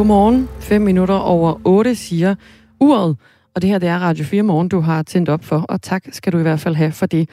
Godmorgen. 0.00 0.48
5 0.60 0.82
minutter 0.82 1.14
over 1.14 1.60
8 1.64 1.94
siger 1.94 2.34
uret. 2.80 3.16
Og 3.54 3.62
det 3.62 3.70
her, 3.70 3.78
det 3.78 3.88
er 3.88 3.98
Radio 3.98 4.24
4 4.24 4.42
Morgen, 4.42 4.68
du 4.68 4.80
har 4.80 5.02
tændt 5.02 5.28
op 5.28 5.44
for. 5.44 5.56
Og 5.68 5.82
tak 5.82 6.04
skal 6.12 6.32
du 6.32 6.38
i 6.38 6.42
hvert 6.42 6.60
fald 6.60 6.74
have 6.74 6.92
for 6.92 7.06
det. 7.06 7.28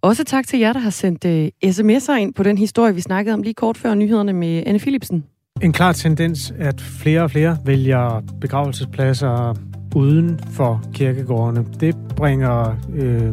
Også 0.00 0.24
tak 0.24 0.46
til 0.46 0.58
jer, 0.58 0.72
der 0.72 0.80
har 0.80 0.90
sendt 0.90 1.24
uh, 1.24 1.70
sms'er 1.70 2.12
ind 2.12 2.34
på 2.34 2.42
den 2.42 2.58
historie, 2.58 2.94
vi 2.94 3.00
snakkede 3.00 3.34
om 3.34 3.42
lige 3.42 3.54
kort 3.54 3.76
før 3.76 3.94
nyhederne 3.94 4.32
med 4.32 4.62
Anne 4.66 4.78
Philipsen. 4.78 5.24
En 5.62 5.72
klar 5.72 5.92
tendens, 5.92 6.52
at 6.58 6.80
flere 6.80 7.22
og 7.22 7.30
flere 7.30 7.58
vælger 7.64 8.22
begravelsespladser 8.40 9.54
uden 9.96 10.40
for 10.50 10.82
kirkegårdene. 10.92 11.66
Det 11.80 11.96
bringer 12.16 12.76
øh, 12.96 13.32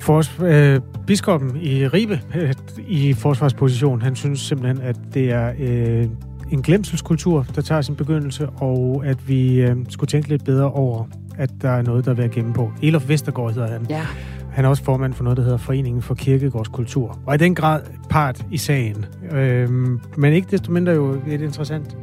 for, 0.00 0.44
øh, 0.44 0.80
biskoppen 1.06 1.56
i 1.56 1.86
Ribe 1.86 2.20
øh, 2.34 2.54
i 3.02 3.12
forsvarsposition. 3.12 4.02
Han 4.02 4.16
synes 4.16 4.40
simpelthen, 4.40 4.80
at 4.80 4.96
det 5.14 5.30
er 5.30 5.52
øh, 5.58 6.06
en 6.52 6.62
glemselskultur, 6.62 7.46
der 7.54 7.62
tager 7.62 7.80
sin 7.80 7.96
begyndelse, 7.96 8.48
og 8.48 9.02
at 9.06 9.28
vi 9.28 9.60
øh, 9.60 9.76
skulle 9.88 10.08
tænke 10.08 10.28
lidt 10.28 10.44
bedre 10.44 10.72
over, 10.72 11.04
at 11.38 11.50
der 11.62 11.70
er 11.70 11.82
noget, 11.82 12.04
der 12.04 12.10
er 12.10 12.14
ved 12.14 12.24
at 12.24 12.30
gemme 12.30 12.52
på. 12.52 12.72
Elof 12.82 13.08
Vestergaard 13.08 13.54
hedder 13.54 13.68
han. 13.68 13.86
Ja. 13.90 14.06
Han 14.52 14.64
er 14.64 14.68
også 14.68 14.84
formand 14.84 15.14
for 15.14 15.24
noget, 15.24 15.36
der 15.36 15.42
hedder 15.42 15.58
Foreningen 15.58 16.02
for 16.02 16.14
Kirkegårdskultur. 16.14 17.18
Og 17.26 17.34
i 17.34 17.38
den 17.38 17.54
grad 17.54 17.80
part 18.10 18.46
i 18.50 18.56
sagen. 18.56 19.04
Øhm, 19.32 20.00
men 20.16 20.32
ikke 20.32 20.48
desto 20.50 20.72
mindre 20.72 20.92
jo 20.92 21.20
et 21.28 21.40
interessant 21.40 21.96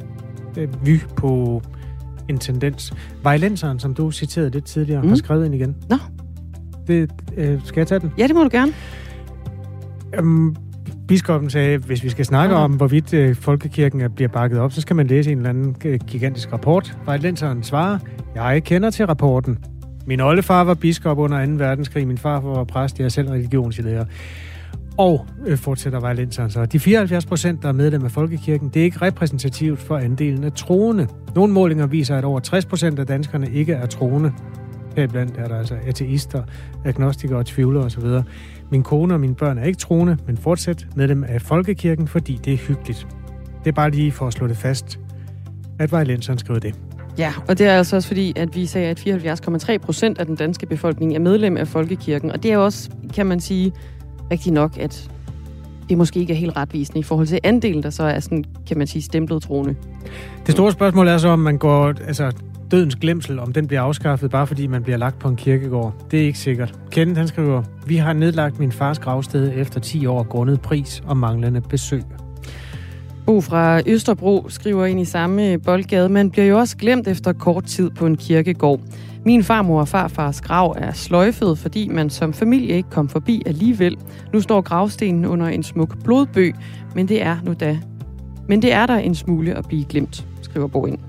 øh, 0.57 0.85
vy 0.85 0.99
på 1.15 1.61
en 2.29 2.37
tendens. 2.37 2.93
Vejlenseren, 3.23 3.79
som 3.79 3.93
du 3.93 4.11
citerede 4.11 4.49
lidt 4.49 4.65
tidligere, 4.65 5.01
mm. 5.01 5.07
har 5.09 5.15
skrevet 5.15 5.45
ind 5.45 5.55
igen. 5.55 5.75
Nå. 5.89 5.97
Det, 6.87 7.11
øh, 7.37 7.61
skal 7.63 7.79
jeg 7.79 7.87
tage 7.87 7.99
den? 7.99 8.11
Ja, 8.17 8.27
det 8.27 8.35
må 8.35 8.43
du 8.43 8.49
gerne. 8.51 8.73
Øhm, 10.13 10.55
biskoppen 11.09 11.49
sagde, 11.49 11.77
hvis 11.77 12.03
vi 12.03 12.09
skal 12.09 12.25
snakke 12.25 12.55
okay. 12.55 12.63
om, 12.63 12.71
hvorvidt 12.71 13.13
øh, 13.13 13.35
folkekirken 13.35 14.01
er, 14.01 14.07
bliver 14.07 14.27
bakket 14.27 14.59
op, 14.59 14.71
så 14.71 14.81
skal 14.81 14.95
man 14.95 15.07
læse 15.07 15.31
en 15.31 15.37
eller 15.37 15.49
anden 15.49 15.75
øh, 15.85 15.99
gigantisk 16.07 16.53
rapport. 16.53 16.97
Vejlenseren 17.05 17.63
svarer, 17.63 17.99
jeg 18.35 18.63
kender 18.63 18.89
til 18.89 19.05
rapporten. 19.05 19.57
Min 20.05 20.21
oldefar 20.21 20.63
var 20.63 20.73
biskop 20.73 21.17
under 21.17 21.45
2. 21.45 21.51
verdenskrig. 21.51 22.07
Min 22.07 22.17
far 22.17 22.39
var 22.39 22.63
præst. 22.63 22.99
Jeg 22.99 23.05
er 23.05 23.09
selv 23.09 23.29
religionslærer. 23.29 24.05
Og 24.97 25.25
øh, 25.47 25.57
fortsætter 25.57 25.99
Vejlenseren 25.99 26.49
så. 26.49 26.65
De 26.65 26.79
74 26.79 27.25
procent, 27.25 27.61
der 27.61 27.67
er 27.67 27.73
medlem 27.73 28.05
af 28.05 28.11
Folkekirken, 28.11 28.69
det 28.69 28.79
er 28.79 28.83
ikke 28.83 29.01
repræsentativt 29.01 29.79
for 29.79 29.97
andelen 29.97 30.43
af 30.43 30.51
troende. 30.51 31.07
Nogle 31.35 31.53
målinger 31.53 31.87
viser, 31.87 32.17
at 32.17 32.23
over 32.23 32.39
60 32.39 32.65
procent 32.65 32.99
af 32.99 33.07
danskerne 33.07 33.49
ikke 33.53 33.73
er 33.73 33.85
troende. 33.85 34.33
Heriblandt 34.95 35.37
er 35.37 35.47
der 35.47 35.55
altså 35.55 35.75
ateister, 35.87 36.43
agnostikere 36.85 37.37
og 37.37 37.45
tvivlere 37.45 37.83
osv. 37.83 38.05
Min 38.71 38.83
kone 38.83 39.13
og 39.13 39.19
mine 39.19 39.35
børn 39.35 39.57
er 39.57 39.63
ikke 39.63 39.79
troende, 39.79 40.17
men 40.27 40.37
fortsat 40.37 40.87
medlem 40.95 41.23
af 41.23 41.41
Folkekirken, 41.41 42.07
fordi 42.07 42.39
det 42.45 42.53
er 42.53 42.57
hyggeligt. 42.57 43.07
Det 43.63 43.67
er 43.67 43.75
bare 43.75 43.91
lige 43.91 44.11
for 44.11 44.27
at 44.27 44.33
slå 44.33 44.47
det 44.47 44.57
fast, 44.57 44.99
at 45.79 45.91
Vejlenseren 45.91 46.39
skriver 46.39 46.59
det. 46.59 46.75
Ja, 47.17 47.33
og 47.47 47.57
det 47.57 47.67
er 47.67 47.77
altså 47.77 47.95
også 47.95 48.07
fordi, 48.07 48.33
at 48.35 48.55
vi 48.55 48.65
sagde, 48.65 48.87
at 48.87 48.99
74,3 48.99 49.77
procent 49.77 50.17
af 50.17 50.25
den 50.25 50.35
danske 50.35 50.65
befolkning 50.65 51.15
er 51.15 51.19
medlem 51.19 51.57
af 51.57 51.67
Folkekirken. 51.67 52.31
Og 52.31 52.43
det 52.43 52.51
er 52.51 52.57
også, 52.57 52.89
kan 53.13 53.25
man 53.25 53.39
sige, 53.39 53.71
rigtigt 54.31 54.53
nok, 54.53 54.77
at 54.77 55.09
det 55.89 55.97
måske 55.97 56.19
ikke 56.19 56.33
er 56.33 56.37
helt 56.37 56.57
retvisende 56.57 56.99
i 56.99 57.03
forhold 57.03 57.27
til 57.27 57.39
andelen, 57.43 57.83
der 57.83 57.89
så 57.89 58.03
er 58.03 58.19
sådan, 58.19 58.43
kan 58.67 58.77
man 58.77 58.87
sige, 58.87 59.01
stemplet 59.01 59.41
troende. 59.41 59.75
Det 60.45 60.51
store 60.51 60.71
spørgsmål 60.71 61.07
er 61.07 61.17
så, 61.17 61.27
om 61.27 61.39
man 61.39 61.57
går, 61.57 61.87
altså 62.07 62.31
dødens 62.71 62.95
glemsel, 62.95 63.39
om 63.39 63.53
den 63.53 63.67
bliver 63.67 63.81
afskaffet, 63.81 64.31
bare 64.31 64.47
fordi 64.47 64.67
man 64.67 64.83
bliver 64.83 64.97
lagt 64.97 65.19
på 65.19 65.27
en 65.27 65.35
kirkegård. 65.35 65.93
Det 66.11 66.21
er 66.21 66.25
ikke 66.25 66.39
sikkert. 66.39 66.73
Kenneth, 66.91 67.17
han 67.17 67.27
skriver, 67.27 67.63
vi 67.87 67.95
har 67.95 68.13
nedlagt 68.13 68.59
min 68.59 68.71
fars 68.71 68.99
gravsted 68.99 69.51
efter 69.55 69.79
10 69.79 70.05
år 70.05 70.23
grundet 70.23 70.61
pris 70.61 71.03
og 71.05 71.17
manglende 71.17 71.61
besøg. 71.61 72.03
Bo 73.25 73.41
fra 73.41 73.81
Østerbro 73.85 74.45
skriver 74.49 74.85
ind 74.85 74.99
i 74.99 75.05
samme 75.05 75.59
boldgade, 75.59 76.09
man 76.09 76.31
bliver 76.31 76.45
jo 76.45 76.59
også 76.59 76.77
glemt 76.77 77.07
efter 77.07 77.33
kort 77.33 77.63
tid 77.63 77.89
på 77.89 78.05
en 78.05 78.17
kirkegård. 78.17 78.79
Min 79.25 79.43
farmor 79.43 79.79
og 79.79 79.87
farfars 79.87 80.41
grav 80.41 80.75
er 80.77 80.93
sløjfet, 80.93 81.57
fordi 81.57 81.87
man 81.87 82.09
som 82.09 82.33
familie 82.33 82.75
ikke 82.75 82.89
kom 82.89 83.09
forbi 83.09 83.43
alligevel. 83.45 83.97
Nu 84.33 84.41
står 84.41 84.61
gravstenen 84.61 85.25
under 85.25 85.47
en 85.47 85.63
smuk 85.63 86.03
blodbøg, 86.03 86.55
men 86.95 87.07
det 87.07 87.23
er 87.23 87.37
nu 87.43 87.53
da. 87.53 87.79
Men 88.47 88.61
det 88.61 88.73
er 88.73 88.85
der 88.85 88.95
en 88.95 89.15
smule 89.15 89.55
at 89.55 89.65
blive 89.67 89.85
glemt, 89.85 90.25
skriver 90.41 90.67
Bo 90.67 90.85
ind. 90.85 90.99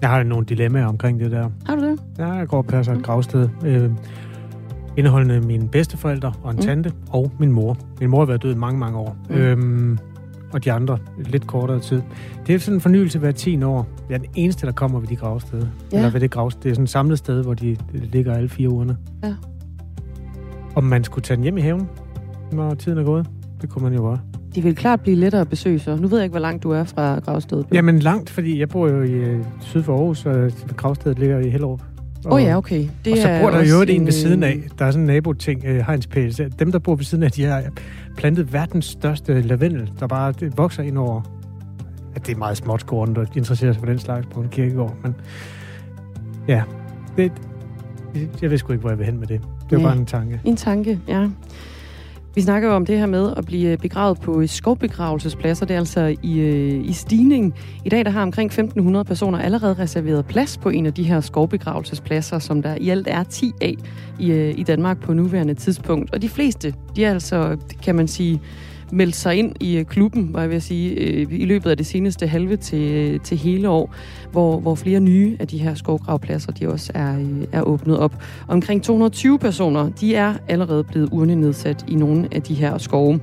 Jeg 0.00 0.08
har 0.08 0.22
nogle 0.22 0.46
dilemmaer 0.46 0.86
omkring 0.86 1.20
det 1.20 1.30
der. 1.30 1.48
Har 1.66 1.76
du 1.76 1.82
det? 1.82 1.98
Ja, 2.18 2.32
jeg 2.32 2.48
går 2.48 2.56
og 2.56 2.66
passer 2.66 2.94
et 2.94 3.02
gravsted. 3.02 3.48
Øh, 3.64 3.90
indeholdende 4.96 5.40
mine 5.40 5.68
bedsteforældre 5.68 6.32
og 6.42 6.50
en 6.50 6.56
mm. 6.56 6.62
tante 6.62 6.92
og 7.10 7.32
min 7.38 7.52
mor. 7.52 7.76
Min 8.00 8.10
mor 8.10 8.18
har 8.18 8.26
været 8.26 8.42
død 8.42 8.54
mange, 8.54 8.78
mange 8.78 8.98
år. 8.98 9.16
Mm. 9.28 9.34
Øhm, 9.34 9.98
og 10.52 10.64
de 10.64 10.72
andre 10.72 10.98
lidt 11.18 11.46
kortere 11.46 11.80
tid. 11.80 12.02
Det 12.46 12.54
er 12.54 12.58
sådan 12.58 12.76
en 12.76 12.80
fornyelse 12.80 13.18
hver 13.18 13.32
10 13.32 13.62
år. 13.62 13.86
Jeg 14.08 14.14
er 14.14 14.18
den 14.18 14.30
eneste, 14.34 14.66
der 14.66 14.72
kommer 14.72 15.00
ved 15.00 15.08
de 15.08 15.16
gravsteder. 15.16 15.66
Ja. 15.92 15.96
Eller 15.96 16.10
ved 16.10 16.20
det 16.20 16.30
gravsted. 16.30 16.62
Det 16.62 16.70
er 16.70 16.74
sådan 16.74 16.84
et 16.84 16.90
samlet 16.90 17.18
sted, 17.18 17.42
hvor 17.42 17.54
de 17.54 17.76
ligger 17.92 18.34
alle 18.34 18.48
fire 18.48 18.68
ugerne. 18.68 18.96
Ja. 19.24 19.34
Om 20.74 20.84
man 20.84 21.04
skulle 21.04 21.22
tage 21.22 21.36
den 21.36 21.42
hjem 21.42 21.58
i 21.58 21.60
haven, 21.60 21.88
når 22.52 22.74
tiden 22.74 22.98
er 22.98 23.04
gået, 23.04 23.26
det 23.60 23.70
kunne 23.70 23.84
man 23.84 23.94
jo 23.94 24.00
godt. 24.00 24.20
De 24.56 24.62
vil 24.62 24.76
klart 24.76 25.00
blive 25.00 25.16
lettere 25.16 25.40
at 25.40 25.48
besøge, 25.48 25.78
så 25.78 25.96
nu 25.96 26.08
ved 26.08 26.18
jeg 26.18 26.24
ikke, 26.24 26.32
hvor 26.32 26.40
langt 26.40 26.62
du 26.62 26.70
er 26.70 26.84
fra 26.84 27.18
gravstedet. 27.18 27.66
Jamen 27.72 27.98
langt, 27.98 28.30
fordi 28.30 28.60
jeg 28.60 28.68
bor 28.68 28.88
jo 28.88 29.02
i 29.02 29.12
øh, 29.12 29.44
syd 29.60 29.82
for 29.82 29.92
Aarhus, 29.92 30.26
og 30.26 30.50
gravstedet 30.76 31.18
ligger 31.18 31.38
i 31.38 31.50
Hellerup. 31.50 31.82
Åh 32.26 32.32
oh, 32.32 32.42
ja, 32.42 32.56
okay. 32.56 32.88
Det 33.04 33.12
og 33.12 33.18
så 33.18 33.38
bor 33.42 33.50
der 33.50 33.64
jo 33.64 33.82
en, 33.82 33.88
en 33.88 34.04
ved 34.04 34.12
siden 34.12 34.42
af. 34.42 34.62
Der 34.78 34.84
er 34.84 34.90
sådan 34.90 35.02
en 35.02 35.06
naboting, 35.06 35.64
uh, 35.64 35.76
hegnspæl. 35.76 36.52
Dem, 36.58 36.72
der 36.72 36.78
bor 36.78 36.94
ved 36.94 37.04
siden 37.04 37.24
af, 37.24 37.32
de 37.32 37.44
har 37.44 37.62
plantet 38.16 38.52
verdens 38.52 38.84
største 38.84 39.40
lavendel, 39.40 39.92
der 40.00 40.06
bare 40.06 40.32
det 40.32 40.58
vokser 40.58 40.82
ind 40.82 40.98
over. 40.98 41.20
At 42.14 42.26
det 42.26 42.34
er 42.34 42.38
meget 42.38 42.56
småt 42.56 42.80
skåren, 42.80 43.14
der 43.14 43.24
interesserer 43.36 43.72
sig 43.72 43.80
for 43.80 43.86
den 43.86 43.98
slags 43.98 44.26
på 44.26 44.40
en 44.40 44.48
kirkegård. 44.48 44.96
Men 45.02 45.14
ja, 46.48 46.62
det, 47.16 47.32
jeg 48.42 48.50
ved 48.50 48.58
sgu 48.58 48.72
ikke, 48.72 48.80
hvor 48.80 48.90
jeg 48.90 48.98
vil 48.98 49.06
hen 49.06 49.18
med 49.18 49.26
det. 49.26 49.40
Det 49.70 49.76
var 49.76 49.78
ja. 49.78 49.84
bare 49.88 49.98
en 49.98 50.06
tanke. 50.06 50.40
En 50.44 50.56
tanke, 50.56 51.00
ja. 51.08 51.28
Vi 52.36 52.40
snakker 52.40 52.68
jo 52.68 52.74
om 52.74 52.86
det 52.86 52.98
her 52.98 53.06
med 53.06 53.32
at 53.36 53.46
blive 53.46 53.72
øh, 53.72 53.78
begravet 53.78 54.20
på 54.20 54.40
øh, 54.40 54.48
skovbegravelsespladser. 54.48 55.66
Det 55.66 55.74
er 55.74 55.78
altså 55.78 56.16
i, 56.22 56.38
øh, 56.38 56.88
i 56.88 56.92
stigning. 56.92 57.54
I 57.84 57.88
dag 57.88 58.04
der 58.04 58.10
har 58.10 58.22
omkring 58.22 58.52
1.500 58.52 59.02
personer 59.02 59.38
allerede 59.38 59.74
reserveret 59.74 60.26
plads 60.26 60.58
på 60.58 60.68
en 60.68 60.86
af 60.86 60.94
de 60.94 61.02
her 61.02 61.20
skovbegravelsespladser, 61.20 62.38
som 62.38 62.62
der 62.62 62.76
i 62.80 62.88
alt 62.88 63.08
er 63.10 63.22
10 63.22 63.52
af 63.60 63.74
i, 64.18 64.30
øh, 64.30 64.58
i 64.58 64.62
Danmark 64.62 65.00
på 65.00 65.12
nuværende 65.12 65.54
tidspunkt. 65.54 66.14
Og 66.14 66.22
de 66.22 66.28
fleste, 66.28 66.74
de 66.96 67.04
er 67.04 67.10
altså, 67.10 67.56
kan 67.82 67.94
man 67.94 68.08
sige, 68.08 68.40
meldt 68.92 69.16
sig 69.16 69.36
ind 69.36 69.52
i 69.60 69.76
øh, 69.76 69.84
klubben, 69.84 70.30
var 70.32 70.42
jeg 70.42 70.52
at 70.52 70.62
sige, 70.62 70.90
øh, 70.90 71.26
i 71.30 71.44
løbet 71.44 71.70
af 71.70 71.76
det 71.76 71.86
seneste 71.86 72.26
halve 72.26 72.56
til, 72.56 72.82
øh, 72.82 73.20
til 73.20 73.36
hele 73.36 73.68
år, 73.68 73.94
hvor, 74.32 74.60
hvor 74.60 74.74
flere 74.74 75.00
nye 75.00 75.36
af 75.40 75.48
de 75.48 75.58
her 75.58 75.74
skovgravpladser, 75.74 76.52
de 76.52 76.68
også 76.68 76.92
er, 76.94 77.18
øh, 77.18 77.44
er 77.52 77.62
åbnet 77.62 77.98
op. 77.98 78.22
Omkring 78.48 78.82
220 78.82 79.38
personer, 79.38 79.90
de 79.90 80.14
er 80.14 80.34
allerede 80.48 80.84
blevet 80.84 81.08
urnenedsat 81.12 81.84
i 81.88 81.94
nogle 81.94 82.28
af 82.32 82.42
de 82.42 82.54
her 82.54 82.78
skove. 82.78 83.20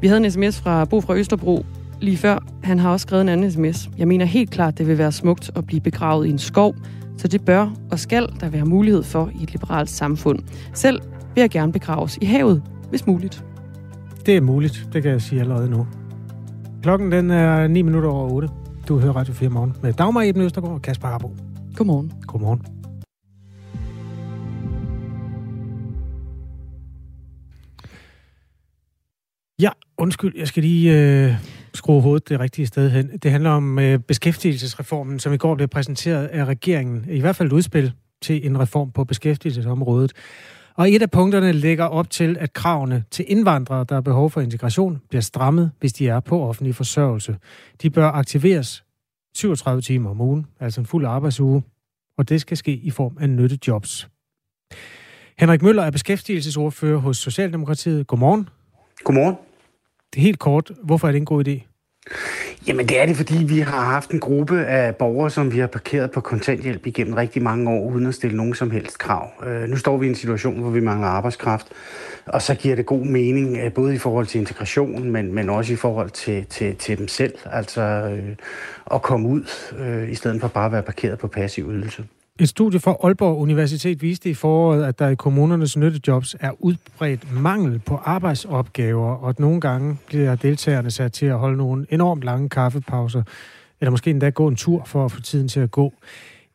Vi 0.00 0.06
havde 0.06 0.24
en 0.24 0.30
sms 0.30 0.60
fra 0.60 0.84
Bo 0.84 1.00
fra 1.00 1.16
Østerbro 1.16 1.64
lige 2.00 2.16
før. 2.16 2.38
Han 2.62 2.78
har 2.78 2.90
også 2.90 3.04
skrevet 3.04 3.22
en 3.22 3.28
anden 3.28 3.52
sms. 3.52 3.90
Jeg 3.98 4.08
mener 4.08 4.24
helt 4.24 4.50
klart, 4.50 4.78
det 4.78 4.86
vil 4.86 4.98
være 4.98 5.12
smukt 5.12 5.50
at 5.56 5.66
blive 5.66 5.80
begravet 5.80 6.26
i 6.26 6.30
en 6.30 6.38
skov, 6.38 6.74
så 7.16 7.28
det 7.28 7.44
bør 7.44 7.72
og 7.90 7.98
skal 7.98 8.28
der 8.40 8.48
være 8.48 8.64
mulighed 8.64 9.02
for 9.02 9.30
i 9.40 9.42
et 9.42 9.52
liberalt 9.52 9.90
samfund. 9.90 10.38
Selv 10.74 11.00
vil 11.34 11.40
jeg 11.40 11.50
gerne 11.50 11.72
begraves 11.72 12.18
i 12.22 12.24
havet, 12.24 12.62
hvis 12.90 13.06
muligt. 13.06 13.44
Det 14.26 14.36
er 14.36 14.40
muligt, 14.40 14.88
det 14.92 15.02
kan 15.02 15.12
jeg 15.12 15.22
sige 15.22 15.40
allerede 15.40 15.70
nu. 15.70 15.86
Klokken 16.82 17.12
den 17.12 17.30
er 17.30 17.66
9 17.66 17.82
minutter 17.82 18.08
over 18.08 18.30
8. 18.30 18.48
Du 18.88 18.98
hører 18.98 19.12
Radio 19.12 19.34
4 19.34 19.48
morgen 19.48 19.74
med 19.82 19.92
Dagmar 19.92 20.22
Eben 20.22 20.42
Østergaard 20.42 20.74
og 20.74 20.82
Kasper 20.82 21.08
Harbo. 21.08 21.34
Godmorgen. 21.76 22.12
Godmorgen. 22.26 22.62
Ja, 29.60 29.70
undskyld, 29.98 30.32
jeg 30.36 30.48
skal 30.48 30.62
lige 30.62 30.98
øh, 30.98 31.34
skrue 31.74 32.02
hovedet 32.02 32.28
det 32.28 32.40
rigtige 32.40 32.66
sted 32.66 32.90
hen. 32.90 33.18
Det 33.22 33.30
handler 33.30 33.50
om 33.50 33.78
øh, 33.78 33.98
beskæftigelsesreformen, 33.98 35.18
som 35.18 35.32
i 35.32 35.36
går 35.36 35.54
blev 35.54 35.68
præsenteret 35.68 36.26
af 36.26 36.44
regeringen. 36.44 37.04
I 37.08 37.20
hvert 37.20 37.36
fald 37.36 37.48
et 37.48 37.52
udspil 37.52 37.92
til 38.22 38.46
en 38.46 38.60
reform 38.60 38.90
på 38.92 39.04
beskæftigelsesområdet. 39.04 40.12
Og 40.80 40.90
et 40.90 41.02
af 41.02 41.10
punkterne 41.10 41.52
lægger 41.52 41.84
op 41.84 42.10
til, 42.10 42.36
at 42.40 42.52
kravene 42.52 43.04
til 43.10 43.24
indvandrere, 43.28 43.84
der 43.88 43.94
har 43.94 44.00
behov 44.00 44.30
for 44.30 44.40
integration, 44.40 45.02
bliver 45.08 45.22
strammet, 45.22 45.70
hvis 45.80 45.92
de 45.92 46.08
er 46.08 46.20
på 46.20 46.42
offentlig 46.42 46.74
forsørgelse. 46.74 47.36
De 47.82 47.90
bør 47.90 48.06
aktiveres 48.06 48.84
37 49.34 49.82
timer 49.82 50.10
om 50.10 50.20
ugen, 50.20 50.46
altså 50.60 50.80
en 50.80 50.86
fuld 50.86 51.06
arbejdsuge, 51.06 51.62
og 52.18 52.28
det 52.28 52.40
skal 52.40 52.56
ske 52.56 52.72
i 52.72 52.90
form 52.90 53.16
af 53.20 53.30
nyttejobs. 53.30 54.08
Henrik 55.38 55.62
Møller 55.62 55.82
er 55.82 55.90
beskæftigelsesordfører 55.90 56.98
hos 56.98 57.16
Socialdemokratiet. 57.16 58.06
Godmorgen. 58.06 58.48
Godmorgen. 59.04 59.36
Det 60.12 60.18
er 60.18 60.22
helt 60.22 60.38
kort. 60.38 60.70
Hvorfor 60.82 61.08
er 61.08 61.12
det 61.12 61.18
en 61.18 61.24
god 61.24 61.48
idé? 61.48 61.60
Jamen 62.66 62.88
det 62.88 63.00
er 63.00 63.06
det, 63.06 63.16
fordi 63.16 63.44
vi 63.44 63.58
har 63.58 63.84
haft 63.84 64.10
en 64.10 64.20
gruppe 64.20 64.64
af 64.64 64.96
borgere, 64.96 65.30
som 65.30 65.52
vi 65.52 65.58
har 65.58 65.66
parkeret 65.66 66.10
på 66.10 66.20
kontanthjælp 66.20 66.86
igennem 66.86 67.14
rigtig 67.14 67.42
mange 67.42 67.70
år, 67.70 67.90
uden 67.90 68.06
at 68.06 68.14
stille 68.14 68.36
nogen 68.36 68.54
som 68.54 68.70
helst 68.70 68.98
krav. 68.98 69.30
Øh, 69.46 69.68
nu 69.68 69.76
står 69.76 69.96
vi 69.96 70.06
i 70.06 70.08
en 70.08 70.14
situation, 70.14 70.60
hvor 70.60 70.70
vi 70.70 70.80
mangler 70.80 71.08
arbejdskraft, 71.08 71.66
og 72.26 72.42
så 72.42 72.54
giver 72.54 72.76
det 72.76 72.86
god 72.86 73.04
mening, 73.04 73.56
øh, 73.56 73.72
både 73.72 73.94
i 73.94 73.98
forhold 73.98 74.26
til 74.26 74.40
integration, 74.40 75.10
men, 75.10 75.34
men 75.34 75.50
også 75.50 75.72
i 75.72 75.76
forhold 75.76 76.10
til, 76.10 76.46
til, 76.46 76.76
til 76.76 76.98
dem 76.98 77.08
selv, 77.08 77.34
altså 77.44 77.82
øh, 77.82 78.36
at 78.94 79.02
komme 79.02 79.28
ud, 79.28 79.42
øh, 79.78 80.10
i 80.10 80.14
stedet 80.14 80.40
for 80.40 80.48
bare 80.48 80.66
at 80.66 80.72
være 80.72 80.82
parkeret 80.82 81.18
på 81.18 81.28
passiv 81.28 81.70
ydelse. 81.72 82.04
Et 82.42 82.48
studie 82.48 82.80
fra 82.80 82.96
Aalborg 83.04 83.38
Universitet 83.38 84.02
viste 84.02 84.30
i 84.30 84.34
foråret, 84.34 84.84
at 84.84 84.98
der 84.98 85.08
i 85.08 85.14
kommunernes 85.14 85.76
nyttejobs 85.76 86.36
er 86.40 86.52
udbredt 86.58 87.42
mangel 87.42 87.80
på 87.88 87.94
arbejdsopgaver, 88.04 89.14
og 89.22 89.28
at 89.28 89.38
nogle 89.40 89.60
gange 89.60 89.98
bliver 90.06 90.34
deltagerne 90.34 90.90
sat 90.90 91.12
til 91.12 91.26
at 91.26 91.38
holde 91.38 91.56
nogle 91.56 91.86
enormt 91.90 92.24
lange 92.24 92.48
kaffepauser, 92.48 93.22
eller 93.80 93.90
måske 93.90 94.10
endda 94.10 94.30
gå 94.30 94.48
en 94.48 94.56
tur 94.56 94.82
for 94.86 95.04
at 95.04 95.12
få 95.12 95.20
tiden 95.20 95.48
til 95.48 95.60
at 95.60 95.70
gå. 95.70 95.92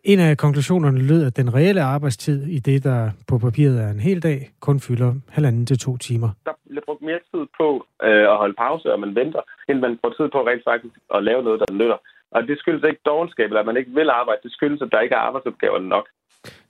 En 0.03 0.19
af 0.19 0.37
konklusionerne 0.37 0.99
lød, 0.99 1.25
at 1.25 1.37
den 1.37 1.53
reelle 1.53 1.81
arbejdstid 1.81 2.47
i 2.47 2.59
det, 2.59 2.83
der 2.83 3.09
på 3.27 3.37
papiret 3.37 3.81
er 3.81 3.89
en 3.89 3.99
hel 3.99 4.23
dag, 4.23 4.49
kun 4.59 4.79
fylder 4.79 5.13
halvanden 5.29 5.65
til 5.65 5.79
to 5.79 5.97
timer. 5.97 6.29
Der 6.45 6.51
bliver 6.69 6.81
brugt 6.85 7.01
mere 7.01 7.19
tid 7.31 7.43
på 7.59 7.85
øh, 8.03 8.25
at 8.31 8.37
holde 8.37 8.55
pause, 8.57 8.93
og 8.93 8.99
man 8.99 9.15
venter, 9.15 9.41
end 9.69 9.79
man 9.79 9.99
får 10.01 10.09
tid 10.09 10.27
på 10.31 10.39
rent 10.47 10.63
faktisk 10.69 10.95
at 11.15 11.23
lave 11.23 11.43
noget, 11.43 11.59
der 11.59 11.73
nytter. 11.73 11.97
Og 12.35 12.41
det 12.47 12.59
skyldes 12.59 12.83
ikke 12.89 13.01
dogenskab, 13.05 13.45
eller 13.45 13.59
at 13.59 13.65
man 13.65 13.77
ikke 13.77 13.91
vil 13.99 14.09
arbejde. 14.09 14.39
Det 14.43 14.51
skyldes, 14.51 14.81
at 14.81 14.89
der 14.91 14.99
ikke 14.99 15.15
er 15.15 15.19
arbejdsopgaver 15.27 15.79
nok. 15.79 16.05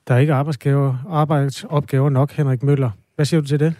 Der 0.08 0.14
er 0.14 0.18
ikke 0.18 0.34
arbejdsopgaver, 0.34 0.94
arbejdsopgaver 1.10 2.10
nok, 2.10 2.30
Henrik 2.30 2.62
Møller. 2.62 2.90
Hvad 3.14 3.24
siger 3.24 3.40
du 3.40 3.46
til 3.46 3.60
det? 3.60 3.72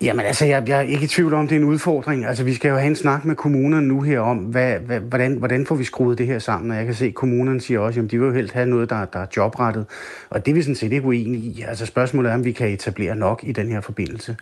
Jamen 0.00 0.26
altså, 0.26 0.44
jeg, 0.44 0.68
jeg 0.68 0.78
er 0.78 0.82
ikke 0.82 1.04
i 1.04 1.06
tvivl 1.06 1.34
om, 1.34 1.48
det 1.48 1.56
er 1.56 1.60
en 1.60 1.66
udfordring. 1.66 2.24
Altså, 2.24 2.44
vi 2.44 2.54
skal 2.54 2.68
jo 2.68 2.76
have 2.76 2.88
en 2.88 2.96
snak 2.96 3.24
med 3.24 3.36
kommunerne 3.36 3.86
nu 3.86 4.00
her 4.00 4.20
om, 4.20 4.38
hvad, 4.38 4.78
hvad, 4.78 5.00
hvordan, 5.00 5.36
hvordan 5.36 5.66
får 5.66 5.74
vi 5.74 5.84
skruet 5.84 6.18
det 6.18 6.26
her 6.26 6.38
sammen? 6.38 6.70
Og 6.70 6.76
jeg 6.76 6.86
kan 6.86 6.94
se, 6.94 7.06
at 7.06 7.14
kommunerne 7.14 7.60
siger 7.60 7.80
også, 7.80 8.00
at 8.00 8.10
de 8.10 8.18
vil 8.18 8.26
jo 8.26 8.32
helst 8.32 8.54
have 8.54 8.66
noget, 8.66 8.90
der, 8.90 9.04
der 9.04 9.18
er 9.18 9.26
jobrettet. 9.36 9.86
Og 10.30 10.46
det 10.46 10.50
er 10.50 10.54
vi 10.54 10.62
sådan 10.62 10.74
set 10.74 10.92
ikke 10.92 11.06
uenige 11.06 11.42
i. 11.42 11.64
Altså, 11.68 11.86
spørgsmålet 11.86 12.30
er, 12.30 12.34
om 12.34 12.44
vi 12.44 12.52
kan 12.52 12.68
etablere 12.68 13.16
nok 13.16 13.40
i 13.44 13.52
den 13.52 13.68
her 13.68 13.80
forbindelse. 13.80 14.36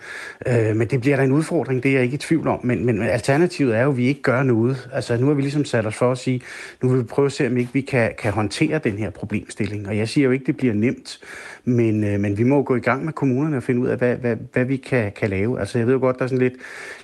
Øh, 0.47 0.77
men 0.77 0.89
det 0.89 1.01
bliver 1.01 1.17
da 1.17 1.25
en 1.25 1.33
udfordring, 1.33 1.83
det 1.83 1.89
er 1.89 1.95
jeg 1.95 2.03
ikke 2.03 2.15
i 2.15 2.19
tvivl 2.19 2.49
om. 2.49 2.61
Men, 2.63 2.87
men 2.87 3.03
alternativet 3.03 3.77
er 3.77 3.83
jo, 3.83 3.91
at 3.91 3.97
vi 3.97 4.07
ikke 4.07 4.23
gør 4.23 4.43
noget. 4.43 4.89
Altså, 4.93 5.17
nu 5.17 5.27
har 5.27 5.35
vi 5.35 5.43
ligesom 5.43 5.65
sat 5.65 5.87
os 5.87 5.97
for 5.97 6.13
at 6.13 6.19
sige, 6.19 6.41
nu 6.83 6.89
vil 6.89 6.99
vi 6.99 7.05
prøve 7.05 7.27
at 7.27 7.33
se, 7.33 7.47
om 7.47 7.57
ikke 7.57 7.71
vi 7.73 7.81
kan, 7.81 8.13
kan 8.19 8.33
håndtere 8.33 8.79
den 8.79 8.99
her 8.99 9.11
problemstilling. 9.11 9.89
Og 9.89 9.97
jeg 9.97 10.09
siger 10.09 10.25
jo 10.25 10.31
ikke, 10.31 10.47
det 10.47 10.57
bliver 10.57 10.75
nemt. 10.75 11.19
Men, 11.65 12.05
øh, 12.05 12.21
men 12.21 12.39
vi 12.39 12.43
må 12.43 12.63
gå 12.63 12.77
i 12.77 12.81
gang 12.81 13.05
med 13.05 13.13
kommunerne 13.13 13.57
og 13.57 13.63
finde 13.63 13.81
ud 13.81 13.89
af, 13.89 13.97
hvad, 13.97 14.17
hvad, 14.17 14.37
hvad 14.53 14.65
vi 14.65 14.77
kan, 14.77 15.13
kan 15.13 15.31
lave. 15.31 15.61
Altså 15.61 15.79
jeg 15.79 15.87
ved 15.87 15.95
jo 15.95 16.01
godt, 16.01 16.19
der 16.19 16.25
er 16.25 16.29
sådan 16.29 16.39
lidt, 16.39 16.55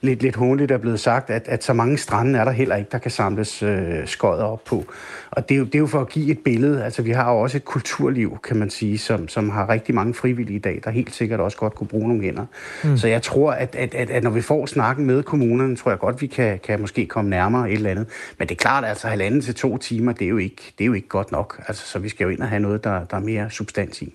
lidt, 0.01 0.23
lidt 0.23 0.37
håndligt 0.37 0.71
er 0.71 0.79
blevet 0.79 1.01
sagt, 1.01 1.31
at, 1.31 1.49
at 1.49 1.65
så 1.65 1.73
mange 1.73 1.99
strande 1.99 2.39
er 2.39 2.45
der 2.45 2.53
heller 2.53 2.77
ikke, 2.77 2.89
der 2.93 2.99
kan 2.99 3.11
samles 3.11 3.63
øh, 3.63 4.07
skodder 4.07 4.45
op 4.45 4.65
på. 4.65 4.85
Og 5.31 5.49
det 5.49 5.55
er, 5.55 5.59
jo, 5.59 5.65
det 5.65 5.75
er 5.75 5.79
jo 5.79 5.87
for 5.87 6.01
at 6.01 6.09
give 6.09 6.31
et 6.31 6.39
billede. 6.39 6.85
Altså 6.85 7.03
vi 7.03 7.11
har 7.11 7.33
jo 7.33 7.39
også 7.39 7.57
et 7.57 7.65
kulturliv, 7.65 8.39
kan 8.45 8.57
man 8.57 8.71
sige, 8.71 8.99
som, 8.99 9.29
som 9.29 9.51
har 9.51 9.69
rigtig 9.69 9.95
mange 9.95 10.15
frivillige 10.15 10.57
i 10.57 10.61
dag, 10.61 10.81
der 10.85 10.91
helt 10.91 11.15
sikkert 11.15 11.41
også 11.41 11.57
godt 11.57 11.75
kunne 11.75 11.87
bruge 11.87 12.09
nogle 12.09 12.23
hænder. 12.23 12.47
Mm. 12.85 12.97
Så 12.97 13.09
jeg 13.09 13.23
tror, 13.23 13.53
at, 13.53 13.75
at, 13.75 13.95
at, 13.95 14.11
at 14.11 14.23
når 14.23 14.31
vi 14.31 14.41
får 14.41 14.67
snakken 14.67 15.07
med 15.07 15.23
kommunerne, 15.23 15.77
tror 15.77 15.91
jeg 15.91 15.99
godt, 15.99 16.23
vi 16.23 16.27
kan, 16.27 16.59
kan 16.59 16.81
måske 16.81 17.07
komme 17.07 17.31
nærmere 17.31 17.71
et 17.71 17.75
eller 17.75 17.91
andet. 17.91 18.07
Men 18.39 18.49
det 18.49 18.55
er 18.55 18.59
klart, 18.59 18.85
altså 18.85 19.09
halvanden 19.09 19.41
til 19.41 19.55
to 19.55 19.79
timer, 19.79 20.13
det 20.13 20.25
er 20.25 20.29
jo 20.29 20.37
ikke, 20.39 20.73
det 20.79 20.85
er 20.85 20.87
jo 20.87 20.93
ikke 20.93 21.09
godt 21.09 21.33
nok. 21.33 21.63
Altså, 21.69 21.87
så 21.87 21.99
vi 21.99 22.09
skal 22.09 22.25
jo 22.25 22.31
ind 22.31 22.41
og 22.41 22.49
have 22.49 22.61
noget, 22.61 22.85
der, 22.85 23.05
der 23.05 23.17
er 23.17 23.21
mere 23.21 23.51
substans 23.51 24.03
i. 24.03 24.15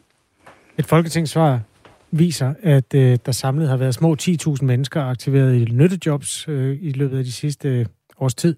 Et 0.81 0.85
folketingssvar 0.85 1.59
viser, 2.11 2.53
at 2.63 2.93
øh, 2.95 3.17
der 3.25 3.31
samlet 3.31 3.69
har 3.69 3.77
været 3.77 3.93
små 3.93 4.15
10.000 4.21 4.65
mennesker 4.65 5.01
aktiveret 5.01 5.55
i 5.55 5.65
nyttejobs 5.65 6.47
øh, 6.47 6.77
i 6.81 6.91
løbet 6.91 7.17
af 7.17 7.23
de 7.23 7.31
sidste 7.31 7.69
øh, 7.69 7.85
års 8.19 8.35
tid. 8.35 8.55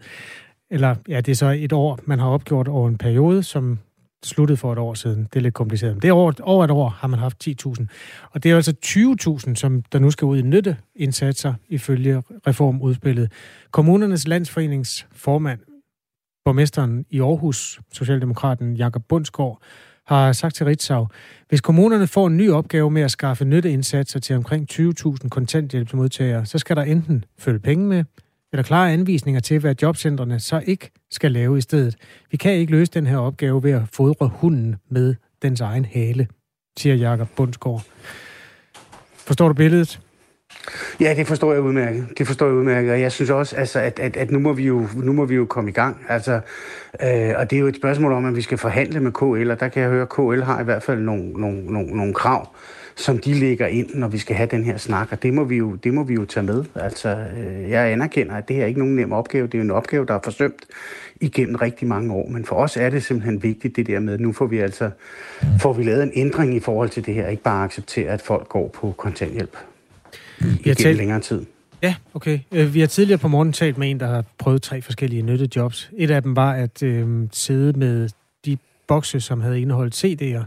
Eller 0.71 0.95
ja, 1.07 1.21
det 1.21 1.31
er 1.31 1.35
så 1.35 1.49
et 1.59 1.73
år, 1.73 1.99
man 2.05 2.19
har 2.19 2.27
opgjort 2.27 2.67
over 2.67 2.87
en 2.87 2.97
periode, 2.97 3.43
som 3.43 3.79
sluttede 4.23 4.57
for 4.57 4.73
et 4.73 4.79
år 4.79 4.93
siden. 4.93 5.23
Det 5.23 5.35
er 5.35 5.39
lidt 5.39 5.53
kompliceret. 5.53 5.95
Men 5.95 6.01
det 6.01 6.07
er 6.07 6.13
over, 6.13 6.33
over 6.41 6.63
et 6.65 6.71
år 6.71 6.89
har 6.89 7.07
man 7.07 7.19
haft 7.19 7.47
10.000. 7.47 7.85
Og 8.31 8.43
det 8.43 8.51
er 8.51 8.55
altså 8.55 8.73
20.000, 9.47 9.55
som 9.55 9.83
der 9.91 9.99
nu 9.99 10.11
skal 10.11 10.25
ud 10.25 10.37
i 10.37 10.41
nytteindsatser 10.41 11.53
ifølge 11.69 12.23
reformudspillet. 12.47 13.31
Kommunernes 13.71 14.27
landsforenings 14.27 15.07
formand, 15.11 15.59
borgmesteren 16.45 17.05
i 17.09 17.19
Aarhus, 17.19 17.79
Socialdemokraten 17.93 18.75
Jakob 18.75 19.03
Bundsgaard, 19.09 19.61
har 20.07 20.31
sagt 20.31 20.55
til 20.55 20.65
Ritzau, 20.65 21.07
hvis 21.49 21.61
kommunerne 21.61 22.07
får 22.07 22.27
en 22.27 22.37
ny 22.37 22.49
opgave 22.51 22.91
med 22.91 23.01
at 23.01 23.11
skaffe 23.11 23.45
nytteindsatser 23.45 24.19
til 24.19 24.35
omkring 24.35 24.67
20.000 24.71 25.29
kontanthjælpsmodtagere, 25.29 26.45
så 26.45 26.57
skal 26.57 26.75
der 26.75 26.81
enten 26.81 27.25
følge 27.39 27.59
penge 27.59 27.87
med, 27.87 28.03
eller 28.51 28.63
klare 28.63 28.91
anvisninger 28.93 29.41
til, 29.41 29.59
hvad 29.59 29.75
jobcentrene 29.81 30.39
så 30.39 30.63
ikke 30.65 30.91
skal 31.11 31.31
lave 31.31 31.57
i 31.57 31.61
stedet. 31.61 31.95
Vi 32.31 32.37
kan 32.37 32.53
ikke 32.53 32.71
løse 32.71 32.91
den 32.91 33.07
her 33.07 33.17
opgave 33.17 33.63
ved 33.63 33.71
at 33.71 33.81
fodre 33.93 34.27
hunden 34.27 34.75
med 34.89 35.15
dens 35.41 35.61
egen 35.61 35.85
hale, 35.85 36.27
siger 36.77 36.95
Jakob 36.95 37.29
Bundsgaard. 37.35 37.83
Forstår 39.13 39.47
du 39.47 39.53
billedet? 39.53 39.99
Ja, 40.99 41.13
det 41.17 41.27
forstår 41.27 41.53
jeg 41.53 41.61
udmærket. 41.61 42.07
Det 42.17 42.27
forstår 42.27 42.45
jeg 42.45 42.55
udmærket. 42.55 42.91
Og 42.91 43.01
jeg 43.01 43.11
synes 43.11 43.29
også, 43.29 43.55
altså, 43.55 43.79
at, 43.79 43.99
at, 43.99 44.17
at 44.17 44.31
nu, 44.31 44.39
må 44.39 44.53
vi 44.53 44.63
jo, 44.63 44.87
nu 44.95 45.13
må 45.13 45.25
vi 45.25 45.35
jo 45.35 45.45
komme 45.45 45.69
i 45.69 45.73
gang. 45.73 45.97
Altså, 46.09 46.33
øh, 47.03 47.33
og 47.35 47.49
det 47.49 47.55
er 47.55 47.59
jo 47.59 47.67
et 47.67 47.75
spørgsmål 47.75 48.11
om, 48.11 48.25
at 48.25 48.35
vi 48.35 48.41
skal 48.41 48.57
forhandle 48.57 48.99
med 48.99 49.11
KL, 49.11 49.51
og 49.51 49.59
der 49.59 49.67
kan 49.67 49.81
jeg 49.81 49.89
høre, 49.89 50.01
at 50.01 50.09
KL 50.09 50.41
har 50.41 50.61
i 50.61 50.63
hvert 50.63 50.83
fald 50.83 50.99
nogle, 50.99 51.31
nogle, 51.31 51.65
nogle, 51.65 51.97
nogle 51.97 52.13
krav, 52.13 52.49
som 52.95 53.17
de 53.17 53.33
lægger 53.33 53.67
ind, 53.67 53.89
når 53.93 54.07
vi 54.07 54.17
skal 54.17 54.35
have 54.35 54.49
den 54.51 54.63
her 54.63 54.77
snak, 54.77 55.07
og 55.11 55.23
det 55.23 55.33
må 55.33 55.43
vi 55.43 55.57
jo, 55.57 55.75
det 55.75 55.93
må 55.93 56.03
vi 56.03 56.13
jo 56.13 56.25
tage 56.25 56.45
med. 56.45 56.63
Altså, 56.75 57.17
øh, 57.37 57.69
jeg 57.69 57.91
anerkender, 57.91 58.35
at 58.35 58.47
det 58.47 58.55
her 58.55 58.63
er 58.63 58.67
ikke 58.67 58.79
nogen 58.79 58.95
nem 58.95 59.11
opgave. 59.11 59.47
Det 59.47 59.53
er 59.53 59.59
jo 59.59 59.63
en 59.63 59.71
opgave, 59.71 60.05
der 60.05 60.13
er 60.13 60.19
forsømt 60.23 60.65
igennem 61.21 61.55
rigtig 61.55 61.87
mange 61.87 62.13
år. 62.13 62.27
Men 62.29 62.45
for 62.45 62.55
os 62.55 62.77
er 62.77 62.89
det 62.89 63.03
simpelthen 63.03 63.43
vigtigt, 63.43 63.75
det 63.75 63.87
der 63.87 63.99
med, 63.99 64.13
at 64.13 64.19
nu 64.19 64.33
får 64.33 64.45
vi 64.45 64.59
altså 64.59 64.89
får 65.59 65.73
vi 65.73 65.83
lavet 65.83 66.03
en 66.03 66.11
ændring 66.15 66.55
i 66.55 66.59
forhold 66.59 66.89
til 66.89 67.05
det 67.05 67.13
her. 67.13 67.27
Ikke 67.27 67.43
bare 67.43 67.63
acceptere, 67.63 68.09
at 68.09 68.21
folk 68.21 68.49
går 68.49 68.67
på 68.67 68.93
kontanthjælp 68.97 69.57
vi 70.43 70.69
har 70.69 70.75
talt... 70.75 70.97
længere 70.97 71.19
tid. 71.19 71.45
Ja, 71.81 71.95
okay. 72.13 72.39
Øh, 72.51 72.73
vi 72.73 72.79
har 72.79 72.87
tidligere 72.87 73.17
på 73.17 73.27
morgen 73.27 73.53
talt 73.53 73.77
med 73.77 73.89
en, 73.89 73.99
der 73.99 74.07
har 74.07 74.25
prøvet 74.37 74.61
tre 74.61 74.81
forskellige 74.81 75.21
nyttejobs. 75.21 75.91
Et 75.97 76.11
af 76.11 76.21
dem 76.21 76.35
var 76.35 76.53
at 76.53 76.83
øh, 76.83 77.27
sidde 77.31 77.79
med 77.79 78.09
de 78.45 78.57
bokse, 78.87 79.21
som 79.21 79.41
havde 79.41 79.61
indeholdt 79.61 80.05
CD'er, 80.05 80.43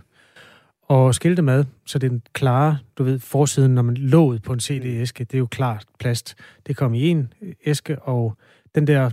og 0.88 1.14
skilte 1.14 1.43
med, 1.43 1.64
så 1.87 1.98
den 1.98 2.22
klare, 2.32 2.78
du 2.98 3.04
ved, 3.04 3.19
forsiden, 3.19 3.75
når 3.75 3.82
man 3.82 3.96
låget 3.96 4.43
på 4.43 4.52
en 4.52 4.60
CD-æske, 4.60 5.25
det 5.25 5.34
er 5.34 5.38
jo 5.38 5.46
klart 5.46 5.84
plast. 5.99 6.34
Det 6.66 6.76
kom 6.76 6.94
i 6.94 7.08
en 7.08 7.32
æske, 7.66 7.99
og 7.99 8.37
den 8.75 8.87
der, 8.87 9.10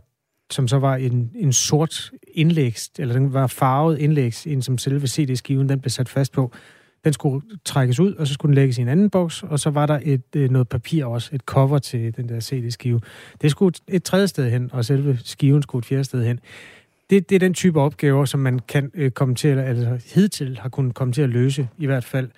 som 0.52 0.68
så 0.68 0.80
var 0.80 0.96
en, 0.96 1.32
en 1.36 1.54
sort 1.54 2.12
indlægs, 2.34 2.92
eller 3.00 3.14
den 3.14 3.34
var 3.34 3.48
farvet 3.48 4.00
indlægs, 4.00 4.48
en 4.48 4.62
som 4.62 4.78
selve 4.78 5.08
CD-skiven, 5.08 5.70
den 5.70 5.80
blev 5.80 5.90
sat 5.90 6.10
fast 6.10 6.32
på, 6.32 6.52
den 7.04 7.14
skulle 7.14 7.46
trækkes 7.66 8.00
ud, 8.00 8.14
og 8.14 8.28
så 8.28 8.34
skulle 8.34 8.50
den 8.50 8.56
lægges 8.56 8.78
i 8.78 8.82
en 8.82 8.88
anden 8.88 9.10
boks, 9.10 9.44
og 9.44 9.60
så 9.60 9.70
var 9.70 9.86
der 9.86 10.00
et, 10.04 10.24
øh, 10.36 10.50
noget 10.50 10.70
papir 10.70 11.06
også, 11.06 11.30
et 11.34 11.42
cover 11.42 11.78
til 11.78 12.16
den 12.16 12.30
der 12.30 12.40
CD-skive. 12.40 13.02
Det 13.42 13.52
skulle 13.52 13.76
et 13.88 14.04
tredje 14.04 14.28
sted 14.28 14.50
hen, 14.52 14.70
og 14.74 14.86
selve 14.86 15.20
skiven 15.24 15.62
skulle 15.62 15.80
et 15.80 15.86
fjerde 15.86 16.04
sted 16.04 16.26
hen. 16.26 16.40
Det, 17.10 17.30
det 17.30 17.36
er 17.36 17.40
den 17.40 17.54
type 17.54 17.82
opgaver, 17.82 18.26
som 18.26 18.40
man 18.40 18.60
kan 18.60 18.92
øh, 18.94 19.12
komme 19.12 19.36
til, 19.36 19.50
eller 19.50 19.64
altså 19.64 20.14
hidtil 20.16 20.58
har 20.62 20.70
kunnet 20.70 20.94
komme 20.94 21.14
til 21.14 21.22
at 21.22 21.30
løse, 21.30 21.68
i 21.78 21.86
hvert 21.86 22.04
fald. 22.04 22.30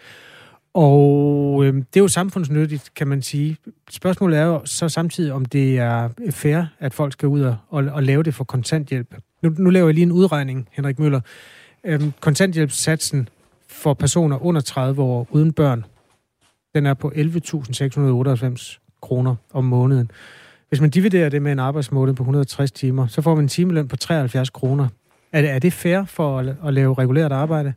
Og 0.73 1.65
øh, 1.65 1.73
det 1.73 1.97
er 1.97 1.99
jo 1.99 2.07
samfundsnyttigt, 2.07 2.91
kan 2.95 3.07
man 3.07 3.21
sige. 3.21 3.57
Spørgsmålet 3.89 4.39
er 4.39 4.43
jo 4.43 4.61
så 4.65 4.89
samtidig, 4.89 5.33
om 5.33 5.45
det 5.45 5.79
er 5.79 6.09
fair, 6.31 6.63
at 6.79 6.93
folk 6.93 7.13
skal 7.13 7.27
ud 7.27 7.41
og, 7.41 7.57
og, 7.69 7.83
og 7.91 8.03
lave 8.03 8.23
det 8.23 8.33
for 8.33 8.43
kontanthjælp. 8.43 9.15
Nu, 9.41 9.55
nu 9.57 9.69
laver 9.69 9.87
jeg 9.87 9.93
lige 9.93 10.03
en 10.03 10.11
udregning, 10.11 10.67
Henrik 10.71 10.99
Møller. 10.99 11.21
Øh, 11.83 12.01
kontanthjælpssatsen 12.19 13.29
for 13.75 13.93
personer 13.93 14.45
under 14.45 14.61
30 14.61 15.01
år 15.01 15.27
uden 15.31 15.53
børn, 15.53 15.85
den 16.75 16.85
er 16.85 16.93
på 16.93 17.11
11.698 17.15 18.79
kroner 19.01 19.35
om 19.53 19.63
måneden. 19.63 20.11
Hvis 20.69 20.81
man 20.81 20.89
dividerer 20.89 21.29
det 21.29 21.41
med 21.41 21.51
en 21.51 21.59
arbejdsmåned 21.59 22.13
på 22.13 22.23
160 22.23 22.71
timer, 22.71 23.07
så 23.07 23.21
får 23.21 23.35
man 23.35 23.43
en 23.43 23.47
timeløn 23.47 23.87
på 23.87 23.95
73 23.95 24.49
kroner. 24.49 24.87
Er 25.31 25.41
det, 25.41 25.49
er 25.49 25.59
det 25.59 25.73
fair 25.73 26.03
for 26.05 26.39
at, 26.39 26.55
at 26.65 26.73
lave 26.73 26.93
regulært 26.93 27.31
arbejde? 27.31 27.73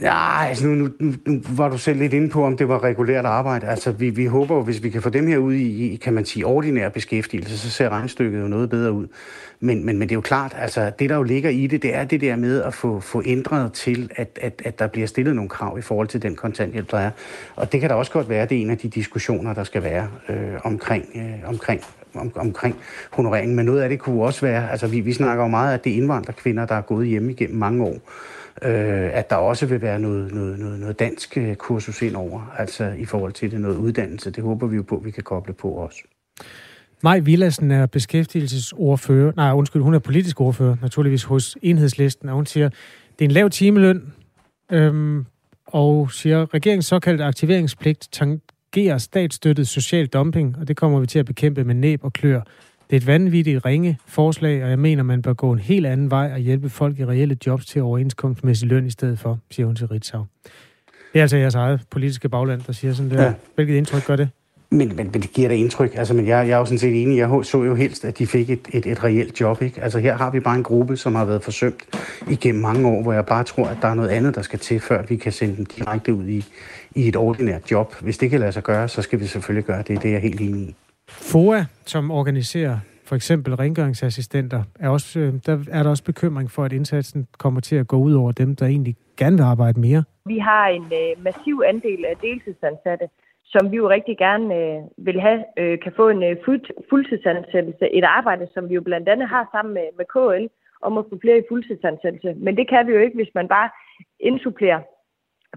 Ja, 0.00 0.46
altså 0.46 0.66
nu, 0.66 0.88
nu, 0.98 1.14
nu 1.26 1.40
var 1.50 1.68
du 1.68 1.78
selv 1.78 1.98
lidt 1.98 2.12
inde 2.12 2.28
på, 2.28 2.44
om 2.44 2.56
det 2.56 2.68
var 2.68 2.82
regulært 2.82 3.24
arbejde. 3.24 3.66
Altså 3.66 3.92
vi, 3.92 4.10
vi 4.10 4.26
håber 4.26 4.56
jo, 4.56 4.62
hvis 4.62 4.82
vi 4.82 4.90
kan 4.90 5.02
få 5.02 5.10
dem 5.10 5.26
her 5.26 5.38
ud 5.38 5.54
i, 5.54 5.96
kan 5.96 6.12
man 6.12 6.24
sige, 6.24 6.46
ordinær 6.46 6.88
beskæftigelse, 6.88 7.58
så 7.58 7.70
ser 7.70 7.88
regnstykket 7.88 8.40
jo 8.40 8.48
noget 8.48 8.70
bedre 8.70 8.92
ud. 8.92 9.06
Men, 9.60 9.86
men, 9.86 9.98
men 9.98 10.08
det 10.08 10.12
er 10.12 10.16
jo 10.16 10.20
klart, 10.20 10.56
altså 10.58 10.92
det 10.98 11.10
der 11.10 11.16
jo 11.16 11.22
ligger 11.22 11.50
i 11.50 11.66
det, 11.66 11.82
det 11.82 11.94
er 11.94 12.04
det 12.04 12.20
der 12.20 12.36
med 12.36 12.62
at 12.62 12.74
få, 12.74 13.00
få 13.00 13.22
ændret 13.26 13.72
til, 13.72 14.10
at, 14.16 14.38
at, 14.42 14.62
at 14.64 14.78
der 14.78 14.86
bliver 14.86 15.06
stillet 15.06 15.36
nogle 15.36 15.48
krav 15.48 15.78
i 15.78 15.82
forhold 15.82 16.08
til 16.08 16.22
den 16.22 16.36
kontanthjælp, 16.36 16.90
der 16.90 16.98
er. 16.98 17.10
Og 17.56 17.72
det 17.72 17.80
kan 17.80 17.88
da 17.88 17.94
også 17.94 18.12
godt 18.12 18.28
være, 18.28 18.46
det 18.46 18.58
er 18.58 18.62
en 18.62 18.70
af 18.70 18.78
de 18.78 18.88
diskussioner, 18.88 19.54
der 19.54 19.64
skal 19.64 19.82
være 19.82 20.08
øh, 20.28 20.54
omkring, 20.64 21.04
øh, 21.14 21.48
omkring 21.48 21.80
om, 22.14 22.32
omkring 22.36 22.76
honoreringen, 23.10 23.56
men 23.56 23.66
noget 23.66 23.80
af 23.80 23.88
det 23.88 23.98
kunne 23.98 24.22
også 24.22 24.40
være, 24.46 24.70
altså 24.70 24.86
vi, 24.86 25.00
vi 25.00 25.12
snakker 25.12 25.44
jo 25.44 25.48
meget, 25.48 25.74
at 25.74 25.84
det 25.84 25.92
er 25.92 25.96
indvandrerkvinder, 25.96 26.66
der 26.66 26.74
er 26.74 26.80
gået 26.80 27.06
hjemme 27.06 27.30
igennem 27.30 27.58
mange 27.58 27.84
år, 27.84 27.96
øh, 28.62 29.10
at 29.18 29.30
der 29.30 29.36
også 29.36 29.66
vil 29.66 29.82
være 29.82 29.98
noget, 29.98 30.34
noget, 30.34 30.58
noget, 30.58 30.80
noget 30.80 30.98
dansk 30.98 31.36
øh, 31.36 31.54
kursus 31.54 32.02
ind 32.02 32.16
over, 32.16 32.54
altså 32.58 32.84
i 32.98 33.04
forhold 33.04 33.32
til 33.32 33.50
det, 33.50 33.60
noget 33.60 33.76
uddannelse. 33.76 34.30
Det 34.30 34.44
håber 34.44 34.66
vi 34.66 34.76
jo 34.76 34.82
på, 34.82 34.96
at 34.96 35.04
vi 35.04 35.10
kan 35.10 35.22
koble 35.22 35.52
på 35.52 35.68
også. 35.68 35.98
Maj 37.02 37.18
Villassen 37.18 37.70
er 37.70 37.86
beskæftigelsesordfører, 37.86 39.32
nej 39.36 39.52
undskyld, 39.52 39.82
hun 39.82 39.94
er 39.94 39.98
politisk 39.98 40.40
ordfører, 40.40 40.76
naturligvis 40.82 41.24
hos 41.24 41.56
Enhedslisten, 41.62 42.28
og 42.28 42.34
hun 42.34 42.46
siger, 42.46 42.68
det 43.18 43.24
er 43.24 43.24
en 43.24 43.30
lav 43.30 43.50
timeløn, 43.50 44.12
øhm, 44.72 45.26
og 45.66 46.12
siger, 46.12 46.54
regeringens 46.54 46.86
såkaldte 46.86 47.24
aktiveringspligt 47.24 48.08
tangerer 48.12 48.98
statsstøttet 48.98 49.68
social 49.68 50.06
dumping, 50.06 50.56
og 50.60 50.68
det 50.68 50.76
kommer 50.76 51.00
vi 51.00 51.06
til 51.06 51.18
at 51.18 51.26
bekæmpe 51.26 51.64
med 51.64 51.74
næb 51.74 52.04
og 52.04 52.12
klør. 52.12 52.40
Det 52.92 52.96
er 52.96 53.00
et 53.00 53.06
vanvittigt 53.06 53.64
ringe 53.64 53.98
forslag, 54.06 54.64
og 54.64 54.70
jeg 54.70 54.78
mener, 54.78 55.02
man 55.02 55.22
bør 55.22 55.32
gå 55.32 55.52
en 55.52 55.58
helt 55.58 55.86
anden 55.86 56.10
vej 56.10 56.30
og 56.32 56.38
hjælpe 56.38 56.68
folk 56.68 56.98
i 56.98 57.04
reelle 57.04 57.36
jobs 57.46 57.66
til 57.66 57.82
overenskomstmæssig 57.82 58.68
løn 58.68 58.86
i 58.86 58.90
stedet 58.90 59.18
for, 59.18 59.38
siger 59.50 59.66
hun 59.66 59.76
til 59.76 59.86
Ritzau. 59.86 60.24
Det 61.12 61.18
er 61.18 61.22
altså 61.22 61.36
jeres 61.36 61.54
eget 61.54 61.80
politiske 61.90 62.28
bagland, 62.28 62.60
der 62.66 62.72
siger 62.72 62.92
sådan 62.92 63.10
der. 63.10 63.22
Ja. 63.22 63.32
Hvilket 63.54 63.74
indtryk 63.74 64.06
gør 64.06 64.16
det? 64.16 64.28
Men, 64.70 64.88
men, 64.88 64.96
men 64.96 65.22
det 65.22 65.32
giver 65.32 65.48
da 65.48 65.54
indtryk. 65.54 65.92
Altså, 65.94 66.14
men 66.14 66.26
jeg, 66.26 66.48
jeg 66.48 66.54
er 66.54 66.58
jo 66.58 66.64
sådan 66.64 66.78
set 66.78 67.02
enig. 67.02 67.18
Jeg 67.18 67.40
så 67.42 67.62
jo 67.62 67.74
helst, 67.74 68.04
at 68.04 68.18
de 68.18 68.26
fik 68.26 68.50
et, 68.50 68.68
et, 68.72 68.86
et 68.86 69.04
reelt 69.04 69.40
job. 69.40 69.62
Ikke? 69.62 69.82
Altså, 69.82 69.98
her 69.98 70.16
har 70.16 70.30
vi 70.30 70.40
bare 70.40 70.56
en 70.56 70.62
gruppe, 70.62 70.96
som 70.96 71.14
har 71.14 71.24
været 71.24 71.42
forsømt 71.42 71.82
igennem 72.30 72.62
mange 72.62 72.88
år, 72.88 73.02
hvor 73.02 73.12
jeg 73.12 73.26
bare 73.26 73.44
tror, 73.44 73.66
at 73.66 73.76
der 73.82 73.88
er 73.88 73.94
noget 73.94 74.08
andet, 74.08 74.34
der 74.34 74.42
skal 74.42 74.58
til, 74.58 74.80
før 74.80 75.02
vi 75.02 75.16
kan 75.16 75.32
sende 75.32 75.56
dem 75.56 75.66
direkte 75.66 76.14
ud 76.14 76.26
i, 76.26 76.44
i 76.94 77.08
et 77.08 77.16
ordinært 77.16 77.70
job. 77.70 77.94
Hvis 78.00 78.18
det 78.18 78.30
kan 78.30 78.40
lade 78.40 78.52
sig 78.52 78.62
gøre, 78.62 78.88
så 78.88 79.02
skal 79.02 79.20
vi 79.20 79.26
selvfølgelig 79.26 79.64
gøre 79.64 79.82
det. 79.88 80.02
Det 80.02 80.08
er 80.08 80.12
jeg 80.12 80.20
helt 80.20 80.40
enig 80.40 80.60
i. 80.60 80.76
FOA, 81.12 81.64
som 81.86 82.10
organiserer 82.10 82.78
for 83.04 83.16
eksempel 83.16 83.54
rengøringsassistenter, 83.54 84.62
er, 84.80 84.88
også, 84.88 85.20
øh, 85.20 85.32
der 85.46 85.54
er 85.70 85.82
der 85.82 85.90
også 85.90 86.04
bekymring 86.04 86.50
for, 86.50 86.64
at 86.64 86.72
indsatsen 86.72 87.28
kommer 87.38 87.60
til 87.60 87.76
at 87.76 87.88
gå 87.88 87.96
ud 87.96 88.14
over 88.14 88.32
dem, 88.32 88.56
der 88.56 88.66
egentlig 88.66 88.96
gerne 89.16 89.36
vil 89.36 89.42
arbejde 89.42 89.80
mere. 89.80 90.04
Vi 90.26 90.38
har 90.38 90.66
en 90.66 90.84
øh, 91.00 91.24
massiv 91.24 91.62
andel 91.66 92.04
af 92.04 92.16
deltidsansatte, 92.16 93.06
som 93.44 93.70
vi 93.70 93.76
jo 93.76 93.88
rigtig 93.88 94.18
gerne 94.18 94.54
øh, 94.54 95.06
vil 95.06 95.20
have, 95.20 95.44
øh, 95.58 95.78
kan 95.84 95.92
få 95.96 96.08
en 96.08 96.22
øh, 96.22 96.36
fuld, 96.44 96.64
fuldtidsansættelse. 96.90 97.84
Et 97.98 98.04
arbejde, 98.04 98.48
som 98.54 98.68
vi 98.68 98.74
jo 98.74 98.80
blandt 98.80 99.08
andet 99.08 99.28
har 99.28 99.48
sammen 99.52 99.74
med, 99.74 99.86
med 99.98 100.06
KL 100.14 100.46
om 100.82 100.98
at 100.98 101.04
få 101.10 101.18
flere 101.20 101.38
i 101.38 101.48
fuldtidsansættelse. 101.48 102.34
Men 102.36 102.56
det 102.56 102.68
kan 102.68 102.86
vi 102.86 102.92
jo 102.92 103.00
ikke, 103.00 103.16
hvis 103.16 103.34
man 103.34 103.48
bare 103.48 103.68
indsupplerer 104.20 104.80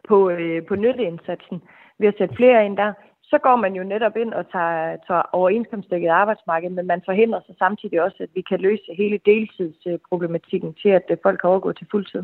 på, 0.08 0.30
øh, 0.30 0.66
på 0.66 0.76
nytteindsatsen 0.76 1.58
ved 2.00 2.08
at 2.08 2.18
sætte 2.18 2.36
flere 2.36 2.66
ind 2.66 2.78
der. 2.78 2.94
Så 3.32 3.38
går 3.46 3.56
man 3.56 3.74
jo 3.80 3.84
netop 3.84 4.16
ind 4.24 4.34
og 4.34 4.46
tager, 4.52 4.98
tager 5.08 5.26
overenskomstdækket 5.40 6.10
arbejdsmarked, 6.10 6.70
men 6.70 6.88
man 6.88 7.02
forhindrer 7.06 7.42
sig 7.46 7.56
samtidig 7.58 8.02
også, 8.02 8.18
at 8.20 8.30
vi 8.36 8.42
kan 8.50 8.60
løse 8.60 8.90
hele 8.98 9.20
deltidsproblematikken 9.26 10.74
til, 10.82 10.90
at 10.90 11.06
øh, 11.10 11.18
folk 11.24 11.40
kan 11.40 11.50
overgå 11.50 11.72
til 11.72 11.88
fuldtid. 11.92 12.24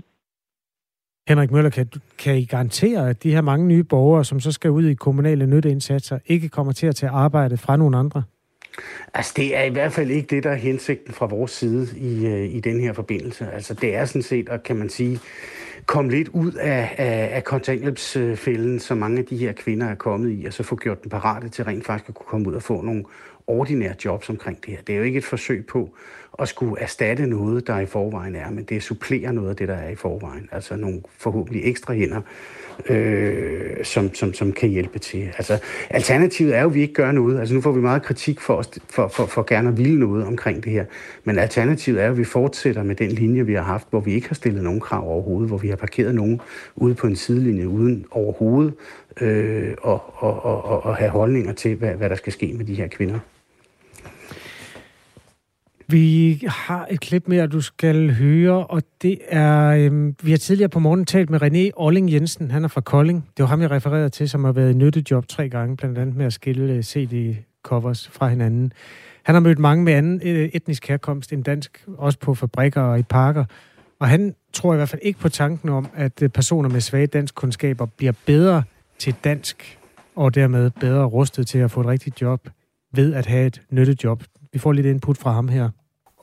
Henrik 1.27 1.51
Møller, 1.51 1.69
kan, 1.69 1.87
kan 2.23 2.35
I 2.37 2.45
garantere, 2.45 3.09
at 3.09 3.23
de 3.23 3.33
her 3.33 3.41
mange 3.41 3.67
nye 3.67 3.83
borgere, 3.83 4.23
som 4.25 4.39
så 4.39 4.51
skal 4.51 4.71
ud 4.71 4.83
i 4.83 4.93
kommunale 4.93 5.45
nytteindsatser, 5.47 6.19
ikke 6.25 6.49
kommer 6.49 6.73
til 6.73 6.87
at 6.87 6.95
tage 6.95 7.11
arbejde 7.11 7.57
fra 7.57 7.77
nogen 7.77 7.93
andre? 7.93 8.23
Altså, 9.13 9.33
det 9.35 9.57
er 9.57 9.63
i 9.63 9.69
hvert 9.69 9.93
fald 9.93 10.11
ikke 10.11 10.27
det, 10.35 10.43
der 10.43 10.49
er 10.49 10.55
hensigten 10.55 11.13
fra 11.13 11.25
vores 11.25 11.51
side 11.51 11.87
i, 11.97 12.25
øh, 12.25 12.55
i 12.55 12.59
den 12.59 12.81
her 12.81 12.93
forbindelse. 12.93 13.47
Altså, 13.53 13.73
det 13.73 13.95
er 13.95 14.05
sådan 14.05 14.21
set, 14.21 14.49
at 14.49 14.63
kan 14.63 14.75
man 14.75 14.89
sige, 14.89 15.19
komme 15.85 16.11
lidt 16.11 16.27
ud 16.27 16.51
af, 16.53 16.95
af, 16.97 17.29
af 17.35 17.43
kontanthjælpsfælden, 17.43 18.79
som 18.79 18.97
mange 18.97 19.19
af 19.19 19.25
de 19.25 19.37
her 19.37 19.51
kvinder 19.51 19.87
er 19.87 19.95
kommet 19.95 20.41
i, 20.41 20.45
og 20.45 20.53
så 20.53 20.63
få 20.63 20.75
gjort 20.75 21.03
den 21.03 21.09
parate 21.09 21.49
til 21.49 21.63
rent 21.63 21.85
faktisk 21.85 22.09
at 22.09 22.15
kunne 22.15 22.25
komme 22.25 22.49
ud 22.49 22.53
og 22.53 22.63
få 22.63 22.81
nogle 22.81 23.03
ordinære 23.47 23.93
jobs 24.05 24.29
omkring 24.29 24.65
det 24.65 24.73
her. 24.73 24.81
Det 24.81 24.93
er 24.93 24.97
jo 24.97 25.03
ikke 25.03 25.17
et 25.17 25.25
forsøg 25.25 25.65
på 25.65 25.89
at 26.39 26.47
skulle 26.47 26.81
erstatte 26.81 27.25
noget, 27.25 27.67
der 27.67 27.79
i 27.79 27.85
forvejen 27.85 28.35
er, 28.35 28.49
men 28.49 28.63
det 28.63 28.83
supplerer 28.83 29.31
noget 29.31 29.49
af 29.49 29.55
det, 29.55 29.67
der 29.67 29.73
er 29.73 29.89
i 29.89 29.95
forvejen. 29.95 30.49
Altså 30.51 30.75
nogle 30.75 31.01
forhåbentlig 31.17 31.65
ekstra 31.65 31.93
hænder, 31.93 32.21
øh, 32.89 33.83
som, 33.83 34.13
som, 34.13 34.33
som 34.33 34.51
kan 34.51 34.69
hjælpe 34.69 34.99
til. 34.99 35.29
Altså, 35.37 35.59
alternativet 35.89 36.55
er 36.55 36.61
jo, 36.61 36.67
at 36.67 36.73
vi 36.73 36.81
ikke 36.81 36.93
gør 36.93 37.11
noget. 37.11 37.39
Altså, 37.39 37.55
nu 37.55 37.61
får 37.61 37.71
vi 37.71 37.81
meget 37.81 38.03
kritik 38.03 38.39
for, 38.39 38.53
os, 38.53 38.69
for, 38.89 39.07
for, 39.07 39.25
for 39.25 39.43
gerne 39.43 39.69
at 39.69 39.77
ville 39.77 39.99
noget 39.99 40.25
omkring 40.25 40.63
det 40.63 40.71
her. 40.71 40.85
Men 41.23 41.39
alternativet 41.39 42.01
er 42.01 42.05
jo, 42.05 42.11
at 42.11 42.17
vi 42.17 42.23
fortsætter 42.23 42.83
med 42.83 42.95
den 42.95 43.09
linje, 43.09 43.45
vi 43.45 43.53
har 43.53 43.63
haft, 43.63 43.87
hvor 43.89 43.99
vi 43.99 44.13
ikke 44.13 44.27
har 44.27 44.35
stillet 44.35 44.63
nogen 44.63 44.79
krav 44.79 45.07
overhovedet, 45.07 45.49
hvor 45.49 45.57
vi 45.57 45.69
har 45.69 45.75
parkeret 45.75 46.15
nogen 46.15 46.41
ude 46.75 46.95
på 46.95 47.07
en 47.07 47.15
sidelinje 47.15 47.67
uden 47.67 48.05
overhovedet 48.11 48.73
øh, 49.21 49.73
og, 49.81 50.13
og, 50.15 50.45
og, 50.45 50.85
og 50.85 50.95
have 50.95 51.11
holdninger 51.11 51.53
til, 51.53 51.75
hvad, 51.75 51.93
hvad 51.93 52.09
der 52.09 52.15
skal 52.15 52.33
ske 52.33 52.53
med 52.57 52.65
de 52.65 52.75
her 52.75 52.87
kvinder. 52.87 53.19
Vi 55.91 56.43
har 56.47 56.87
et 56.91 56.99
klip 56.99 57.27
mere, 57.27 57.47
du 57.47 57.61
skal 57.61 58.13
høre, 58.13 58.67
og 58.67 58.83
det 59.01 59.19
er... 59.27 59.67
Øhm, 59.67 60.15
vi 60.23 60.31
har 60.31 60.37
tidligere 60.37 60.69
på 60.69 60.79
morgen 60.79 61.05
talt 61.05 61.29
med 61.29 61.41
René 61.41 61.71
Olling 61.75 62.11
Jensen, 62.11 62.51
han 62.51 62.63
er 62.63 62.67
fra 62.67 62.81
Kolding. 62.81 63.29
Det 63.37 63.43
var 63.43 63.49
ham, 63.49 63.61
jeg 63.61 63.71
refererede 63.71 64.09
til, 64.09 64.29
som 64.29 64.43
har 64.43 64.51
været 64.51 64.71
i 64.71 64.73
nyttejob 64.73 65.27
tre 65.27 65.49
gange, 65.49 65.77
blandt 65.77 65.97
andet 65.97 66.15
med 66.15 66.25
at 66.25 66.33
skille 66.33 66.73
øh, 66.73 66.83
CD-covers 66.83 68.09
fra 68.11 68.27
hinanden. 68.27 68.73
Han 69.23 69.35
har 69.35 69.39
mødt 69.39 69.59
mange 69.59 69.83
med 69.83 69.93
anden 69.93 70.21
øh, 70.23 70.49
etnisk 70.53 70.87
herkomst 70.87 71.33
end 71.33 71.43
dansk, 71.43 71.85
også 71.97 72.19
på 72.19 72.35
fabrikker 72.35 72.81
og 72.81 72.99
i 72.99 73.03
parker. 73.03 73.45
Og 73.99 74.07
han 74.07 74.35
tror 74.53 74.73
i 74.73 74.77
hvert 74.77 74.89
fald 74.89 75.01
ikke 75.03 75.19
på 75.19 75.29
tanken 75.29 75.69
om, 75.69 75.87
at 75.95 76.21
øh, 76.21 76.29
personer 76.29 76.69
med 76.69 76.81
svage 76.81 77.07
dansk 77.07 77.35
kundskaber 77.35 77.85
bliver 77.85 78.13
bedre 78.25 78.63
til 78.99 79.15
dansk, 79.23 79.79
og 80.15 80.35
dermed 80.35 80.69
bedre 80.69 81.05
rustet 81.05 81.47
til 81.47 81.57
at 81.57 81.71
få 81.71 81.81
et 81.81 81.87
rigtigt 81.87 82.21
job 82.21 82.49
ved 82.93 83.13
at 83.13 83.25
have 83.25 83.47
et 83.47 83.61
nyttejob. 83.69 84.23
Vi 84.53 84.59
får 84.59 84.71
lidt 84.71 84.85
input 84.85 85.17
fra 85.17 85.31
ham 85.31 85.47
her 85.47 85.69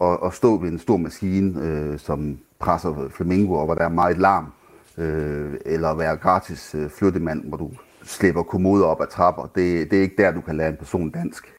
at, 0.01 0.19
at 0.25 0.35
stå 0.35 0.57
ved 0.57 0.69
en 0.69 0.79
stor 0.79 0.97
maskine, 0.97 1.63
øh, 1.63 1.99
som 1.99 2.39
presser 2.59 3.09
flamingo, 3.17 3.55
og 3.55 3.65
hvor 3.65 3.75
der 3.75 3.85
er 3.85 3.89
meget 3.89 4.19
larm, 4.19 4.53
øh, 4.99 5.55
eller 5.67 5.95
være 5.95 6.17
gratis 6.17 6.75
øh, 6.75 6.91
flyttemand, 6.91 7.45
hvor 7.49 7.57
du 7.57 7.71
slipper 8.05 8.43
kommoder 8.43 8.87
op 8.87 9.01
ad 9.01 9.07
trapper. 9.07 9.43
Det, 9.43 9.91
det 9.91 9.99
er 9.99 10.03
ikke 10.03 10.23
der, 10.23 10.33
du 10.33 10.41
kan 10.41 10.57
lære 10.57 10.69
en 10.69 10.77
person 10.77 11.11
dansk. 11.11 11.55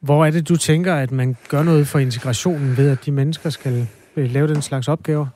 Hvor 0.00 0.26
er 0.26 0.30
det, 0.30 0.48
du 0.48 0.56
tænker, 0.56 0.94
at 0.94 1.12
man 1.12 1.36
gør 1.48 1.62
noget 1.62 1.86
for 1.86 1.98
integrationen 1.98 2.76
ved, 2.76 2.90
at 2.90 3.04
de 3.06 3.12
mennesker 3.12 3.50
skal 3.50 3.88
øh, 4.16 4.30
lave 4.30 4.48
den 4.48 4.62
slags 4.62 4.88
opgaver? 4.88 5.26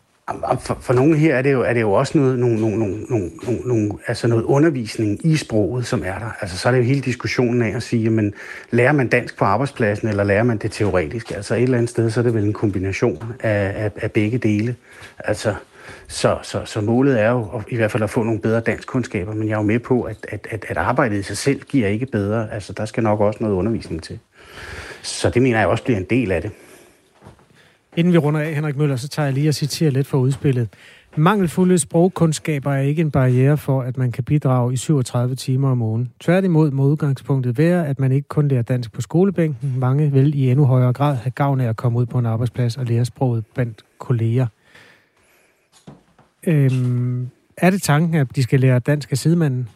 For, 0.61 0.79
for 0.81 0.93
nogle 0.93 1.17
her 1.17 1.35
er 1.35 1.43
det 1.43 1.53
jo, 1.53 1.63
er 1.63 1.73
det 1.73 1.81
jo 1.81 1.93
også 1.93 2.19
noget, 2.19 2.39
nogle, 2.39 2.61
nogle, 2.61 2.79
nogle, 2.79 3.31
nogle, 3.43 3.61
nogle, 3.65 3.93
altså 4.07 4.29
noget 4.29 4.43
undervisning 4.43 5.27
i 5.27 5.37
sproget, 5.37 5.87
som 5.87 6.03
er 6.05 6.19
der. 6.19 6.31
Altså, 6.41 6.59
så 6.59 6.69
er 6.69 6.73
det 6.73 6.79
jo 6.79 6.85
hele 6.85 7.01
diskussionen 7.01 7.63
af 7.63 7.77
at 7.77 7.83
sige, 7.83 8.11
men 8.11 8.35
lærer 8.71 8.93
man 8.93 9.09
dansk 9.09 9.39
på 9.39 9.45
arbejdspladsen, 9.45 10.09
eller 10.09 10.25
lærer 10.25 10.43
man 10.43 10.59
det 10.59 10.73
teoretisk? 10.73 11.31
Altså 11.31 11.55
et 11.55 11.63
eller 11.63 11.79
andet 11.79 11.91
sted, 11.91 12.11
så 12.11 12.21
er 12.21 12.25
det 12.25 12.35
vel 12.35 12.45
en 12.45 12.53
kombination 12.53 13.33
af, 13.41 13.85
af, 13.85 13.91
af 13.97 14.13
begge 14.13 14.39
dele. 14.39 14.77
Altså, 15.19 15.55
så, 16.09 16.39
så, 16.43 16.65
så 16.65 16.81
målet 16.81 17.21
er 17.21 17.31
jo 17.31 17.43
at, 17.43 17.65
i 17.69 17.77
hvert 17.77 17.91
fald 17.91 18.03
at 18.03 18.11
få 18.11 18.23
nogle 18.23 18.41
bedre 18.41 18.61
danskkundskaber, 18.61 19.35
men 19.35 19.49
jeg 19.49 19.55
er 19.55 19.59
jo 19.59 19.63
med 19.63 19.79
på, 19.79 20.03
at, 20.03 20.17
at, 20.29 20.47
at, 20.51 20.65
at 20.69 20.77
arbejdet 20.77 21.19
i 21.19 21.23
sig 21.23 21.37
selv 21.37 21.63
giver 21.63 21.89
ikke 21.89 22.07
bedre. 22.07 22.53
Altså, 22.53 22.73
der 22.73 22.85
skal 22.85 23.03
nok 23.03 23.21
også 23.21 23.39
noget 23.41 23.55
undervisning 23.55 24.03
til. 24.03 24.19
Så 25.03 25.31
det 25.31 25.43
mener 25.43 25.59
jeg 25.59 25.69
også 25.69 25.85
bliver 25.85 25.99
en 25.99 26.07
del 26.11 26.33
af 26.33 26.43
det. 26.43 26.51
Inden 27.99 28.13
vi 28.13 28.19
runder 28.19 28.41
af, 28.41 28.55
Henrik 28.55 28.77
Møller, 28.77 28.97
så 28.97 29.09
tager 29.09 29.27
jeg 29.27 29.35
lige 29.35 29.49
og 29.49 29.55
citerer 29.55 29.91
lidt 29.91 30.07
for 30.07 30.19
udspillet. 30.19 30.69
Mangelfulde 31.17 31.79
sprogkundskaber 31.79 32.73
er 32.73 32.81
ikke 32.81 33.03
en 33.03 33.11
barriere 33.11 33.57
for, 33.57 33.83
at 33.83 33.97
man 33.97 34.13
kan 34.13 34.25
bidrage 34.25 34.73
i 34.73 34.77
37 34.77 35.35
timer 35.35 35.71
om 35.71 35.83
ugen. 35.83 36.13
Tværtimod 36.21 36.71
må 36.71 36.85
udgangspunktet 36.85 37.59
være, 37.59 37.87
at 37.87 38.01
man 38.01 38.13
ikke 38.13 38.29
kun 38.29 38.49
lærer 38.49 38.63
dansk 38.63 38.93
på 38.93 39.01
skolebænken. 39.01 39.75
Mange 39.79 40.13
vil 40.13 40.35
i 40.35 40.51
endnu 40.51 40.65
højere 40.65 40.93
grad 40.93 41.17
have 41.17 41.31
gavn 41.31 41.61
af 41.61 41.69
at 41.69 41.77
komme 41.77 41.99
ud 41.99 42.07
på 42.07 42.19
en 42.19 42.27
arbejdsplads 42.27 42.77
og 42.77 42.87
lære 42.87 43.05
sproget 43.05 43.45
blandt 43.55 43.85
kolleger. 43.99 44.47
Øhm, 46.47 47.29
er 47.57 47.71
det 47.71 47.83
tanken, 47.83 48.15
at 48.15 48.37
de 48.37 48.43
skal 48.43 48.61
lære 48.61 48.79
dansk 48.79 49.13
af 49.13 49.19
sidemanden? 49.19 49.69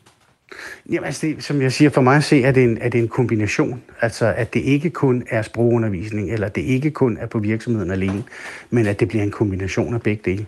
Jamen, 0.91 1.05
altså 1.05 1.27
det, 1.27 1.45
som 1.45 1.63
jeg 1.63 1.73
siger, 1.73 1.91
for 1.91 2.01
mig 2.01 2.17
at 2.17 2.25
se, 2.25 2.43
er 2.43 2.53
det, 2.53 2.65
en, 2.65 2.79
er 2.81 2.89
det 2.89 2.99
en 2.99 3.09
kombination. 3.09 3.83
Altså, 4.01 4.35
at 4.37 4.55
det 4.55 4.61
ikke 4.61 4.91
kun 4.91 5.27
er 5.31 5.43
sprogundervisning, 5.43 6.33
eller 6.33 6.49
det 6.49 6.63
ikke 6.63 6.91
kun 6.91 7.17
er 7.17 7.27
på 7.27 7.39
virksomheden 7.39 7.91
alene, 7.91 8.25
men 8.71 8.87
at 8.87 9.01
det 9.01 9.09
bliver 9.09 9.25
en 9.25 9.31
kombination 9.31 9.95
af 9.95 10.03
begge 10.03 10.23
dele. 10.31 10.47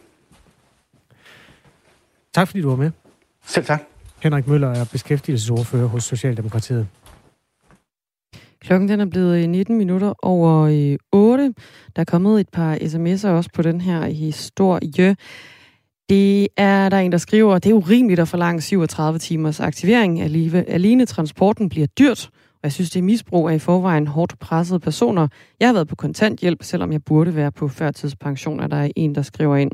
Tak 2.35 2.49
fordi 2.49 2.61
du 2.61 2.69
var 2.69 2.77
med. 2.77 2.91
Selv 3.47 3.65
tak. 3.67 3.83
Henrik 4.23 4.47
Møller 4.47 4.69
er 4.69 4.85
beskæftigelsesordfører 4.93 5.87
hos 5.87 6.05
Socialdemokratiet. 6.05 6.89
Klokken 8.61 8.89
den 8.89 9.01
er 9.01 9.07
blevet 9.07 9.49
19 9.49 9.79
minutter 9.79 10.15
over 10.23 10.97
8. 11.13 11.55
Der 11.97 12.01
er 12.01 12.05
kommet 12.05 12.41
et 12.41 12.49
par 12.49 12.75
sms'er 12.75 13.29
også 13.29 13.51
på 13.55 13.63
den 13.63 13.81
her 13.81 14.07
historie. 14.07 15.17
Det 16.09 16.49
er 16.57 16.89
der 16.89 16.99
en, 16.99 17.13
der 17.13 17.19
skriver, 17.19 17.59
det 17.59 17.71
er 17.71 17.75
urimeligt 17.75 18.21
at 18.21 18.29
forlange 18.29 18.61
37 18.61 19.19
timers 19.19 19.61
aktivering. 19.61 20.21
Alene 20.69 21.07
transporten 21.07 21.69
bliver 21.69 21.87
dyrt, 21.87 22.31
og 22.33 22.61
jeg 22.63 22.73
synes, 22.73 22.91
det 22.91 22.99
er 22.99 23.03
misbrug 23.03 23.49
af 23.49 23.55
i 23.55 23.59
forvejen 23.59 24.07
hårdt 24.07 24.39
pressede 24.39 24.81
personer. 24.81 25.29
Jeg 25.61 25.69
har 25.69 25.73
været 25.73 25.89
på 25.89 25.97
kontanthjælp, 25.97 26.63
selvom 26.63 26.93
jeg 26.93 27.05
burde 27.05 27.37
være 27.37 27.53
på 27.53 27.69
førtidspension, 27.69 28.61
er 28.61 28.67
der 28.67 28.89
en, 28.97 29.15
der 29.15 29.23
skriver 29.23 29.57
ind. 29.57 29.71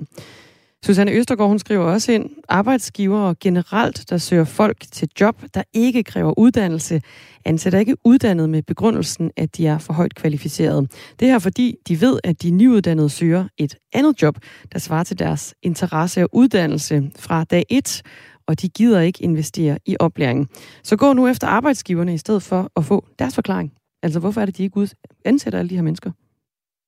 Susanne 0.85 1.13
Østergaard, 1.13 1.49
hun 1.49 1.59
skriver 1.59 1.85
også 1.85 2.13
ind, 2.13 2.31
arbejdsgivere 2.49 3.35
generelt, 3.41 4.11
der 4.11 4.19
søger 4.19 4.45
folk 4.45 4.77
til 4.93 5.09
job, 5.21 5.43
der 5.55 5.63
ikke 5.73 6.03
kræver 6.03 6.39
uddannelse, 6.39 7.03
ansætter 7.45 7.79
ikke 7.79 7.97
uddannet 8.05 8.51
med 8.51 8.63
begrundelsen, 8.63 9.31
at 9.37 9.57
de 9.57 9.67
er 9.67 9.79
for 9.79 9.93
højt 9.93 10.15
kvalificerede. 10.15 10.89
Det 11.21 11.29
er 11.29 11.39
fordi, 11.39 11.77
de 11.89 12.01
ved, 12.01 12.19
at 12.25 12.43
de 12.43 12.51
nyuddannede 12.51 13.09
søger 13.09 13.49
et 13.59 13.77
andet 13.93 14.23
job, 14.23 14.39
der 14.73 14.79
svarer 14.79 15.05
til 15.05 15.19
deres 15.19 15.55
interesse 15.63 16.23
og 16.23 16.29
uddannelse 16.33 17.11
fra 17.19 17.45
dag 17.45 17.65
1, 17.71 18.03
og 18.47 18.63
de 18.63 18.69
gider 18.69 19.01
ikke 19.01 19.23
investere 19.23 19.79
i 19.87 19.97
oplæring. 20.01 20.49
Så 20.83 20.97
gå 20.97 21.13
nu 21.13 21.29
efter 21.29 21.47
arbejdsgiverne 21.47 22.15
i 22.15 22.19
stedet 22.19 22.43
for 22.43 22.71
at 22.77 22.85
få 22.85 23.07
deres 23.19 23.35
forklaring. 23.35 23.73
Altså, 24.03 24.21
hvorfor 24.21 24.41
er 24.41 24.47
det, 24.47 24.57
de 24.57 24.63
ikke 24.63 24.89
ansætter 25.25 25.59
alle 25.59 25.71
de 25.71 25.75
her 25.75 25.83
mennesker? 25.83 26.11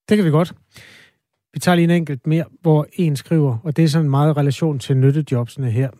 Det 0.08 0.16
kan 0.16 0.24
vi 0.24 0.30
godt. 0.30 0.54
Vi 1.54 1.58
tager 1.60 1.76
lige 1.76 1.84
en 1.84 1.90
enkelt 1.90 2.26
mere, 2.26 2.44
hvor 2.60 2.86
en 2.92 3.16
skriver, 3.16 3.58
og 3.64 3.76
det 3.76 3.84
er 3.84 3.88
sådan 3.88 4.10
meget 4.10 4.36
relation 4.36 4.78
til 4.78 4.96
nyttejobsene 4.96 5.70
her. 5.70 5.90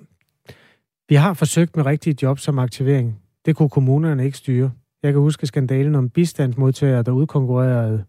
Vi 1.08 1.14
har 1.14 1.34
forsøgt 1.34 1.76
med 1.76 1.86
rigtige 1.86 2.16
job 2.22 2.38
som 2.38 2.58
aktivering. 2.58 3.20
Det 3.44 3.56
kunne 3.56 3.68
kommunerne 3.68 4.24
ikke 4.24 4.38
styre. 4.38 4.70
Jeg 5.02 5.12
kan 5.12 5.20
huske 5.20 5.46
skandalen 5.46 5.94
om 5.94 6.10
bistandsmodtagere, 6.10 7.02
der 7.02 7.12
udkonkurrerede 7.12 8.04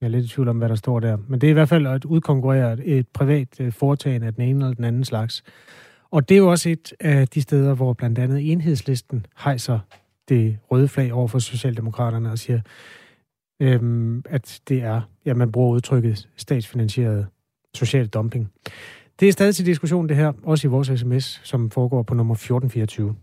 jeg 0.00 0.06
er 0.06 0.10
lidt 0.10 0.24
i 0.24 0.28
tvivl 0.28 0.48
om, 0.48 0.58
hvad 0.58 0.68
der 0.68 0.74
står 0.74 1.00
der. 1.00 1.16
Men 1.28 1.40
det 1.40 1.46
er 1.46 1.50
i 1.50 1.52
hvert 1.52 1.68
fald 1.68 1.86
at 1.86 2.04
udkonkurrere 2.04 2.84
et 2.84 3.08
privat 3.08 3.60
øh, 3.60 3.72
foretagende 3.72 4.26
af 4.26 4.34
den 4.34 4.42
ene 4.42 4.64
eller 4.64 4.74
den 4.74 4.84
anden 4.84 5.04
slags. 5.04 5.44
Og 6.10 6.28
det 6.28 6.34
er 6.34 6.38
jo 6.38 6.50
også 6.50 6.68
et 6.68 6.92
af 7.00 7.28
de 7.28 7.42
steder, 7.42 7.74
hvor 7.74 7.92
blandt 7.92 8.18
andet 8.18 8.52
enhedslisten 8.52 9.26
hejser 9.44 9.78
det 10.28 10.58
røde 10.70 10.88
flag 10.88 11.12
over 11.12 11.28
for 11.28 11.38
Socialdemokraterne 11.38 12.30
og 12.30 12.38
siger, 12.38 12.60
øhm, 13.60 14.22
at 14.28 14.60
det 14.68 14.82
er, 14.82 15.00
ja, 15.24 15.34
man 15.34 15.52
bruger 15.52 15.74
udtrykket 15.74 16.28
statsfinansieret 16.36 17.26
social 17.74 18.06
dumping. 18.06 18.52
Det 19.20 19.28
er 19.28 19.32
stadig 19.32 19.54
til 19.54 19.66
diskussion 19.66 20.08
det 20.08 20.16
her, 20.16 20.32
også 20.42 20.68
i 20.68 20.70
vores 20.70 21.00
sms, 21.00 21.40
som 21.44 21.70
foregår 21.70 22.02
på 22.02 22.14
nummer 22.14 22.34
1424. 22.34 23.16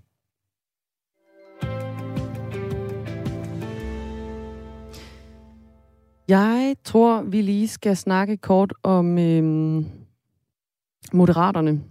Jeg 6.28 6.76
tror, 6.84 7.22
vi 7.22 7.42
lige 7.42 7.68
skal 7.68 7.98
snakke 7.98 8.38
kort 8.38 8.74
om 8.84 9.18
øhm, 9.18 9.86
Moderaterne. 11.14 11.84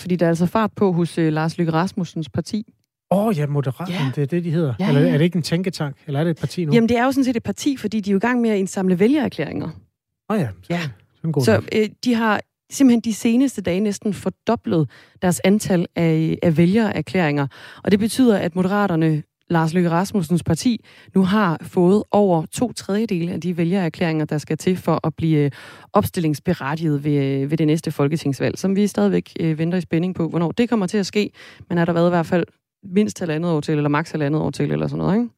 Fordi 0.00 0.16
der 0.16 0.26
er 0.26 0.30
altså 0.30 0.46
fart 0.46 0.70
på 0.76 0.92
hos 0.92 1.18
øh, 1.18 1.32
Lars 1.32 1.58
Lykke 1.58 1.72
Rasmussens 1.72 2.28
parti. 2.28 2.72
Åh 3.10 3.26
oh, 3.26 3.38
ja, 3.38 3.46
Moderaterne, 3.46 4.04
ja. 4.04 4.10
det 4.14 4.22
er 4.22 4.26
det, 4.26 4.44
de 4.44 4.50
hedder. 4.50 4.74
Ja, 4.80 4.88
Eller 4.88 5.00
er 5.00 5.18
det 5.18 5.24
ikke 5.24 5.36
en 5.36 5.42
tænketank, 5.42 5.96
eller 6.06 6.20
er 6.20 6.24
det 6.24 6.30
et 6.30 6.36
parti 6.40 6.64
nu? 6.64 6.72
Jamen, 6.72 6.88
det 6.88 6.98
er 6.98 7.04
jo 7.04 7.12
sådan 7.12 7.24
set 7.24 7.36
et 7.36 7.42
parti, 7.42 7.76
fordi 7.76 8.00
de 8.00 8.10
er 8.10 8.12
jo 8.12 8.16
i 8.16 8.20
gang 8.20 8.40
med 8.40 8.50
at 8.50 8.58
indsamle 8.58 8.98
vælgererklæringer. 8.98 9.66
Åh 9.66 10.36
oh, 10.36 10.40
ja, 10.40 10.48
så, 10.62 10.66
ja. 10.70 10.80
Så, 11.22 11.40
så 11.44 11.62
øh, 11.72 11.88
de 12.04 12.14
har 12.14 12.40
simpelthen 12.70 13.00
de 13.00 13.14
seneste 13.14 13.62
dage 13.62 13.80
næsten 13.80 14.14
fordoblet 14.14 14.90
deres 15.22 15.40
antal 15.44 15.86
af, 15.96 16.38
af 16.42 16.56
vælgererklæringer. 16.56 17.46
Og 17.84 17.90
det 17.90 17.98
betyder, 17.98 18.38
at 18.38 18.56
Moderaterne 18.56 19.22
Lars 19.50 19.74
Løkke 19.74 19.90
Rasmussens 19.90 20.42
parti 20.42 20.84
nu 21.14 21.24
har 21.24 21.58
fået 21.62 22.02
over 22.10 22.46
to 22.46 22.72
tredjedele 22.72 23.32
af 23.32 23.40
de 23.40 23.56
vælgererklæringer, 23.56 24.24
der 24.24 24.38
skal 24.38 24.58
til 24.58 24.76
for 24.76 25.06
at 25.06 25.14
blive 25.14 25.38
øh, 25.38 25.50
opstillingsberettiget 25.92 27.04
ved, 27.04 27.24
øh, 27.24 27.50
ved 27.50 27.58
det 27.58 27.66
næste 27.66 27.90
folketingsvalg, 27.92 28.58
som 28.58 28.76
vi 28.76 28.86
stadigvæk 28.86 29.32
øh, 29.40 29.58
venter 29.58 29.78
i 29.78 29.80
spænding 29.80 30.14
på, 30.14 30.28
hvornår 30.28 30.50
det 30.50 30.68
kommer 30.68 30.86
til 30.86 30.98
at 30.98 31.06
ske. 31.06 31.30
Men 31.68 31.78
er 31.78 31.84
der 31.84 31.92
været 31.92 32.08
i 32.08 32.10
hvert 32.10 32.26
fald 32.26 32.44
mindst 32.90 33.18
halvandet 33.18 33.50
år 33.50 33.60
til, 33.60 33.76
eller 33.76 33.88
maks 33.88 34.10
halvandet 34.10 34.40
år 34.40 34.50
til, 34.50 34.72
eller 34.72 34.86
sådan 34.86 34.98
noget, 34.98 35.16
ikke? 35.16 35.28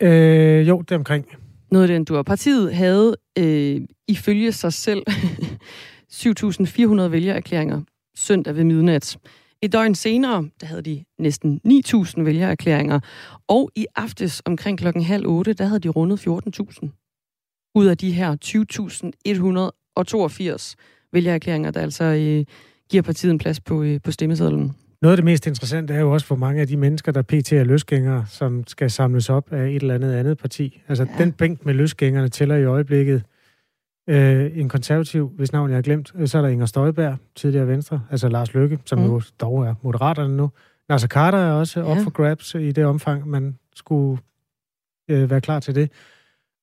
Øh, 0.00 0.68
jo, 0.68 0.80
det 0.80 0.90
er 0.90 0.98
omkring. 0.98 1.26
Noget 1.70 1.84
af 1.84 1.88
den, 1.88 2.04
du. 2.04 2.22
Partiet 2.22 2.74
havde 2.74 3.16
øh, 3.38 3.80
ifølge 4.08 4.52
sig 4.52 4.72
selv 4.72 5.02
7.400 6.12 7.00
vælgererklæringer 7.00 7.82
søndag 8.16 8.56
ved 8.56 8.64
midnat. 8.64 9.18
Et 9.62 9.72
døgn 9.72 9.94
senere, 9.94 10.48
der 10.60 10.66
havde 10.66 10.82
de 10.82 11.04
næsten 11.18 11.60
9.000 11.66 12.22
vælgererklæringer, 12.22 13.00
og 13.48 13.70
i 13.74 13.86
aftes 13.96 14.42
omkring 14.44 14.78
klokken 14.78 15.02
halv 15.02 15.26
otte, 15.26 15.52
der 15.52 15.64
havde 15.64 15.80
de 15.80 15.88
rundet 15.88 16.26
14.000. 16.26 16.88
Ud 17.74 17.86
af 17.86 17.98
de 17.98 18.12
her 18.12 18.36
20.182 18.44 20.74
vælgererklæringer, 21.12 21.70
der 21.70 21.80
altså 21.80 22.04
øh, 22.04 22.44
giver 22.90 23.02
partiet 23.02 23.30
en 23.30 23.38
plads 23.38 23.60
på, 23.60 23.82
øh, 23.82 24.00
på 24.04 24.10
stemmesedlen. 24.10 24.72
Noget 25.02 25.12
af 25.12 25.16
det 25.16 25.24
mest 25.24 25.46
interessante 25.46 25.94
er 25.94 26.00
jo 26.00 26.12
også, 26.12 26.26
hvor 26.26 26.36
mange 26.36 26.60
af 26.60 26.66
de 26.66 26.76
mennesker, 26.76 27.12
der 27.12 27.22
pt. 27.22 27.52
er 27.52 27.64
løsgængere, 27.64 28.26
som 28.28 28.66
skal 28.66 28.90
samles 28.90 29.30
op 29.30 29.52
af 29.52 29.68
et 29.68 29.76
eller 29.76 29.94
andet 29.94 30.12
andet 30.12 30.38
parti. 30.38 30.82
Altså, 30.88 31.04
ja. 31.04 31.24
den 31.24 31.32
bænk 31.32 31.66
med 31.66 31.74
løsgængerne 31.74 32.28
tæller 32.28 32.56
i 32.56 32.64
øjeblikket 32.64 33.22
Øh, 34.08 34.58
en 34.58 34.68
konservativ, 34.68 35.28
hvis 35.36 35.52
navn 35.52 35.70
jeg 35.70 35.76
har 35.76 35.82
glemt, 35.82 36.12
øh, 36.14 36.28
så 36.28 36.38
er 36.38 36.42
der 36.42 36.48
Inger 36.48 36.66
Støjberg, 36.66 37.16
tidligere 37.34 37.68
Venstre, 37.68 38.02
altså 38.10 38.28
Lars 38.28 38.54
Løkke, 38.54 38.78
som 38.84 38.98
mm. 38.98 39.04
jo 39.04 39.20
dog 39.40 39.66
er 39.66 39.74
moderaterne 39.82 40.36
nu. 40.36 40.50
Nasser 40.88 41.08
Carter 41.08 41.38
er 41.38 41.52
også 41.52 41.80
ja. 41.80 41.86
op 41.86 41.96
for 41.96 42.10
grabs 42.10 42.54
i 42.54 42.72
det 42.72 42.84
omfang, 42.84 43.28
man 43.28 43.58
skulle 43.74 44.20
øh, 45.10 45.30
være 45.30 45.40
klar 45.40 45.60
til 45.60 45.74
det. 45.74 45.90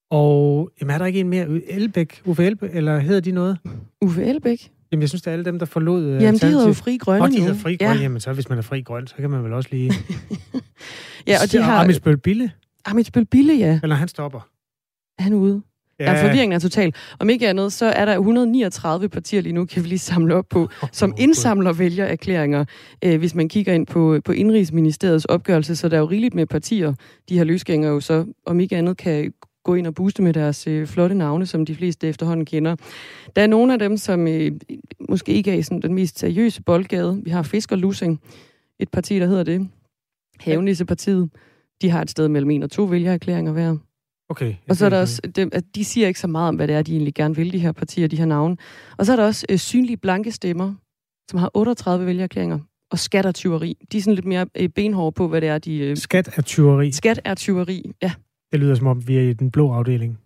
Og 0.09 0.71
jamen, 0.81 0.93
er 0.93 0.97
der 0.97 1.05
ikke 1.05 1.19
en 1.19 1.29
mere? 1.29 1.47
Elbæk, 1.67 2.21
Uffe 2.25 2.45
Elbæk, 2.45 2.69
eller 2.73 2.99
hedder 2.99 3.21
de 3.21 3.31
noget? 3.31 3.57
Uffe 4.01 4.23
Elbæk? 4.23 4.71
Jamen, 4.91 5.01
jeg 5.01 5.09
synes, 5.09 5.21
det 5.21 5.27
er 5.27 5.31
alle 5.31 5.45
dem, 5.45 5.59
der 5.59 5.65
forlod... 5.65 6.03
Øh, 6.03 6.21
jamen, 6.21 6.39
de 6.39 6.45
hedder 6.45 6.67
jo 6.67 6.73
Fri 6.73 6.97
Grønne 6.97 7.23
Og 7.23 7.31
de 7.31 7.39
hedder 7.39 7.55
Fri 7.55 7.75
Grønne. 7.75 7.95
Ja. 7.95 8.01
Jamen, 8.01 8.19
så 8.19 8.33
hvis 8.33 8.49
man 8.49 8.57
er 8.57 8.61
Fri 8.61 8.81
Grøn, 8.81 9.07
så 9.07 9.15
kan 9.15 9.29
man 9.29 9.43
vel 9.43 9.53
også 9.53 9.69
lige... 9.71 9.93
ja, 11.27 11.37
og 11.43 11.51
de 11.51 11.61
har... 11.61 11.83
Amitsbøl 11.83 12.17
Bille. 12.17 12.51
Amitsbøl 12.85 13.25
Bille, 13.25 13.53
ja. 13.53 13.79
Eller 13.83 13.95
han 13.95 14.07
stopper. 14.07 14.49
Er 15.19 15.23
han 15.23 15.33
ude? 15.33 15.61
Ja. 15.99 16.11
ja, 16.11 16.23
forvirringen 16.23 16.55
er 16.55 16.59
total. 16.59 16.93
Om 17.19 17.29
ikke 17.29 17.49
andet, 17.49 17.73
så 17.73 17.85
er 17.85 18.05
der 18.05 18.13
139 18.13 19.09
partier 19.09 19.41
lige 19.41 19.53
nu, 19.53 19.65
kan 19.65 19.83
vi 19.83 19.87
lige 19.87 19.99
samle 19.99 20.35
op 20.35 20.45
på, 20.49 20.69
som 20.91 21.13
indsamler 21.17 21.73
vælgererklæringer. 21.73 22.65
Øh, 23.03 23.19
hvis 23.19 23.35
man 23.35 23.49
kigger 23.49 23.73
ind 23.73 23.87
på, 23.87 24.19
på 24.25 24.31
Indrigsministeriets 24.31 25.25
opgørelse, 25.25 25.75
så 25.75 25.89
der 25.89 25.95
er 25.95 26.01
jo 26.01 26.05
rigeligt 26.05 26.35
med 26.35 26.45
partier. 26.45 26.93
De 27.29 27.37
her 27.37 27.43
løsgængere 27.43 27.91
jo 27.91 27.99
så, 27.99 28.25
om 28.45 28.59
ikke 28.59 28.77
andet, 28.77 28.97
kan 28.97 29.33
gå 29.65 29.75
ind 29.75 29.87
og 29.87 29.95
booste 29.95 30.21
med 30.21 30.33
deres 30.33 30.67
øh, 30.67 30.87
flotte 30.87 31.15
navne, 31.15 31.45
som 31.45 31.65
de 31.65 31.75
fleste 31.75 32.07
efterhånden 32.07 32.45
kender. 32.45 32.75
Der 33.35 33.41
er 33.41 33.47
nogle 33.47 33.73
af 33.73 33.79
dem, 33.79 33.97
som 33.97 34.27
øh, 34.27 34.51
måske 35.09 35.31
ikke 35.31 35.51
er 35.51 35.55
i 35.55 35.61
sådan 35.61 35.81
den 35.81 35.93
mest 35.93 36.19
seriøse 36.19 36.63
boldgade. 36.63 37.21
Vi 37.23 37.29
har 37.29 37.43
Fisker 37.43 37.75
Lusing, 37.75 38.21
et 38.79 38.89
parti, 38.89 39.19
der 39.19 39.25
hedder 39.25 39.43
det. 39.43 39.69
Havenisse-partiet. 40.39 41.29
De 41.81 41.89
har 41.89 42.01
et 42.01 42.09
sted 42.09 42.27
mellem 42.27 42.51
en 42.51 42.63
og 42.63 42.71
to 42.71 42.83
vælgererklæringer 42.83 43.51
hver. 43.51 43.77
Okay. 44.29 44.55
Og 44.69 44.75
så 44.75 44.85
er 44.85 44.89
der 44.89 44.99
også, 44.99 45.21
de, 45.35 45.49
de 45.75 45.85
siger 45.85 46.07
ikke 46.07 46.19
så 46.19 46.27
meget 46.27 46.47
om, 46.47 46.55
hvad 46.55 46.67
det 46.67 46.75
er, 46.75 46.81
de 46.81 46.91
egentlig 46.91 47.13
gerne 47.13 47.35
vil, 47.35 47.53
de 47.53 47.59
her 47.59 47.71
partier, 47.71 48.07
de 48.07 48.17
her 48.17 48.25
navne. 48.25 48.57
Og 48.97 49.05
så 49.05 49.11
er 49.11 49.15
der 49.15 49.25
også 49.25 49.45
øh, 49.49 49.57
synlige 49.57 49.97
blanke 49.97 50.31
stemmer, 50.31 50.73
som 51.31 51.39
har 51.39 51.51
38 51.53 52.05
vælgerklæringer. 52.05 52.59
Og 52.91 52.99
skat 52.99 53.25
er 53.25 53.31
tyveri. 53.31 53.77
De 53.91 53.97
er 53.97 54.01
sådan 54.01 54.15
lidt 54.15 54.25
mere 54.25 54.45
øh, 54.55 54.69
benhårde 54.69 55.11
på, 55.11 55.27
hvad 55.27 55.41
det 55.41 55.49
er, 55.49 55.57
de... 55.57 55.77
Øh, 55.77 55.97
skat 55.97 56.29
er 56.37 56.41
tyveri? 56.41 56.91
Skat 56.91 57.21
er 57.25 57.35
tyveri, 57.35 57.91
ja. 58.01 58.11
Det 58.51 58.59
lyder 58.59 58.75
som 58.75 58.87
om, 58.87 59.07
vi 59.07 59.17
er 59.17 59.21
i 59.21 59.33
den 59.33 59.51
blå 59.51 59.71
afdeling. 59.71 60.19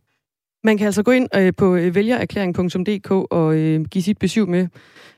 Man 0.64 0.78
kan 0.78 0.86
altså 0.86 1.04
gå 1.04 1.12
ind 1.12 1.28
øh, 1.36 1.54
på 1.58 1.76
øh, 1.76 1.96
vælgererklæring.dk 1.96 3.12
og 3.12 3.56
øh, 3.56 3.86
give 3.86 4.02
sit 4.02 4.18
besøg 4.18 4.50
med, 4.50 4.68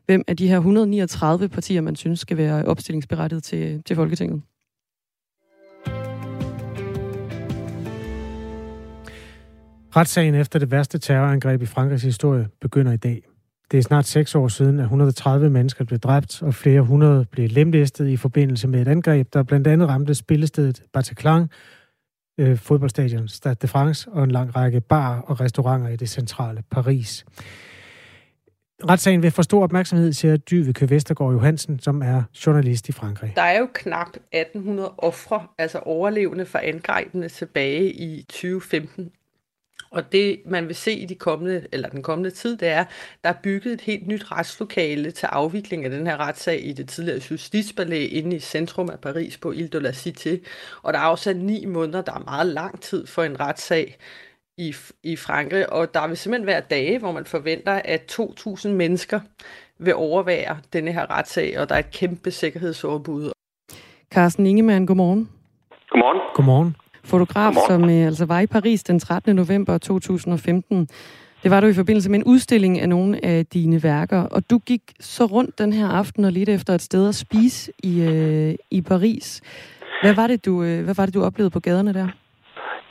hvem 0.06 0.24
af 0.28 0.38
de 0.38 0.48
her 0.48 0.58
139 0.58 1.50
partier, 1.50 1.82
man 1.82 1.96
synes 1.96 2.20
skal 2.20 2.38
være 2.38 2.66
opstillingsberettiget 2.66 3.44
til, 3.44 3.84
til 3.84 3.96
Folketinget. 3.96 4.42
Retssagen 9.96 10.36
efter 10.36 10.60
det 10.60 10.72
værste 10.72 11.00
terrorangreb 11.00 11.62
i 11.62 11.66
Frankrigs 11.66 12.04
historie 12.04 12.48
begynder 12.62 12.92
i 12.92 12.98
dag. 12.98 13.22
Det 13.72 13.78
er 13.78 13.82
snart 13.82 14.06
seks 14.06 14.36
år 14.36 14.48
siden, 14.48 14.80
at 14.80 14.84
130 14.84 15.50
mennesker 15.50 15.86
blev 15.86 16.00
dræbt, 16.00 16.42
og 16.42 16.54
flere 16.54 16.82
hundrede 16.82 17.26
blev 17.32 17.50
lemlæstet 17.50 18.08
i 18.08 18.18
forbindelse 18.18 18.68
med 18.68 18.82
et 18.82 18.88
angreb, 18.88 19.34
der 19.34 19.44
blandt 19.44 19.68
andet 19.68 19.88
ramte 19.90 20.16
spillestedet 20.16 20.84
Bataclan, 20.94 21.48
øh, 22.42 22.58
fodboldstadion 22.58 23.28
Stade 23.28 23.56
de 23.56 23.68
France 23.68 24.10
og 24.12 24.24
en 24.24 24.32
lang 24.32 24.56
række 24.56 24.82
bar 24.82 25.20
og 25.20 25.42
restauranter 25.42 25.90
i 25.90 25.96
det 25.96 26.10
centrale 26.10 26.64
Paris. 26.72 27.26
Retssagen 28.90 29.24
vil 29.24 29.32
få 29.32 29.44
stor 29.44 29.64
opmærksomhed, 29.64 30.14
siger 30.14 30.38
Dyveke 30.38 30.90
Vestergaard 30.90 31.34
Johansen, 31.34 31.80
som 31.80 32.02
er 32.02 32.24
journalist 32.46 32.90
i 32.90 32.92
Frankrig. 32.92 33.34
Der 33.36 33.42
er 33.42 33.60
jo 33.60 33.68
knap 33.74 34.08
1800 34.32 34.94
ofre, 34.98 35.48
altså 35.58 35.80
overlevende 35.80 36.46
for 36.46 36.60
angrebene 36.60 37.30
tilbage 37.30 37.92
i 37.92 38.24
2015 38.24 39.12
og 39.92 40.12
det, 40.12 40.42
man 40.46 40.68
vil 40.68 40.76
se 40.76 40.92
i 40.92 41.06
de 41.06 41.16
kommende, 41.16 41.68
eller 41.72 41.90
den 41.90 42.04
kommende 42.04 42.30
tid, 42.30 42.58
det 42.58 42.68
er, 42.68 42.86
der 43.24 43.30
er 43.30 43.36
bygget 43.44 43.74
et 43.74 43.82
helt 43.82 44.08
nyt 44.08 44.32
retslokale 44.32 45.12
til 45.12 45.26
afvikling 45.26 45.86
af 45.86 45.92
den 45.92 46.08
her 46.08 46.18
retssag 46.18 46.66
i 46.66 46.74
det 46.74 46.90
tidligere 46.90 47.22
justitsballet 47.32 47.98
inde 47.98 48.36
i 48.36 48.40
centrum 48.40 48.90
af 48.90 49.00
Paris 49.00 49.38
på 49.38 49.52
Ile 49.52 49.68
de 49.68 49.80
la 49.80 49.92
Cité. 49.92 50.38
Og 50.84 50.94
der 50.94 51.00
er 51.00 51.04
afsat 51.04 51.38
ni 51.38 51.66
måneder, 51.66 52.02
der 52.02 52.14
er 52.14 52.20
meget 52.20 52.48
lang 52.48 52.82
tid 52.82 53.08
for 53.08 53.24
en 53.24 53.40
retssag 53.40 53.98
i, 54.58 54.76
i 55.04 55.16
Frankrig, 55.16 55.74
og 55.74 55.94
der 55.94 56.08
vil 56.08 56.18
simpelthen 56.18 56.48
være 56.48 56.62
dage, 56.62 57.00
hvor 57.00 57.12
man 57.12 57.26
forventer, 57.26 57.82
at 57.86 58.20
2.000 58.20 58.68
mennesker 58.68 59.20
vil 59.78 59.96
overvære 59.96 60.58
denne 60.74 60.92
her 60.92 61.12
retssag, 61.12 61.60
og 61.60 61.70
der 61.70 61.76
er 61.76 61.80
et 61.80 61.92
kæmpe 61.92 62.32
sikkerhedsoverbud. 62.32 63.32
Carsten 64.14 64.46
Ingemann, 64.46 64.86
godmorgen. 64.86 65.30
Godmorgen. 65.90 66.22
Godmorgen 66.36 66.76
fotograf, 67.04 67.54
som 67.68 67.84
øh, 67.84 68.06
altså 68.06 68.26
var 68.26 68.40
i 68.40 68.48
Paris 68.48 68.84
den 68.84 69.00
13. 69.00 69.36
november 69.36 69.78
2015. 69.78 70.88
Det 71.44 71.52
var 71.52 71.62
du 71.62 71.68
i 71.68 71.74
forbindelse 71.74 72.12
med 72.12 72.20
en 72.20 72.24
udstilling 72.24 72.80
af 72.80 72.90
nogle 72.90 73.26
af 73.26 73.46
dine 73.54 73.84
værker, 73.84 74.22
og 74.32 74.42
du 74.52 74.58
gik 74.58 74.82
så 75.00 75.24
rundt 75.26 75.60
den 75.60 75.74
her 75.74 75.88
aften 75.88 76.26
og 76.26 76.32
lidt 76.32 76.50
efter 76.50 76.74
et 76.74 76.82
sted 76.82 77.08
at 77.08 77.16
spise 77.16 77.72
i, 77.84 77.94
øh, 78.02 78.56
i 78.72 78.82
Paris. 78.82 79.42
Hvad 80.02 80.16
var, 80.16 80.28
det, 80.28 80.46
du, 80.46 80.64
øh, 80.64 80.84
hvad 80.86 80.96
var 80.98 81.06
det, 81.06 81.14
du 81.14 81.24
oplevede 81.24 81.54
på 81.54 81.60
gaderne 81.60 81.94
der? 81.94 82.08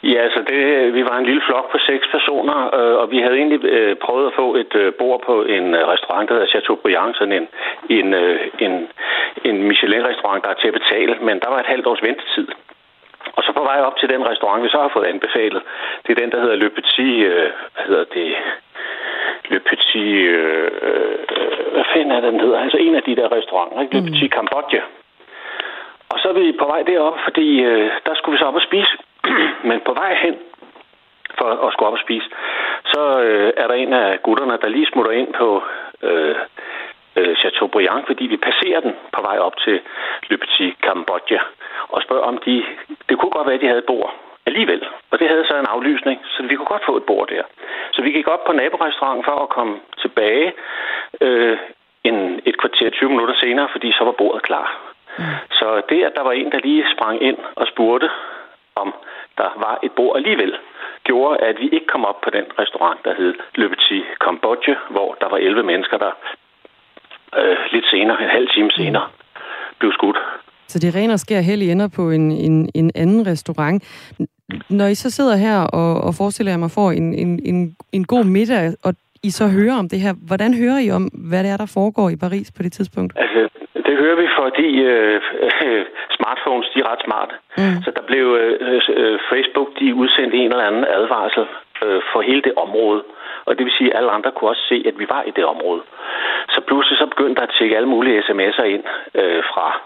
Ja, 0.03 0.21
altså 0.27 0.41
det, 0.51 0.95
vi 0.95 1.03
var 1.05 1.17
en 1.19 1.27
lille 1.27 1.43
flok 1.47 1.67
på 1.73 1.79
seks 1.91 2.05
personer, 2.15 2.59
øh, 2.79 2.97
og 3.03 3.11
vi 3.11 3.19
havde 3.25 3.37
egentlig 3.37 3.65
øh, 3.65 3.97
prøvet 4.05 4.27
at 4.27 4.37
få 4.41 4.47
et 4.63 4.75
øh, 4.83 4.93
bord 5.01 5.21
på 5.27 5.35
en 5.57 5.75
øh, 5.75 5.89
restaurant, 5.93 6.29
der 6.29 6.35
hedder 6.35 6.55
Chateaubriand, 6.55 7.15
sådan 7.15 7.37
en, 7.41 7.47
en, 7.99 8.15
øh, 8.15 8.41
en, 8.65 8.73
en 9.49 9.57
Michelin-restaurant, 9.69 10.43
der 10.45 10.51
er 10.51 10.61
til 10.61 10.69
at 10.69 10.79
betale, 10.81 11.15
men 11.27 11.37
der 11.43 11.49
var 11.53 11.59
et 11.61 11.73
halvt 11.73 11.87
års 11.87 12.03
ventetid. 12.03 12.49
Og 13.37 13.43
så 13.43 13.53
på 13.53 13.63
vej 13.63 13.81
op 13.81 13.97
til 13.97 14.09
den 14.09 14.29
restaurant, 14.31 14.63
vi 14.63 14.69
så 14.69 14.79
har 14.81 14.91
fået 14.93 15.07
anbefalet, 15.07 15.63
det 16.07 16.11
er 16.11 16.21
den, 16.23 16.33
der 16.33 16.41
hedder 16.41 16.57
Le 16.57 16.71
Petit, 16.71 17.27
øh, 17.27 17.51
hvad 17.75 17.85
hedder 17.87 18.05
det, 18.05 18.37
Le 19.51 19.61
Petit, 19.61 20.15
øh, 20.37 20.71
øh, 20.83 21.19
hvad 21.73 21.85
fanden 21.93 22.13
er 22.13 22.21
den 22.21 22.41
hedder? 22.41 22.59
Altså 22.61 22.77
en 22.77 22.95
af 22.95 23.03
de 23.03 23.17
der 23.17 23.33
restauranter, 23.37 23.81
ikke? 23.81 23.95
Le 23.95 24.01
mm. 24.01 24.07
Petit 24.07 24.33
Cambodja. 24.33 24.83
Og 26.13 26.19
så 26.21 26.29
er 26.29 26.33
vi 26.33 26.53
på 26.53 26.67
vej 26.67 26.83
derop, 26.83 27.19
fordi 27.25 27.61
øh, 27.61 27.91
der 28.07 28.15
skulle 28.15 28.35
vi 28.35 28.41
så 28.41 28.45
op 28.45 28.55
og 28.55 28.63
spise. 28.63 28.95
Men 29.69 29.81
på 29.87 29.93
vej 29.93 30.15
hen, 30.15 30.35
for 31.39 31.67
at 31.67 31.73
skulle 31.73 31.89
op 31.89 31.99
og 31.99 32.05
spise, 32.07 32.29
så 32.85 33.21
øh, 33.21 33.53
er 33.57 33.67
der 33.67 33.75
en 33.75 33.93
af 33.93 34.23
gutterne, 34.23 34.59
der 34.63 34.69
lige 34.69 34.87
smutter 34.93 35.13
ind 35.13 35.33
på 35.33 35.63
øh, 36.03 36.37
øh, 37.17 37.37
Chateaubriand, 37.37 38.05
fordi 38.07 38.25
vi 38.27 38.37
passerer 38.37 38.81
den 38.81 38.95
på 39.13 39.21
vej 39.23 39.39
op 39.39 39.57
til 39.57 39.81
Le 40.29 40.37
Petit 40.39 40.77
Cambodja, 40.85 41.41
og 41.89 42.03
spørger 42.03 42.23
om 42.23 42.39
de... 42.47 42.65
Det 43.09 43.19
kunne 43.19 43.31
godt 43.31 43.47
være, 43.47 43.55
at 43.55 43.61
de 43.61 43.67
havde 43.67 43.79
et 43.79 43.93
bord 43.93 44.15
alligevel. 44.47 44.83
Og 45.11 45.19
det 45.19 45.29
havde 45.29 45.45
så 45.47 45.55
en 45.59 45.73
aflysning, 45.75 46.21
så 46.33 46.43
vi 46.43 46.55
kunne 46.55 46.73
godt 46.75 46.89
få 46.89 46.97
et 46.97 47.05
bord 47.05 47.29
der. 47.29 47.43
Så 47.93 48.03
vi 48.03 48.11
gik 48.13 48.29
op 48.29 48.45
på 48.45 48.53
naborestauranten 48.53 49.25
for 49.25 49.37
at 49.43 49.49
komme 49.49 49.75
tilbage 50.03 50.53
øh, 51.21 51.59
en, 52.05 52.41
et 52.45 52.57
kvarter 52.61 52.91
20 52.91 53.11
minutter 53.11 53.35
senere, 53.35 53.69
fordi 53.73 53.93
så 53.93 54.05
var 54.05 54.13
bordet 54.13 54.43
klar. 54.43 54.69
Mm. 55.19 55.25
Så 55.51 55.83
det, 55.89 56.05
at 56.05 56.13
der 56.17 56.23
var 56.23 56.33
en, 56.33 56.53
der 56.53 56.59
lige 56.59 56.85
sprang 56.95 57.23
ind 57.23 57.39
og 57.55 57.67
spurgte, 57.67 58.09
om 58.75 58.95
der 59.39 59.51
var 59.57 59.79
et 59.83 59.93
bord 59.93 60.17
alligevel, 60.17 60.53
gjorde, 61.05 61.41
at 61.49 61.61
vi 61.61 61.69
ikke 61.69 61.87
kom 61.87 62.05
op 62.05 62.21
på 62.21 62.31
den 62.31 62.47
restaurant, 62.59 63.05
der 63.05 63.15
hed 63.15 63.35
Le 63.55 63.69
Petit 63.69 64.05
Cambodge, 64.19 64.77
hvor 64.91 65.17
der 65.21 65.29
var 65.29 65.37
11 65.37 65.63
mennesker, 65.63 65.99
der 65.99 66.13
øh, 67.39 67.57
lidt 67.73 67.87
senere, 67.91 68.23
en 68.23 68.29
halv 68.29 68.49
time 68.55 68.71
senere, 68.71 69.07
blev 69.79 69.93
skudt. 69.93 70.19
Så 70.69 70.79
det 70.79 70.89
er 70.89 71.13
og 71.13 71.19
skær 71.19 71.41
held, 71.41 71.63
I 71.63 71.71
ender 71.71 71.89
på 71.97 72.11
en, 72.11 72.33
en, 72.33 72.71
en 72.75 72.91
anden 72.95 73.27
restaurant. 73.27 73.79
Når 74.71 74.87
I 74.87 74.95
så 74.95 75.11
sidder 75.11 75.37
her 75.37 75.59
og, 75.81 75.91
og 76.07 76.13
forestiller 76.21 76.53
jer 76.53 76.59
mig 76.59 76.71
får 76.71 76.91
en, 76.91 77.15
en, 77.15 77.31
en, 77.51 77.77
en 77.93 78.05
god 78.05 78.25
middag, 78.25 78.65
og 78.85 78.93
I 79.29 79.31
så 79.31 79.47
hører 79.59 79.77
om 79.83 79.89
det 79.89 80.01
her, 80.05 80.15
hvordan 80.29 80.55
hører 80.63 80.79
I 80.87 80.91
om, 80.99 81.05
hvad 81.31 81.41
det 81.45 81.51
er, 81.51 81.57
der 81.57 81.75
foregår 81.79 82.09
i 82.11 82.17
Paris 82.25 82.49
på 82.57 82.63
det 82.63 82.73
tidspunkt? 82.73 83.13
Altså, 83.17 83.41
det 83.87 83.95
hører 84.03 84.17
vi, 84.23 84.27
fordi 84.41 84.69
øh, 84.93 85.21
øh, 85.67 85.85
smartphones, 86.17 86.67
de 86.75 86.81
er 86.81 86.89
ret 86.93 87.03
smarte. 87.07 87.35
Mm. 87.59 87.77
Så 87.85 87.91
der 87.97 88.05
blev 88.11 88.25
øh, 88.41 88.81
øh, 89.01 89.19
Facebook, 89.33 89.69
de 89.81 89.95
udsendte 89.95 90.37
en 90.37 90.51
eller 90.51 90.69
anden 90.71 90.85
advarsel 90.99 91.47
øh, 91.85 92.01
for 92.13 92.21
hele 92.29 92.43
det 92.43 92.55
område. 92.65 93.03
Og 93.45 93.59
det 93.59 93.65
vil 93.67 93.79
sige, 93.79 93.91
at 93.91 93.99
alle 93.99 94.11
andre 94.11 94.33
kunne 94.33 94.51
også 94.51 94.67
se, 94.69 94.83
at 94.87 94.99
vi 94.99 95.07
var 95.09 95.23
i 95.23 95.31
det 95.31 95.45
område. 95.45 95.83
Så 96.49 96.61
pludselig 96.61 96.99
så 96.99 97.07
begyndte 97.07 97.41
der 97.41 97.47
at 97.47 97.55
tjekke 97.59 97.77
alle 97.77 97.89
mulige 97.89 98.21
sms'er 98.21 98.63
ind 98.63 98.85
øh, 99.15 99.43
fra 99.53 99.81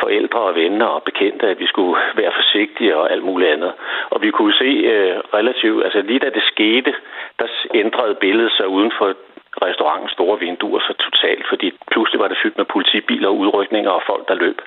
forældre 0.00 0.40
og 0.40 0.54
venner 0.54 0.86
og 0.86 1.02
bekendte, 1.02 1.46
at 1.48 1.58
vi 1.58 1.66
skulle 1.66 1.94
være 2.16 2.32
forsigtige 2.34 2.96
og 2.96 3.12
alt 3.12 3.24
muligt 3.24 3.50
andet. 3.50 3.72
Og 4.10 4.22
vi 4.22 4.30
kunne 4.30 4.52
se 4.52 4.70
øh, 4.94 5.16
relativt, 5.38 5.84
altså 5.84 6.00
lige 6.00 6.18
da 6.18 6.30
det 6.30 6.42
skete, 6.42 6.94
der 7.38 7.46
ændrede 7.74 8.14
billedet 8.14 8.52
sig 8.52 8.68
uden 8.68 8.92
for 8.98 9.14
restaurantens 9.62 10.12
store 10.12 10.38
vinduer 10.38 10.80
så 10.80 10.92
totalt, 11.06 11.44
fordi 11.48 11.72
pludselig 11.90 12.20
var 12.20 12.28
det 12.28 12.38
fyldt 12.42 12.58
med 12.58 12.64
politibiler 12.64 13.28
og 13.28 13.36
udrykninger 13.36 13.90
og 13.90 14.02
folk, 14.06 14.28
der 14.28 14.34
løb. 14.34 14.60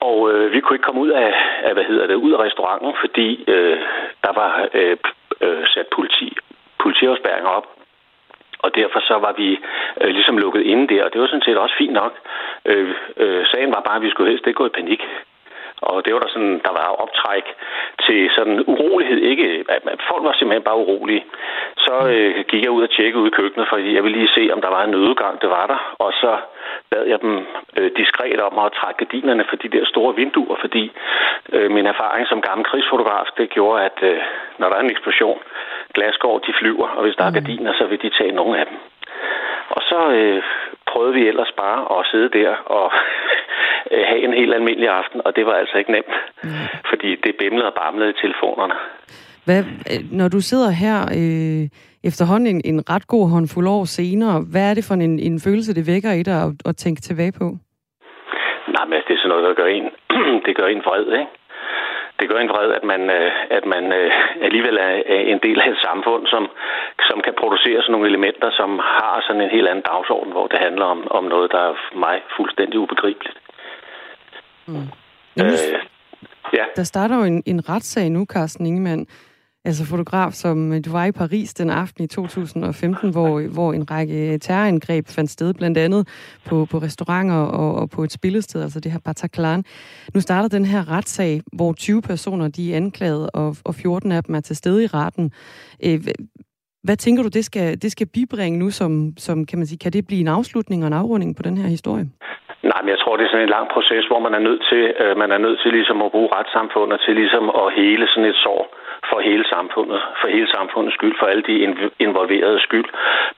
Og 0.00 0.30
øh, 0.32 0.52
vi 0.52 0.60
kunne 0.60 0.74
ikke 0.74 0.88
komme 0.88 1.00
ud 1.00 1.10
af, 1.10 1.32
af, 1.62 1.72
hvad 1.74 1.84
hedder 1.84 2.06
det, 2.06 2.14
ud 2.14 2.32
af 2.32 2.38
restauranten, 2.38 2.92
fordi 3.00 3.44
øh, 3.48 3.78
der 4.24 4.32
var 4.40 4.68
øh, 4.74 4.96
øh, 5.40 5.66
sat 5.66 5.86
politi, 5.96 6.36
politiafspærringer 6.82 7.50
op. 7.50 7.66
Og 8.58 8.74
derfor 8.74 9.00
så 9.00 9.14
var 9.18 9.32
vi 9.32 9.58
øh, 10.00 10.10
ligesom 10.16 10.38
lukket 10.38 10.62
inde 10.62 10.94
der, 10.94 11.04
og 11.04 11.12
det 11.12 11.20
var 11.20 11.26
sådan 11.26 11.46
set 11.46 11.58
også 11.58 11.74
fint 11.78 11.92
nok. 11.92 12.12
Øh, 12.64 12.94
øh, 13.16 13.46
sagen 13.46 13.70
var 13.74 13.80
bare, 13.80 13.96
at 13.96 14.02
vi 14.02 14.10
skulle 14.10 14.30
helst 14.30 14.46
ikke 14.46 14.58
gå 14.58 14.66
i 14.66 14.78
panik. 14.78 15.00
Og 15.82 16.04
det 16.04 16.14
var 16.14 16.20
der 16.20 16.28
sådan, 16.28 16.60
der 16.66 16.72
var 16.80 16.88
optræk 17.04 17.46
til 18.06 18.30
sådan 18.36 18.64
urolighed. 18.66 19.18
Ikke, 19.18 19.64
at 19.68 20.00
folk 20.10 20.22
var 20.24 20.34
simpelthen 20.34 20.68
bare 20.68 20.82
urolige. 20.84 21.24
Så 21.76 21.94
øh, 22.14 22.44
gik 22.50 22.62
jeg 22.64 22.70
ud 22.70 22.82
og 22.82 22.90
tjekkede 22.90 23.22
ud 23.22 23.28
i 23.28 23.36
køkkenet, 23.38 23.68
fordi 23.68 23.94
jeg 23.94 24.02
ville 24.04 24.18
lige 24.18 24.34
se, 24.34 24.50
om 24.52 24.60
der 24.60 24.68
var 24.68 24.84
en 24.84 24.90
nødgang. 24.90 25.40
Det 25.42 25.50
var 25.50 25.66
der. 25.66 25.80
Og 25.98 26.12
så 26.12 26.36
bad 26.90 27.04
jeg 27.06 27.20
dem 27.20 27.46
øh, 27.76 27.90
diskret 27.96 28.40
om 28.40 28.58
at 28.58 28.72
trække 28.72 28.98
gardinerne 29.04 29.44
for 29.48 29.56
de 29.56 29.68
der 29.68 29.84
store 29.84 30.14
vinduer, 30.14 30.56
fordi 30.60 30.92
øh, 31.52 31.70
min 31.70 31.86
erfaring 31.86 32.26
som 32.28 32.42
gammel 32.42 32.64
krigsfotograf, 32.66 33.26
det 33.38 33.50
gjorde, 33.50 33.84
at 33.84 33.98
øh, 34.02 34.18
når 34.58 34.68
der 34.68 34.76
er 34.76 34.80
en 34.80 34.90
eksplosion, 34.90 35.38
glasgård, 35.94 36.42
de 36.46 36.52
flyver, 36.60 36.88
og 36.88 37.02
hvis 37.02 37.16
der 37.16 37.24
er 37.24 37.30
mm. 37.30 37.34
gardiner, 37.34 37.72
så 37.78 37.84
vil 37.86 38.02
de 38.02 38.10
tage 38.18 38.32
nogle 38.32 38.58
af 38.60 38.66
dem. 38.66 38.76
Og 39.70 39.82
så 39.82 40.10
øh, 40.10 40.42
prøvede 40.86 41.14
vi 41.14 41.28
ellers 41.28 41.52
bare 41.56 41.98
at 41.98 42.06
sidde 42.10 42.28
der 42.38 42.50
og 42.66 42.92
øh, 43.92 44.02
have 44.10 44.22
en 44.24 44.34
helt 44.40 44.54
almindelig 44.54 44.88
aften, 44.88 45.20
og 45.24 45.36
det 45.36 45.46
var 45.46 45.52
altså 45.52 45.76
ikke 45.78 45.92
nemt, 45.92 46.14
mm. 46.42 46.50
fordi 46.90 47.10
det 47.24 47.32
bimlede 47.38 47.66
og 47.70 47.74
bamlede 47.82 48.10
i 48.10 48.20
telefonerne. 48.22 48.74
Hvad, 49.46 49.60
øh, 49.90 50.00
når 50.12 50.28
du 50.28 50.40
sidder 50.40 50.70
her 50.70 50.98
øh, 51.20 51.64
efterhånden 52.10 52.48
en, 52.54 52.60
en 52.72 52.78
ret 52.90 53.06
god 53.06 53.30
håndfuld 53.30 53.68
år 53.68 53.84
senere, 53.84 54.36
hvad 54.52 54.70
er 54.70 54.74
det 54.74 54.84
for 54.88 54.94
en, 54.94 55.18
en 55.18 55.40
følelse, 55.46 55.74
det 55.74 55.90
vækker 55.92 56.12
i 56.12 56.22
dig 56.22 56.38
at, 56.46 56.50
at 56.68 56.76
tænke 56.76 57.00
tilbage 57.00 57.32
på? 57.40 57.46
Nej, 58.76 58.86
men 58.90 58.98
det 59.06 59.12
er 59.14 59.20
sådan 59.20 59.28
noget, 59.28 59.44
der 59.48 59.54
gør 59.60 59.70
en, 59.78 59.86
det 60.46 60.56
gør 60.56 60.66
en 60.66 60.82
vred, 60.86 61.06
ikke? 61.20 61.30
det 62.20 62.28
gør 62.28 62.38
en 62.40 62.52
vred, 62.52 62.70
at 62.78 62.84
man, 62.84 63.02
øh, 63.10 63.32
at 63.50 63.64
man 63.74 63.84
øh, 63.92 64.12
alligevel 64.46 64.76
er 64.76 64.94
en 65.34 65.40
del 65.46 65.60
af 65.60 65.68
et 65.70 65.80
samfund, 65.88 66.26
som, 66.26 66.44
som 67.08 67.18
kan 67.26 67.34
producere 67.40 67.82
sådan 67.82 67.92
nogle 67.92 68.08
elementer, 68.08 68.50
som 68.50 68.70
har 68.78 69.24
sådan 69.26 69.42
en 69.42 69.54
helt 69.56 69.68
anden 69.68 69.88
dagsorden, 69.92 70.32
hvor 70.32 70.46
det 70.46 70.58
handler 70.66 70.84
om, 70.84 71.00
om 71.10 71.24
noget, 71.24 71.52
der 71.52 71.60
er 71.68 71.74
for 71.86 71.98
mig 71.98 72.16
fuldstændig 72.36 72.78
ubegribeligt. 72.78 73.38
Mm. 74.68 74.76
Øh, 75.42 75.58
ja. 76.52 76.64
Der 76.76 76.84
starter 76.84 77.16
jo 77.16 77.24
en, 77.24 77.42
en 77.46 77.68
retssag 77.68 78.10
nu, 78.10 78.24
Carsten 78.24 78.66
Ingemann, 78.66 79.06
altså 79.64 79.84
fotograf, 79.84 80.32
som 80.32 80.72
øh, 80.72 80.84
du 80.84 80.90
var 80.90 81.04
i 81.04 81.12
Paris 81.12 81.54
den 81.54 81.70
aften 81.70 82.04
i 82.04 82.06
2015, 82.06 83.10
hvor, 83.10 83.40
hvor 83.40 83.72
en 83.72 83.90
række 83.90 84.38
terrorangreb 84.38 85.08
fandt 85.08 85.30
sted, 85.30 85.54
blandt 85.54 85.78
andet 85.78 86.08
på, 86.44 86.64
på 86.64 86.78
restauranter 86.78 87.34
og, 87.34 87.74
og 87.74 87.90
på 87.90 88.04
et 88.04 88.12
spillested, 88.12 88.62
altså 88.62 88.80
det 88.80 88.92
her 88.92 88.98
Bataclan. 88.98 89.64
Nu 90.14 90.20
starter 90.20 90.48
den 90.48 90.64
her 90.64 90.90
retssag, 90.90 91.42
hvor 91.52 91.72
20 91.72 92.02
personer 92.02 92.48
de 92.48 92.72
er 92.72 92.76
anklaget, 92.76 93.30
og, 93.34 93.56
og 93.64 93.74
14 93.74 94.12
af 94.12 94.24
dem 94.24 94.34
er 94.34 94.40
til 94.40 94.56
stede 94.56 94.84
i 94.84 94.86
retten. 94.86 95.32
Øh, 95.84 96.08
hvad 96.86 96.96
tænker 96.96 97.22
du, 97.22 97.30
det 97.38 97.44
skal, 97.44 97.82
det 97.82 97.90
skal 97.92 98.06
bibringe 98.18 98.58
nu, 98.58 98.70
som, 98.70 98.92
som 99.26 99.46
kan 99.46 99.58
man 99.58 99.66
sige, 99.66 99.78
kan 99.78 99.92
det 99.92 100.06
blive 100.06 100.20
en 100.20 100.34
afslutning 100.38 100.82
og 100.82 100.88
en 100.88 101.00
afrunding 101.02 101.36
på 101.36 101.42
den 101.42 101.56
her 101.60 101.68
historie? 101.76 102.04
Nej, 102.62 102.80
men 102.82 102.90
jeg 102.94 103.00
tror, 103.00 103.16
det 103.16 103.24
er 103.24 103.30
sådan 103.32 103.46
en 103.48 103.56
lang 103.58 103.66
proces, 103.74 104.04
hvor 104.10 104.20
man 104.26 104.34
er 104.38 104.42
nødt 104.48 104.62
til, 104.70 104.82
øh, 105.02 105.12
man 105.22 105.30
er 105.32 105.40
nødt 105.46 105.58
til 105.62 105.70
ligesom 105.78 105.98
at 106.02 106.10
bruge 106.14 106.28
retssamfundet 106.36 106.98
til 107.04 107.14
ligesom 107.22 107.44
at 107.62 107.66
hele 107.80 108.04
sådan 108.08 108.30
et 108.32 108.38
sår 108.44 108.62
for 109.10 109.20
hele 109.20 109.44
samfundet, 109.54 110.00
for 110.20 110.28
hele 110.28 110.48
samfundets 110.56 110.94
skyld, 110.94 111.14
for 111.20 111.26
alle 111.26 111.44
de 111.50 111.56
involverede 112.06 112.60
skyld, 112.66 112.88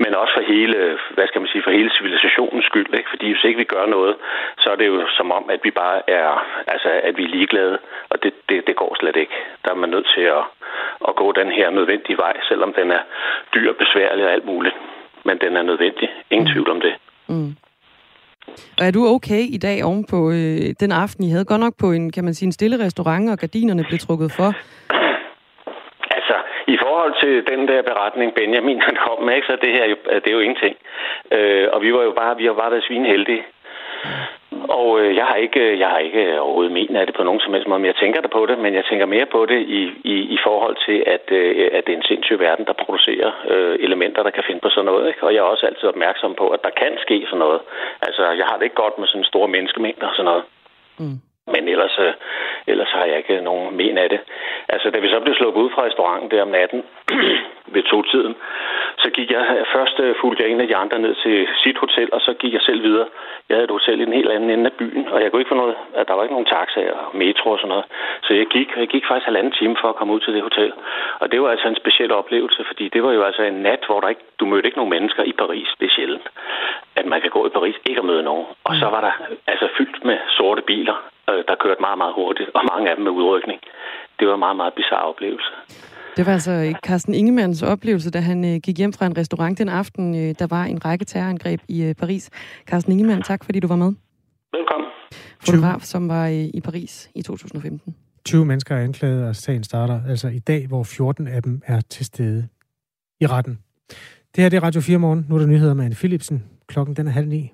men 0.03 0.15
også 0.15 0.33
for 0.37 0.45
hele, 0.53 0.99
hvad 1.15 1.27
skal 1.27 1.41
man 1.41 1.51
sige, 1.53 1.63
for 1.67 1.71
hele 1.79 1.91
civilisationens 1.97 2.67
skyld, 2.71 2.91
ikke? 2.99 3.11
Fordi 3.13 3.27
hvis 3.33 3.45
ikke 3.45 3.63
vi 3.63 3.73
gør 3.75 3.87
noget, 3.87 4.15
så 4.63 4.67
er 4.73 4.77
det 4.77 4.87
jo 4.87 4.97
som 5.19 5.33
om, 5.39 5.45
at 5.55 5.61
vi 5.67 5.71
bare 5.71 5.99
er, 6.11 6.31
altså, 6.67 6.89
at 7.09 7.17
vi 7.19 7.25
er 7.25 7.35
ligeglade, 7.37 7.79
og 8.11 8.23
det, 8.23 8.33
det, 8.49 8.67
det 8.67 8.77
går 8.77 8.97
slet 9.01 9.17
ikke. 9.17 9.37
Der 9.65 9.71
er 9.71 9.81
man 9.83 9.91
nødt 9.95 10.09
til 10.15 10.25
at, 10.39 10.45
at 11.09 11.17
gå 11.17 11.33
den 11.33 11.51
her 11.59 11.71
nødvendige 11.71 12.19
vej, 12.19 12.35
selvom 12.49 12.73
den 12.73 12.91
er 12.91 13.03
dyr, 13.55 13.73
besværlig 13.73 14.25
og 14.27 14.33
alt 14.33 14.47
muligt. 14.47 14.77
Men 15.25 15.39
den 15.39 15.57
er 15.57 15.63
nødvendig. 15.63 16.09
Ingen 16.31 16.49
mm. 16.49 16.53
tvivl 16.53 16.71
om 16.71 16.81
det. 16.81 16.95
Mm. 17.29 17.57
Og 18.79 18.87
er 18.87 18.91
du 18.91 19.07
okay 19.07 19.43
i 19.57 19.59
dag 19.59 19.85
oven 19.85 20.05
på 20.05 20.31
øh, 20.31 20.75
den 20.81 20.93
aften, 20.93 21.25
I 21.25 21.31
havde? 21.31 21.45
Godt 21.45 21.61
nok 21.61 21.75
på 21.81 21.93
en, 21.93 22.13
kan 22.13 22.25
man 22.25 22.35
sige, 22.35 22.47
en 22.47 22.53
stille 22.53 22.85
restaurant, 22.85 23.31
og 23.31 23.39
gardinerne 23.39 23.85
blev 23.85 23.99
trukket 23.99 24.33
for. 24.33 24.55
I 26.67 26.77
forhold 26.85 27.15
til 27.23 27.57
den 27.57 27.69
der 27.69 27.83
beretning, 27.83 28.35
Benjamin 28.35 28.81
han 28.81 28.97
kom 29.07 29.23
med, 29.23 29.43
så 29.43 29.57
det 29.63 29.73
her 29.73 29.85
det 30.15 30.29
er 30.29 30.37
jo 30.39 30.47
ingenting. 30.47 30.77
Øh, 31.31 31.69
og 31.73 31.83
vi 31.83 31.93
var 31.95 32.03
jo 32.03 32.11
bare, 32.11 32.37
vi 32.37 32.45
har 32.47 32.53
bare 32.53 32.71
været 32.71 32.85
svinheldige. 32.85 33.45
Og 34.69 35.01
øh, 35.01 35.17
jeg 35.17 35.25
har 35.25 35.35
ikke, 35.35 35.61
øh, 35.61 35.79
jeg 35.79 35.89
har 35.89 35.99
ikke 35.99 36.41
overhovedet 36.41 36.73
men 36.73 36.97
af 36.97 37.07
det 37.07 37.15
på 37.17 37.25
nogen 37.25 37.41
som 37.41 37.53
helst 37.53 37.69
måde, 37.69 37.81
men 37.81 37.87
jeg 37.93 38.01
tænker 38.03 38.21
der 38.21 38.29
på 38.29 38.47
det, 38.47 38.59
men 38.59 38.75
jeg 38.75 38.85
tænker 38.85 39.07
mere 39.07 39.27
på 39.27 39.47
det 39.47 39.61
i, 39.79 39.83
i, 40.05 40.17
i 40.37 40.39
forhold 40.47 40.77
til, 40.87 40.99
at, 41.07 41.25
øh, 41.31 41.71
at 41.73 41.87
det 41.87 41.93
er 41.93 41.97
en 41.97 42.11
sindssyg 42.11 42.39
verden, 42.41 42.65
der 42.67 42.83
producerer 42.85 43.31
øh, 43.53 43.75
elementer, 43.81 44.23
der 44.23 44.31
kan 44.31 44.45
finde 44.47 44.61
på 44.61 44.71
sådan 44.71 44.85
noget. 44.85 45.09
Ikke? 45.09 45.23
Og 45.27 45.35
jeg 45.35 45.41
er 45.41 45.53
også 45.55 45.67
altid 45.67 45.89
opmærksom 45.89 46.35
på, 46.35 46.49
at 46.49 46.61
der 46.65 46.71
kan 46.71 46.93
ske 46.99 47.23
sådan 47.27 47.39
noget. 47.39 47.61
Altså, 48.03 48.23
jeg 48.41 48.47
har 48.47 48.57
det 48.57 48.65
ikke 48.65 48.83
godt 48.85 48.99
med 48.99 49.07
sådan 49.09 49.25
store 49.25 49.49
menneskemængder 49.49 50.07
og 50.07 50.15
sådan 50.15 50.31
noget. 50.31 50.45
Mm. 50.99 51.19
Men 51.47 51.69
ellers, 51.69 51.99
øh, 51.99 52.13
ellers 52.67 52.91
har 52.91 53.05
jeg 53.05 53.17
ikke 53.17 53.41
nogen 53.41 53.77
men 53.77 53.99
af 53.99 54.09
det. 54.09 54.21
Altså, 54.69 54.91
da 54.91 54.99
vi 54.99 55.09
så 55.09 55.21
blev 55.21 55.35
sluppet 55.35 55.63
ud 55.63 55.71
fra 55.71 55.83
restauranten 55.83 56.31
der 56.31 56.43
om 56.43 56.49
natten 56.49 56.83
ved 57.75 57.83
to-tiden, 57.83 58.35
så 58.99 59.11
gik 59.11 59.31
jeg 59.31 59.65
først 59.73 60.01
øh, 60.01 60.15
fulgte 60.21 60.43
jeg 60.43 60.51
en 60.51 60.61
af 60.61 60.69
de 60.69 60.77
andre 60.77 60.99
ned 60.99 61.15
til 61.15 61.49
sit 61.63 61.79
hotel, 61.79 62.09
og 62.13 62.21
så 62.21 62.33
gik 62.33 62.53
jeg 62.53 62.63
selv 62.63 62.83
videre. 62.83 63.09
Jeg 63.49 63.57
havde 63.57 63.65
et 63.65 63.79
hotel 63.79 64.01
i 64.01 64.05
den 64.05 64.13
helt 64.13 64.31
anden 64.31 64.51
ende 64.51 64.67
af 64.67 64.73
byen, 64.73 65.09
og 65.09 65.23
jeg 65.23 65.31
kunne 65.31 65.41
ikke 65.41 65.55
få 65.55 65.63
noget, 65.63 65.77
at 65.95 66.09
der 66.09 66.15
var 66.15 66.23
ikke 66.23 66.35
nogen 66.35 66.53
taxaer 66.55 66.93
og 66.93 67.17
metro 67.17 67.51
og 67.51 67.59
sådan 67.59 67.69
noget. 67.69 67.85
Så 68.23 68.35
jeg 68.35 68.47
gik, 68.47 68.69
jeg 68.77 68.89
gik 68.89 69.05
faktisk 69.09 69.27
halvanden 69.27 69.53
time 69.53 69.77
for 69.81 69.89
at 69.89 69.97
komme 69.97 70.15
ud 70.15 70.21
til 70.21 70.35
det 70.35 70.43
hotel. 70.43 70.73
Og 71.21 71.33
det 71.33 71.43
var 71.43 71.51
altså 71.51 71.69
en 71.69 71.81
speciel 71.83 72.13
oplevelse, 72.13 72.65
fordi 72.65 72.89
det 72.89 73.03
var 73.03 73.13
jo 73.13 73.23
altså 73.23 73.43
en 73.43 73.63
nat, 73.63 73.83
hvor 73.87 74.01
der 74.01 74.09
ikke, 74.09 74.25
du 74.41 74.47
mødte 74.47 74.67
ikke 74.67 74.79
nogen 74.79 74.95
mennesker 74.97 75.23
i 75.23 75.33
Paris. 75.33 75.69
Det 75.81 75.87
er 75.87 75.95
sjældent, 75.97 76.27
at 76.97 77.07
man 77.07 77.21
kan 77.21 77.31
gå 77.31 77.47
i 77.47 77.55
Paris 77.57 77.77
ikke 77.87 77.99
at 77.99 78.05
møde 78.05 78.23
nogen. 78.23 78.47
Og 78.65 78.75
så 78.75 78.87
var 78.87 79.01
der 79.01 79.13
altså 79.47 79.69
fyldt 79.79 80.05
med 80.05 80.19
sorte 80.29 80.63
biler 80.63 81.10
øh, 81.33 81.41
der 81.49 81.57
kørte 81.65 81.81
meget, 81.87 81.99
meget 82.03 82.15
hurtigt, 82.21 82.49
og 82.57 82.63
mange 82.73 82.85
af 82.91 82.95
dem 82.97 83.05
med 83.07 83.13
udrykning. 83.21 83.61
Det 84.19 84.25
var 84.29 84.35
en 84.35 84.45
meget, 84.47 84.57
meget 84.57 84.75
bizarre 84.79 85.07
oplevelse. 85.13 85.53
Det 86.17 86.27
var 86.27 86.33
altså 86.33 86.75
Carsten 86.87 87.15
Ingemanns 87.15 87.63
oplevelse, 87.63 88.11
da 88.11 88.21
han 88.21 88.45
øh, 88.45 88.61
gik 88.65 88.79
hjem 88.79 88.93
fra 88.93 89.07
en 89.07 89.17
restaurant 89.17 89.59
den 89.59 89.69
aften. 89.69 90.15
Øh, 90.15 90.35
der 90.39 90.47
var 90.51 90.65
en 90.65 90.85
række 90.85 91.05
terrorangreb 91.05 91.61
i 91.69 91.85
øh, 91.85 91.95
Paris. 91.95 92.31
Carsten 92.67 92.93
Ingemann, 92.93 93.23
tak 93.23 93.45
fordi 93.45 93.61
du 93.61 93.69
var 93.69 93.77
med. 93.77 93.93
Velkommen. 94.53 94.89
Fotograf, 95.47 95.81
som 95.81 96.09
var 96.09 96.27
øh, 96.27 96.45
i 96.55 96.61
Paris 96.65 97.11
i 97.15 97.23
2015. 97.23 97.97
20 98.25 98.47
mennesker 98.47 98.77
er 98.77 98.85
anklaget, 98.85 99.29
og 99.29 99.37
sagen 99.37 99.65
starter 99.65 100.01
altså 100.09 100.29
i 100.29 100.39
dag, 100.39 100.67
hvor 100.69 100.83
14 100.85 101.29
af 101.29 101.43
dem 101.43 101.63
er 101.67 101.81
til 101.81 102.07
stede 102.07 102.49
i 103.21 103.27
retten. 103.27 103.59
Det 104.35 104.43
her 104.43 104.49
det 104.49 104.57
er 104.57 104.63
Radio 104.63 104.81
4 104.81 104.99
morgen. 104.99 105.27
Nu 105.29 105.35
er 105.35 105.39
der 105.39 105.47
nyheder 105.47 105.75
med 105.75 105.85
Anne 105.85 105.95
Philipsen. 105.95 106.45
Klokken 106.67 106.97
den 106.97 107.07
er 107.07 107.11
halv 107.11 107.29
ni. 107.29 107.53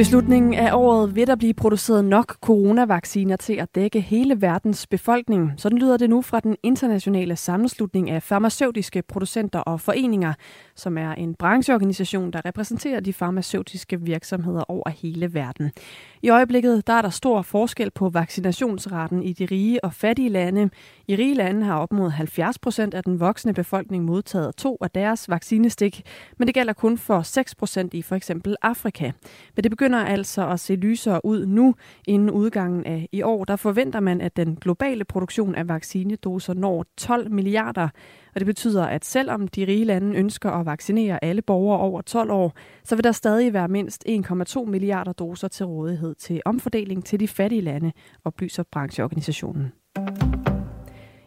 Ved 0.00 0.04
slutningen 0.04 0.54
af 0.54 0.74
året 0.74 1.14
vil 1.14 1.26
der 1.26 1.36
blive 1.36 1.54
produceret 1.54 2.04
nok 2.04 2.36
coronavacciner 2.40 3.36
til 3.36 3.52
at 3.52 3.74
dække 3.74 4.00
hele 4.00 4.42
verdens 4.42 4.86
befolkning. 4.86 5.52
Sådan 5.56 5.78
lyder 5.78 5.96
det 5.96 6.10
nu 6.10 6.22
fra 6.22 6.40
den 6.40 6.56
internationale 6.62 7.36
sammenslutning 7.36 8.10
af 8.10 8.22
farmaceutiske 8.22 9.02
producenter 9.02 9.58
og 9.58 9.80
foreninger, 9.80 10.32
som 10.76 10.98
er 10.98 11.12
en 11.12 11.34
brancheorganisation, 11.34 12.30
der 12.30 12.44
repræsenterer 12.44 13.00
de 13.00 13.12
farmaceutiske 13.12 14.00
virksomheder 14.00 14.70
over 14.70 14.90
hele 14.90 15.34
verden. 15.34 15.70
I 16.22 16.28
øjeblikket 16.28 16.86
der 16.86 16.92
er 16.92 17.02
der 17.02 17.10
stor 17.10 17.42
forskel 17.42 17.90
på 17.90 18.08
vaccinationsraten 18.08 19.22
i 19.22 19.32
de 19.32 19.44
rige 19.50 19.84
og 19.84 19.94
fattige 19.94 20.28
lande. 20.28 20.70
I 21.08 21.16
rige 21.16 21.34
lande 21.34 21.66
har 21.66 21.78
op 21.78 21.92
mod 21.92 22.10
70 22.10 22.58
procent 22.58 22.94
af 22.94 23.04
den 23.04 23.20
voksne 23.20 23.54
befolkning 23.54 24.04
modtaget 24.04 24.56
to 24.56 24.78
af 24.80 24.90
deres 24.90 25.28
vaccinestik, 25.28 26.02
men 26.38 26.48
det 26.48 26.54
gælder 26.54 26.72
kun 26.72 26.98
for 26.98 27.22
6 27.22 27.54
procent 27.54 27.94
i 27.94 28.02
for 28.02 28.16
eksempel 28.16 28.56
Afrika. 28.62 29.10
Men 29.56 29.62
det 29.62 29.70
begynder 29.90 30.12
altså 30.12 30.48
at 30.48 30.60
se 30.60 30.74
lysere 30.74 31.24
ud 31.24 31.46
nu. 31.46 31.74
Inden 32.08 32.30
udgangen 32.30 32.86
af 32.86 33.08
i 33.12 33.22
år, 33.22 33.44
der 33.44 33.56
forventer 33.56 34.00
man, 34.00 34.20
at 34.20 34.36
den 34.36 34.56
globale 34.56 35.04
produktion 35.04 35.54
af 35.54 35.68
vaccinedoser 35.68 36.54
når 36.54 36.84
12 36.96 37.32
milliarder 37.32 37.88
og 38.34 38.40
det 38.40 38.46
betyder, 38.46 38.84
at 38.86 39.04
selvom 39.04 39.48
de 39.48 39.66
rige 39.66 39.84
lande 39.84 40.16
ønsker 40.16 40.50
at 40.50 40.66
vaccinere 40.66 41.24
alle 41.24 41.42
borgere 41.42 41.80
over 41.80 42.00
12 42.00 42.30
år, 42.30 42.52
så 42.84 42.96
vil 42.96 43.04
der 43.04 43.12
stadig 43.12 43.52
være 43.52 43.68
mindst 43.68 44.04
1,2 44.08 44.64
milliarder 44.64 45.12
doser 45.12 45.48
til 45.48 45.66
rådighed 45.66 46.14
til 46.14 46.40
omfordeling 46.44 47.04
til 47.04 47.20
de 47.20 47.28
fattige 47.28 47.62
lande, 47.62 47.92
oplyser 48.24 48.62
brancheorganisationen. 48.72 49.72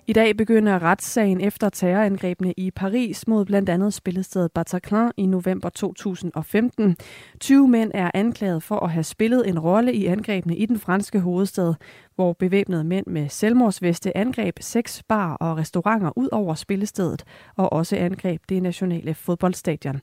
I 0.07 0.13
dag 0.13 0.37
begynder 0.37 0.83
retssagen 0.83 1.41
efter 1.41 1.69
terrorangrebene 1.69 2.53
i 2.57 2.71
Paris 2.71 3.27
mod 3.27 3.45
blandt 3.45 3.69
andet 3.69 3.93
spillestedet 3.93 4.51
Bataclan 4.51 5.11
i 5.17 5.25
november 5.25 5.69
2015. 5.69 6.97
20 7.39 7.67
mænd 7.67 7.91
er 7.93 8.11
anklaget 8.13 8.63
for 8.63 8.79
at 8.79 8.89
have 8.91 9.03
spillet 9.03 9.47
en 9.47 9.59
rolle 9.59 9.93
i 9.93 10.05
angrebene 10.05 10.57
i 10.57 10.65
den 10.65 10.79
franske 10.79 11.19
hovedstad, 11.19 11.73
hvor 12.15 12.33
bevæbnede 12.33 12.83
mænd 12.83 13.07
med 13.07 13.29
selvmordsveste 13.29 14.17
angreb 14.17 14.57
seks 14.61 15.03
bar 15.03 15.33
og 15.33 15.57
restauranter 15.57 16.11
ud 16.15 16.29
over 16.31 16.53
spillestedet 16.53 17.23
og 17.55 17.73
også 17.73 17.95
angreb 17.95 18.41
det 18.49 18.63
nationale 18.63 19.13
fodboldstadion. 19.13 20.01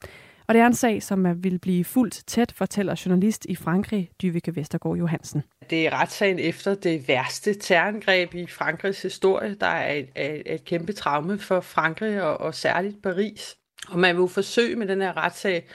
Og 0.51 0.55
det 0.55 0.63
er 0.63 0.67
en 0.67 0.75
sag, 0.75 1.03
som 1.03 1.45
vil 1.45 1.59
blive 1.59 1.85
fuldt 1.85 2.23
tæt, 2.27 2.53
fortæller 2.57 3.03
journalist 3.07 3.47
i 3.49 3.57
Frankrig, 3.57 4.11
Dyvike 4.23 4.57
Vestergaard 4.57 4.97
Johansen. 4.97 5.43
Det 5.71 5.87
er 5.87 6.01
retssagen 6.01 6.39
efter 6.39 6.75
det 6.75 7.09
værste 7.09 7.55
terrorangreb 7.55 8.35
i 8.35 8.47
Frankrigs 8.47 9.03
historie. 9.03 9.57
Der 9.61 9.67
er 9.67 9.93
et, 9.93 10.09
et, 10.17 10.43
et 10.55 10.65
kæmpe 10.65 10.93
traume 10.93 11.39
for 11.39 11.61
Frankrig 11.61 12.23
og, 12.23 12.41
og 12.41 12.55
særligt 12.55 13.03
Paris. 13.03 13.57
Og 13.89 13.99
man 13.99 14.17
vil 14.17 14.21
jo 14.21 14.27
forsøge 14.27 14.77
med 14.77 14.87
den 14.87 15.01
her 15.01 15.17
retssag 15.17 15.67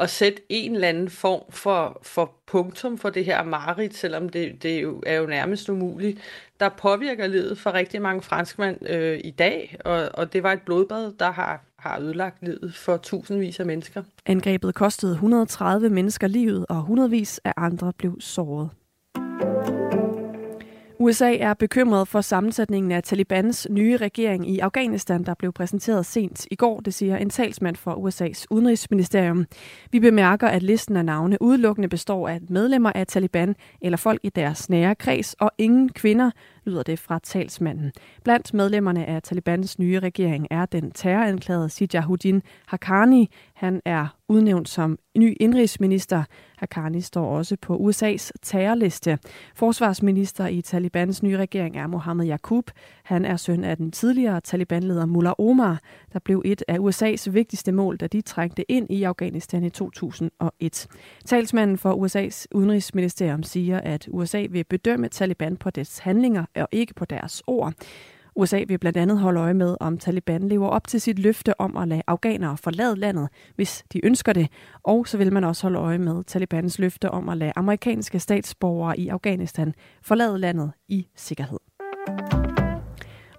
at 0.00 0.10
sætte 0.10 0.42
en 0.48 0.74
eller 0.74 0.88
anden 0.88 1.10
form 1.10 1.52
for, 1.52 2.00
for 2.02 2.34
punktum 2.46 2.98
for 2.98 3.10
det 3.10 3.24
her 3.24 3.44
mareridt, 3.44 3.96
selvom 3.96 4.28
det, 4.28 4.62
det 4.62 4.82
jo 4.82 5.02
er 5.06 5.14
jo 5.14 5.26
nærmest 5.26 5.68
umuligt, 5.68 6.18
der 6.60 6.68
påvirker 6.68 7.26
livet 7.26 7.58
for 7.58 7.74
rigtig 7.74 8.02
mange 8.02 8.22
franskmænd 8.22 8.88
øh, 8.88 9.20
i 9.24 9.30
dag, 9.30 9.76
og, 9.84 10.08
og 10.14 10.32
det 10.32 10.42
var 10.42 10.52
et 10.52 10.62
blodbad, 10.62 11.12
der 11.18 11.30
har, 11.30 11.64
har 11.86 12.00
ødelagt 12.00 12.42
livet 12.42 12.74
for 12.74 12.96
tusindvis 12.96 13.60
af 13.60 13.66
mennesker. 13.66 14.02
Angrebet 14.26 14.74
kostede 14.74 15.12
130 15.12 15.90
mennesker 15.90 16.26
livet, 16.26 16.66
og 16.68 16.82
hundredvis 16.82 17.40
af 17.44 17.52
andre 17.56 17.92
blev 17.98 18.20
såret. 18.20 18.70
USA 20.98 21.36
er 21.36 21.54
bekymret 21.54 22.08
for 22.08 22.20
sammensætningen 22.20 22.92
af 22.92 23.02
Talibans 23.02 23.66
nye 23.70 23.96
regering 23.96 24.50
i 24.50 24.58
Afghanistan, 24.58 25.24
der 25.24 25.34
blev 25.34 25.52
præsenteret 25.52 26.06
sent 26.06 26.46
i 26.50 26.54
går, 26.54 26.80
det 26.80 26.94
siger 26.94 27.16
en 27.16 27.30
talsmand 27.30 27.76
for 27.76 27.94
USA's 27.94 28.44
udenrigsministerium. 28.50 29.46
Vi 29.92 30.00
bemærker, 30.00 30.48
at 30.48 30.62
listen 30.62 30.96
af 30.96 31.04
navne 31.04 31.42
udelukkende 31.42 31.88
består 31.88 32.28
af 32.28 32.40
medlemmer 32.48 32.92
af 32.94 33.06
Taliban 33.06 33.54
eller 33.80 33.96
folk 33.96 34.20
i 34.22 34.28
deres 34.28 34.68
nære 34.68 34.94
kreds, 34.94 35.34
og 35.34 35.50
ingen 35.58 35.88
kvinder, 35.88 36.30
lyder 36.66 36.82
det 36.82 36.98
fra 36.98 37.18
talsmanden. 37.18 37.92
Blandt 38.24 38.54
medlemmerne 38.54 39.06
af 39.06 39.22
Talibans 39.22 39.78
nye 39.78 40.00
regering 40.00 40.46
er 40.50 40.66
den 40.66 40.90
terroranklagede 40.90 41.68
Sijahuddin 41.68 42.42
Haqqani. 42.66 43.30
Han 43.54 43.82
er 43.84 44.06
udnævnt 44.28 44.68
som 44.68 44.98
ny 45.16 45.36
indrigsminister. 45.40 46.24
Haqqani 46.58 47.00
står 47.00 47.36
også 47.36 47.56
på 47.62 47.76
USA's 47.76 48.30
terrorliste. 48.42 49.18
Forsvarsminister 49.54 50.46
i 50.46 50.62
Talibans 50.62 51.22
nye 51.22 51.36
regering 51.36 51.76
er 51.76 51.86
Mohammed 51.86 52.28
Yaqub. 52.28 52.70
Han 53.04 53.24
er 53.24 53.36
søn 53.36 53.64
af 53.64 53.76
den 53.76 53.90
tidligere 53.90 54.40
Taliban-leder 54.40 55.06
Mullah 55.06 55.34
Omar, 55.38 55.80
der 56.12 56.18
blev 56.18 56.42
et 56.44 56.62
af 56.68 56.78
USA's 56.78 57.30
vigtigste 57.30 57.72
mål, 57.72 57.96
da 57.96 58.06
de 58.06 58.20
trængte 58.20 58.70
ind 58.70 58.90
i 58.90 59.02
Afghanistan 59.02 59.64
i 59.64 59.70
2001. 59.70 60.86
Talsmanden 61.24 61.78
for 61.78 62.06
USA's 62.06 62.46
udenrigsministerium 62.54 63.42
siger, 63.42 63.80
at 63.80 64.08
USA 64.10 64.46
vil 64.50 64.64
bedømme 64.64 65.08
Taliban 65.08 65.56
på 65.56 65.70
dets 65.70 65.98
handlinger 65.98 66.44
og 66.56 66.68
ikke 66.72 66.94
på 66.94 67.04
deres 67.04 67.42
ord. 67.46 67.72
USA 68.36 68.64
vil 68.68 68.78
blandt 68.78 68.98
andet 68.98 69.18
holde 69.18 69.40
øje 69.40 69.54
med, 69.54 69.76
om 69.80 69.98
Taliban 69.98 70.48
lever 70.48 70.68
op 70.68 70.88
til 70.88 71.00
sit 71.00 71.18
løfte 71.18 71.60
om 71.60 71.76
at 71.76 71.88
lade 71.88 72.02
afghanere 72.06 72.56
forlade 72.56 72.96
landet, 72.96 73.28
hvis 73.54 73.84
de 73.92 74.06
ønsker 74.06 74.32
det. 74.32 74.48
Og 74.82 75.06
så 75.06 75.18
vil 75.18 75.32
man 75.32 75.44
også 75.44 75.62
holde 75.62 75.78
øje 75.78 75.98
med 75.98 76.24
Talibans 76.24 76.78
løfte 76.78 77.10
om 77.10 77.28
at 77.28 77.36
lade 77.36 77.52
amerikanske 77.56 78.18
statsborgere 78.18 78.98
i 78.98 79.08
Afghanistan 79.08 79.74
forlade 80.02 80.38
landet 80.38 80.72
i 80.88 81.06
sikkerhed. 81.16 81.58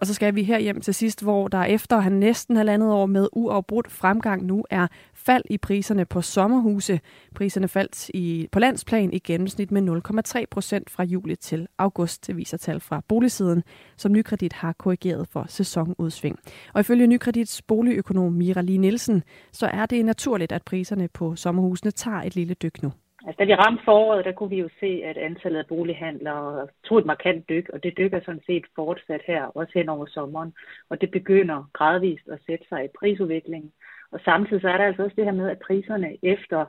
Og 0.01 0.07
så 0.07 0.13
skal 0.13 0.35
vi 0.35 0.43
her 0.43 0.59
hjem 0.59 0.81
til 0.81 0.93
sidst, 0.93 1.23
hvor 1.23 1.47
der 1.47 1.63
efter 1.63 1.97
han 1.97 2.11
næsten 2.11 2.55
halvandet 2.55 2.91
år 2.91 3.05
med 3.05 3.27
uafbrudt 3.33 3.91
fremgang 3.91 4.45
nu 4.45 4.65
er 4.69 4.87
fald 5.13 5.43
i 5.49 5.57
priserne 5.57 6.05
på 6.05 6.21
sommerhuse. 6.21 6.99
Priserne 7.35 7.67
faldt 7.67 8.09
i, 8.09 8.47
på 8.51 8.59
landsplan 8.59 9.13
i 9.13 9.19
gennemsnit 9.19 9.71
med 9.71 10.01
0,3 10.37 10.43
procent 10.51 10.89
fra 10.89 11.03
juli 11.03 11.35
til 11.35 11.67
august, 11.77 12.27
det 12.27 12.37
viser 12.37 12.57
tal 12.57 12.79
fra 12.79 13.01
boligsiden, 13.07 13.63
som 13.97 14.11
Nykredit 14.11 14.53
har 14.53 14.73
korrigeret 14.73 15.27
for 15.27 15.45
sæsonudsving. 15.47 16.39
Og 16.73 16.79
ifølge 16.79 17.07
Nykredits 17.07 17.61
boligøkonom 17.61 18.33
Mira 18.33 18.61
Lee 18.61 18.77
Nielsen, 18.77 19.23
så 19.51 19.65
er 19.65 19.85
det 19.85 20.05
naturligt, 20.05 20.51
at 20.51 20.63
priserne 20.63 21.07
på 21.07 21.35
sommerhusene 21.35 21.91
tager 21.91 22.21
et 22.21 22.35
lille 22.35 22.53
dyk 22.53 22.83
nu. 22.83 22.91
Altså, 23.27 23.39
da 23.39 23.45
vi 23.45 23.55
ramte 23.55 23.83
foråret, 23.85 24.25
der 24.25 24.31
kunne 24.31 24.49
vi 24.49 24.59
jo 24.59 24.69
se, 24.79 25.01
at 25.05 25.17
antallet 25.17 25.59
af 25.59 25.67
bolighandlere 25.67 26.67
tog 26.83 26.97
et 26.97 27.05
markant 27.05 27.49
dyk, 27.49 27.69
og 27.73 27.83
det 27.83 27.97
dykker 27.97 28.19
sådan 28.19 28.41
set 28.45 28.65
fortsat 28.75 29.21
her, 29.27 29.43
også 29.43 29.71
hen 29.75 29.89
over 29.89 30.05
sommeren. 30.05 30.53
Og 30.89 31.01
det 31.01 31.11
begynder 31.11 31.69
gradvist 31.73 32.27
at 32.27 32.39
sætte 32.45 32.65
sig 32.69 32.85
i 32.85 32.95
prisudviklingen. 32.99 33.71
Og 34.11 34.19
samtidig 34.19 34.61
så 34.61 34.69
er 34.69 34.77
der 34.77 34.85
altså 34.85 35.03
også 35.03 35.15
det 35.15 35.25
her 35.25 35.31
med, 35.31 35.49
at 35.49 35.59
priserne 35.59 36.17
efter 36.23 36.65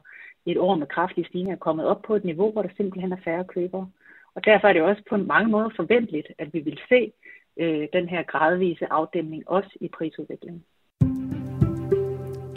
et 0.46 0.58
år 0.58 0.74
med 0.74 0.86
kraftige 0.86 1.26
stigninger 1.26 1.56
er 1.56 1.66
kommet 1.66 1.86
op 1.86 2.02
på 2.02 2.14
et 2.14 2.24
niveau, 2.24 2.52
hvor 2.52 2.62
der 2.62 2.76
simpelthen 2.76 3.12
er 3.12 3.24
færre 3.24 3.44
købere. 3.44 3.90
Og 4.34 4.44
derfor 4.44 4.68
er 4.68 4.72
det 4.72 4.82
også 4.82 5.02
på 5.10 5.16
mange 5.16 5.50
måder 5.50 5.70
forventeligt, 5.76 6.28
at 6.38 6.54
vi 6.54 6.60
vil 6.60 6.80
se 6.88 7.12
øh, 7.56 7.88
den 7.92 8.08
her 8.08 8.22
gradvise 8.22 8.92
afdæmning 8.92 9.48
også 9.48 9.70
i 9.80 9.88
prisudviklingen. 9.88 10.64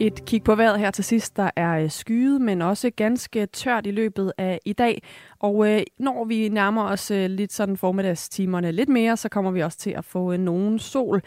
Et 0.03 0.25
kig 0.25 0.43
på 0.43 0.55
vejret 0.55 0.79
her 0.79 0.91
til 0.91 1.03
sidst. 1.03 1.37
Der 1.37 1.49
er 1.55 1.71
øh, 1.71 1.89
skyet, 1.89 2.41
men 2.41 2.61
også 2.61 2.91
ganske 2.95 3.45
tørt 3.45 3.87
i 3.87 3.91
løbet 3.91 4.33
af 4.37 4.59
i 4.65 4.73
dag. 4.73 5.03
Og 5.39 5.67
øh, 5.67 5.81
når 5.99 6.25
vi 6.25 6.49
nærmer 6.49 6.83
os 6.83 7.11
øh, 7.11 7.29
lidt 7.29 7.53
sådan 7.53 7.77
formiddagstimerne 7.77 8.71
lidt 8.71 8.89
mere, 8.89 9.17
så 9.17 9.29
kommer 9.29 9.51
vi 9.51 9.61
også 9.61 9.77
til 9.77 9.91
at 9.91 10.05
få 10.05 10.33
øh, 10.33 10.39
nogen 10.39 10.79
sol. 10.79 11.21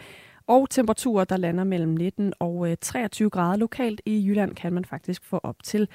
Og 0.47 0.69
temperaturer, 0.69 1.23
der 1.23 1.37
lander 1.37 1.63
mellem 1.63 1.89
19 1.89 2.33
og 2.39 2.71
øh, 2.71 2.77
23 2.81 3.29
grader 3.29 3.57
lokalt. 3.57 4.01
I 4.05 4.27
Jylland 4.27 4.55
kan 4.55 4.73
man 4.73 4.85
faktisk 4.85 5.25
få 5.25 5.39
op 5.43 5.63
til 5.63 5.87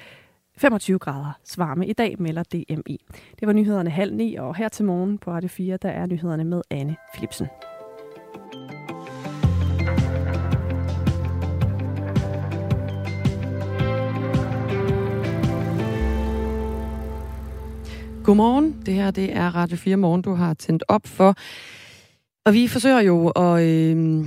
25 0.57 0.99
grader 0.99 1.31
varme 1.57 1.87
i 1.87 1.93
dag, 1.93 2.15
melder 2.19 2.43
DMI. 2.43 3.05
Det 3.39 3.47
var 3.47 3.53
nyhederne 3.53 3.89
halv 3.89 4.15
ni, 4.15 4.35
og 4.35 4.55
her 4.55 4.69
til 4.69 4.85
morgen 4.85 5.17
på 5.17 5.31
Radio 5.31 5.49
4, 5.49 5.77
der 5.77 5.89
er 5.89 6.05
nyhederne 6.05 6.43
med 6.43 6.61
Anne 6.69 6.95
Philipsen. 7.13 7.47
Godmorgen. 18.23 18.75
Det 18.85 18.93
her 18.93 19.11
det 19.11 19.37
er 19.37 19.55
Radio 19.55 19.77
4 19.77 19.97
Morgen, 19.97 20.21
du 20.21 20.33
har 20.33 20.53
tændt 20.53 20.83
op 20.87 21.01
for. 21.05 21.35
Og 22.45 22.53
vi 22.53 22.67
forsøger 22.67 22.99
jo 22.99 23.27
at... 23.27 23.63
Øh, 23.63 24.25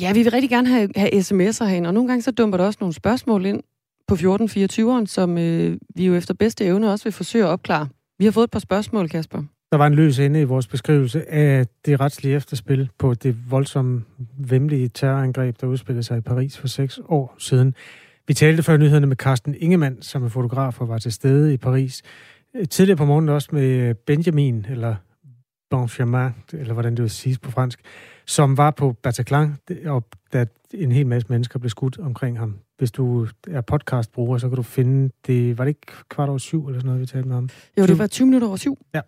ja, 0.00 0.12
vi 0.12 0.22
vil 0.22 0.30
rigtig 0.30 0.50
gerne 0.50 0.68
have, 0.68 0.90
have 0.96 1.10
sms'er 1.12 1.64
herinde, 1.64 1.88
og 1.88 1.94
nogle 1.94 2.08
gange 2.08 2.22
så 2.22 2.30
dumper 2.30 2.58
der 2.58 2.64
også 2.64 2.78
nogle 2.80 2.94
spørgsmål 2.94 3.46
ind 3.46 3.62
på 4.08 4.14
1424'eren, 4.14 5.06
som 5.06 5.38
øh, 5.38 5.78
vi 5.94 6.06
jo 6.06 6.14
efter 6.14 6.34
bedste 6.34 6.64
evne 6.64 6.92
også 6.92 7.04
vil 7.04 7.12
forsøge 7.12 7.44
at 7.44 7.48
opklare. 7.48 7.88
Vi 8.18 8.24
har 8.24 8.32
fået 8.32 8.44
et 8.44 8.50
par 8.50 8.58
spørgsmål, 8.58 9.08
Kasper. 9.08 9.42
Der 9.72 9.76
var 9.76 9.86
en 9.86 9.94
løs 9.94 10.18
ende 10.18 10.40
i 10.40 10.44
vores 10.44 10.66
beskrivelse 10.66 11.30
af 11.30 11.66
det 11.84 12.00
retslige 12.00 12.36
efterspil 12.36 12.90
på 12.98 13.14
det 13.14 13.50
voldsomme, 13.50 14.02
vemmelige 14.38 14.88
terrorangreb, 14.88 15.60
der 15.60 15.66
udspillede 15.66 16.02
sig 16.02 16.18
i 16.18 16.20
Paris 16.20 16.58
for 16.58 16.68
seks 16.68 17.00
år 17.08 17.34
siden. 17.38 17.74
Vi 18.28 18.34
talte 18.34 18.62
før 18.62 18.76
nyhederne 18.76 19.06
med 19.06 19.16
Carsten 19.16 19.54
Ingemann, 19.58 20.02
som 20.02 20.24
er 20.24 20.28
fotograf 20.28 20.80
og 20.80 20.88
var 20.88 20.98
til 20.98 21.12
stede 21.12 21.54
i 21.54 21.56
Paris. 21.56 22.02
Tidligere 22.70 22.96
på 22.96 23.04
morgenen 23.04 23.28
også 23.28 23.48
med 23.52 23.94
Benjamin, 23.94 24.66
eller 24.68 24.96
Benjamin, 25.70 26.32
eller 26.52 26.72
hvordan 26.72 26.96
det 26.96 27.02
vil 27.02 27.10
siges 27.10 27.38
på 27.38 27.50
fransk, 27.50 27.80
som 28.26 28.56
var 28.56 28.70
på 28.70 28.92
Bataclan, 28.92 29.56
og 29.86 30.04
da 30.32 30.46
en 30.74 30.92
hel 30.92 31.06
masse 31.06 31.26
mennesker 31.28 31.58
blev 31.58 31.70
skudt 31.70 31.98
omkring 31.98 32.38
ham. 32.38 32.58
Hvis 32.78 32.90
du 32.90 33.26
er 33.50 33.60
podcastbruger, 33.60 34.38
så 34.38 34.48
kan 34.48 34.56
du 34.56 34.62
finde 34.62 35.10
det, 35.26 35.58
var 35.58 35.64
det 35.64 35.68
ikke 35.68 35.92
kvart 36.08 36.28
over 36.28 36.38
syv 36.38 36.66
eller 36.66 36.80
sådan 36.80 36.86
noget, 36.86 37.00
vi 37.00 37.06
talte 37.06 37.28
med 37.28 37.34
ham? 37.34 37.48
Jo, 37.78 37.86
det 37.86 37.98
var 37.98 38.06
20 38.06 38.26
minutter 38.26 38.48
over 38.48 38.56
syv. 38.56 38.78
Ja, 38.94 39.00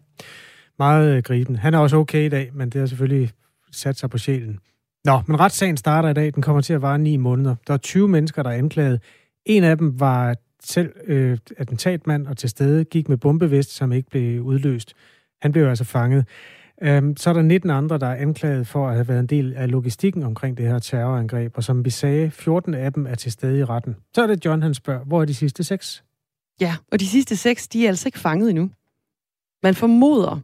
meget 0.78 1.16
øh, 1.16 1.22
griben. 1.22 1.57
Han 1.57 1.74
er 1.74 1.78
også 1.78 1.96
okay 1.96 2.26
i 2.26 2.28
dag, 2.28 2.50
men 2.55 2.70
det 2.70 2.78
har 2.78 2.87
selvfølgelig 2.87 3.31
sat 3.72 3.98
sig 3.98 4.11
på 4.11 4.18
sjælen. 4.18 4.59
Nå, 5.05 5.22
men 5.26 5.40
retssagen 5.40 5.76
starter 5.76 6.09
i 6.09 6.14
dag. 6.14 6.35
Den 6.35 6.42
kommer 6.42 6.62
til 6.62 6.72
at 6.72 6.83
vare 6.83 6.98
ni 6.98 7.16
måneder. 7.16 7.55
Der 7.66 7.74
er 7.74 7.78
20 7.78 8.09
mennesker, 8.09 8.42
der 8.42 8.50
er 8.50 8.55
anklaget. 8.55 9.00
En 9.46 9.64
af 9.64 9.78
dem 9.78 10.00
var 10.00 10.37
selv 10.64 10.92
øh, 11.05 11.38
attentatmand 11.57 12.27
og 12.27 12.37
til 12.37 12.48
stede, 12.48 12.85
gik 12.85 13.09
med 13.09 13.16
bombevest, 13.16 13.70
som 13.70 13.92
ikke 13.92 14.11
blev 14.11 14.42
udløst. 14.42 14.94
Han 15.42 15.53
blev 15.53 15.66
altså 15.66 15.85
fanget. 15.85 16.27
Øhm, 16.83 17.16
så 17.16 17.31
er 17.31 17.35
der 17.35 17.42
19 17.42 17.70
andre, 17.70 17.98
der 17.98 18.07
er 18.07 18.14
anklaget 18.14 18.66
for 18.66 18.88
at 18.88 18.94
have 18.94 19.09
været 19.09 19.20
en 19.20 19.27
del 19.27 19.55
af 19.55 19.70
logistikken 19.70 20.22
omkring 20.22 20.57
det 20.57 20.66
her 20.66 20.79
terrorangreb, 20.79 21.57
og 21.57 21.64
som 21.64 21.85
vi 21.85 21.90
sagde, 21.90 22.31
14 22.31 22.75
af 22.75 22.92
dem 22.92 23.07
er 23.07 23.14
til 23.14 23.33
stede 23.33 23.59
i 23.59 23.64
retten. 23.64 23.96
Så 24.14 24.22
er 24.22 24.27
det 24.27 24.44
John, 24.44 24.62
han 24.62 24.75
spørger, 24.75 25.05
hvor 25.05 25.20
er 25.20 25.25
de 25.25 25.35
sidste 25.35 25.64
seks? 25.64 26.05
Ja, 26.61 26.77
og 26.92 27.01
de 27.01 27.07
sidste 27.07 27.37
seks, 27.37 27.68
de 27.68 27.85
er 27.85 27.88
altså 27.88 28.09
ikke 28.09 28.18
fanget 28.18 28.51
endnu. 28.51 28.70
Man 29.62 29.75
formoder, 29.75 30.40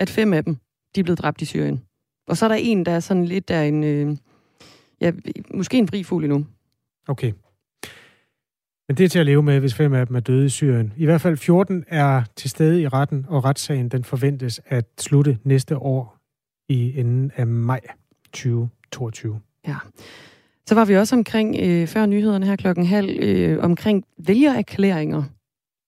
at 0.00 0.10
fem 0.10 0.32
af 0.32 0.44
dem, 0.44 0.56
de 0.94 1.00
er 1.00 1.04
blevet 1.04 1.18
dræbt 1.18 1.42
i 1.42 1.44
Syrien. 1.44 1.84
Og 2.28 2.36
så 2.36 2.44
er 2.44 2.48
der 2.48 2.56
en, 2.56 2.86
der 2.86 2.92
er 2.92 3.00
sådan 3.00 3.24
lidt 3.24 3.48
der 3.48 3.62
en, 3.62 3.84
øh, 3.84 4.16
ja, 5.00 5.12
måske 5.54 5.78
en 5.78 5.88
fri 5.88 6.02
fugl 6.02 6.24
endnu. 6.24 6.46
Okay. 7.08 7.32
Men 8.90 8.96
det 8.96 9.04
er 9.04 9.08
til 9.08 9.18
at 9.18 9.26
leve 9.26 9.42
med, 9.42 9.60
hvis 9.60 9.74
fem 9.74 9.92
af 9.94 10.06
dem 10.06 10.16
er 10.16 10.20
døde 10.20 10.46
i 10.46 10.48
Syrien. 10.48 10.92
I 10.96 11.04
hvert 11.04 11.20
fald 11.20 11.36
14 11.36 11.84
er 11.88 12.22
til 12.36 12.50
stede 12.50 12.82
i 12.82 12.88
retten, 12.88 13.26
og 13.28 13.44
retssagen 13.44 13.88
den 13.88 14.04
forventes 14.04 14.60
at 14.66 14.84
slutte 15.00 15.38
næste 15.44 15.76
år 15.76 16.16
i 16.68 17.00
enden 17.00 17.32
af 17.36 17.46
maj 17.46 17.80
2022. 18.32 19.40
Ja. 19.68 19.76
Så 20.66 20.74
var 20.74 20.84
vi 20.84 20.96
også 20.96 21.16
omkring, 21.16 21.56
øh, 21.60 21.86
før 21.86 22.06
nyhederne 22.06 22.46
her 22.46 22.56
klokken 22.56 22.86
halv, 22.86 23.22
øh, 23.22 23.64
omkring 23.64 24.04
vælgererklæringer. 24.18 25.22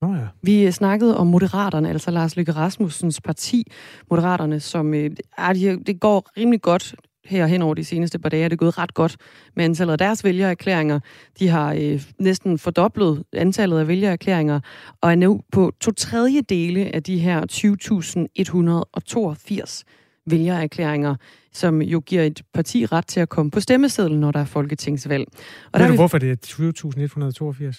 Oh 0.03 0.17
ja. 0.19 0.27
Vi 0.43 0.67
øh, 0.67 0.73
snakkede 0.73 1.17
om 1.17 1.27
Moderaterne, 1.27 1.91
altså 1.91 2.11
Lars 2.11 2.37
Løkke 2.37 2.53
Rasmussens 2.53 3.21
parti, 3.21 3.73
Moderaterne, 4.11 4.61
som 4.61 4.95
øh, 4.95 5.11
er, 5.39 5.53
det 5.87 6.01
går 6.01 6.31
rimelig 6.37 6.63
godt 6.63 6.95
her 7.25 7.47
hen 7.47 7.63
over 7.63 7.75
de 7.75 7.85
seneste 7.85 8.19
par 8.19 8.29
dage 8.29 8.45
er 8.45 8.49
det 8.49 8.59
gået 8.59 8.79
ret 8.79 8.95
godt 8.95 9.17
med 9.57 9.65
antallet 9.65 9.93
af 9.93 9.99
deres 9.99 10.25
vælgererklæringer. 10.25 11.01
De 11.39 11.49
har 11.49 11.75
øh, 11.75 12.03
næsten 12.19 12.59
fordoblet 12.59 13.25
antallet 13.33 13.79
af 13.79 13.89
vælgererklæringer, 13.89 14.61
og 15.01 15.11
er 15.11 15.15
nu 15.15 15.41
på 15.53 15.73
to 15.81 15.93
tredjedele 15.93 16.95
af 16.95 17.03
de 17.03 17.19
her 17.19 17.41
20.182 17.53 19.83
vælgererklæringer, 20.27 21.17
som 21.53 21.83
jo 21.83 22.01
giver 22.01 22.23
et 22.23 22.43
parti 22.55 22.87
ret 22.87 23.07
til 23.07 23.21
at 23.21 23.29
komme 23.29 23.51
på 23.51 23.61
stemmesedlen, 23.61 24.21
når 24.21 24.33
der 24.33 24.41
er 24.41 24.45
folketingsvalg. 24.45 25.27
Og 25.73 25.81
ved 25.81 25.87
du, 25.87 25.93
vi... 25.93 25.97
hvorfor 25.97 26.19
det 26.19 26.31
er 26.31 26.37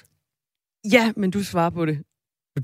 20.182? 0.04 0.10
Ja, 0.92 1.12
men 1.16 1.32
du 1.32 1.44
svarer 1.44 1.70
på 1.70 1.86
det. 1.86 2.00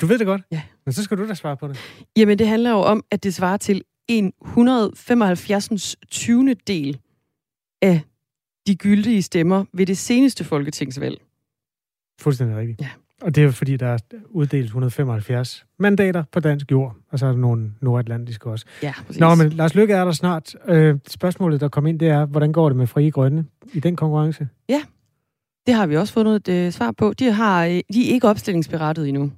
Du 0.02 0.06
ved 0.06 0.20
det 0.20 0.28
godt? 0.28 0.42
Ja. 0.52 0.62
Men 0.86 0.94
så 0.94 1.04
skal 1.04 1.18
du 1.18 1.28
da 1.28 1.34
svare 1.34 1.58
på 1.58 1.68
det. 1.68 1.78
Jamen, 2.18 2.40
det 2.40 2.48
handler 2.48 2.72
jo 2.72 2.78
om, 2.78 3.04
at 3.12 3.24
det 3.24 3.34
svarer 3.34 3.58
til 3.58 3.84
en 4.10 4.34
175. 4.46 5.96
20. 6.12 6.54
del 6.54 7.00
af 7.82 8.02
de 8.68 8.76
gyldige 8.76 9.22
stemmer 9.22 9.66
ved 9.74 9.86
det 9.86 9.98
seneste 9.98 10.44
folketingsvalg. 10.44 11.22
Fuldstændig 12.22 12.58
rigtigt. 12.58 12.82
Ja. 12.82 12.90
Og 13.22 13.36
det 13.36 13.44
er 13.44 13.52
fordi, 13.52 13.78
der 13.78 13.88
er 13.88 13.98
uddelt 14.30 14.66
175 14.66 15.66
mandater 15.80 16.24
på 16.32 16.40
dansk 16.40 16.72
jord, 16.72 16.96
og 17.10 17.20
så 17.20 17.26
er 17.26 17.32
der 17.32 17.38
nogle 17.38 17.72
nordatlantiske 17.82 18.50
også. 18.50 18.66
Ja, 18.84 18.94
præcis. 19.08 19.20
Nå, 19.20 19.36
men 19.36 19.50
Lars 19.50 19.76
Lykke 19.76 19.94
er 19.94 20.06
der 20.06 20.12
snart. 20.12 20.56
Øh, 20.68 20.96
spørgsmålet, 21.08 21.62
der 21.62 21.68
kom 21.68 21.88
ind, 21.88 22.00
det 22.00 22.08
er, 22.08 22.26
hvordan 22.26 22.52
går 22.52 22.70
det 22.70 22.78
med 22.78 22.88
Frie 22.88 23.12
Grønne 23.12 23.46
i 23.74 23.80
den 23.80 23.96
konkurrence? 23.96 24.48
Ja, 24.70 24.82
det 25.68 25.74
har 25.74 25.88
vi 25.88 25.98
også 25.98 26.14
fundet 26.14 26.36
et 26.36 26.66
øh, 26.66 26.72
svar 26.72 26.92
på. 26.92 27.14
De, 27.14 27.32
har, 27.32 27.66
øh, 27.66 27.82
de 27.94 28.10
er 28.10 28.14
ikke 28.14 28.28
opstillingsberettet 28.28 29.08
endnu 29.10 29.32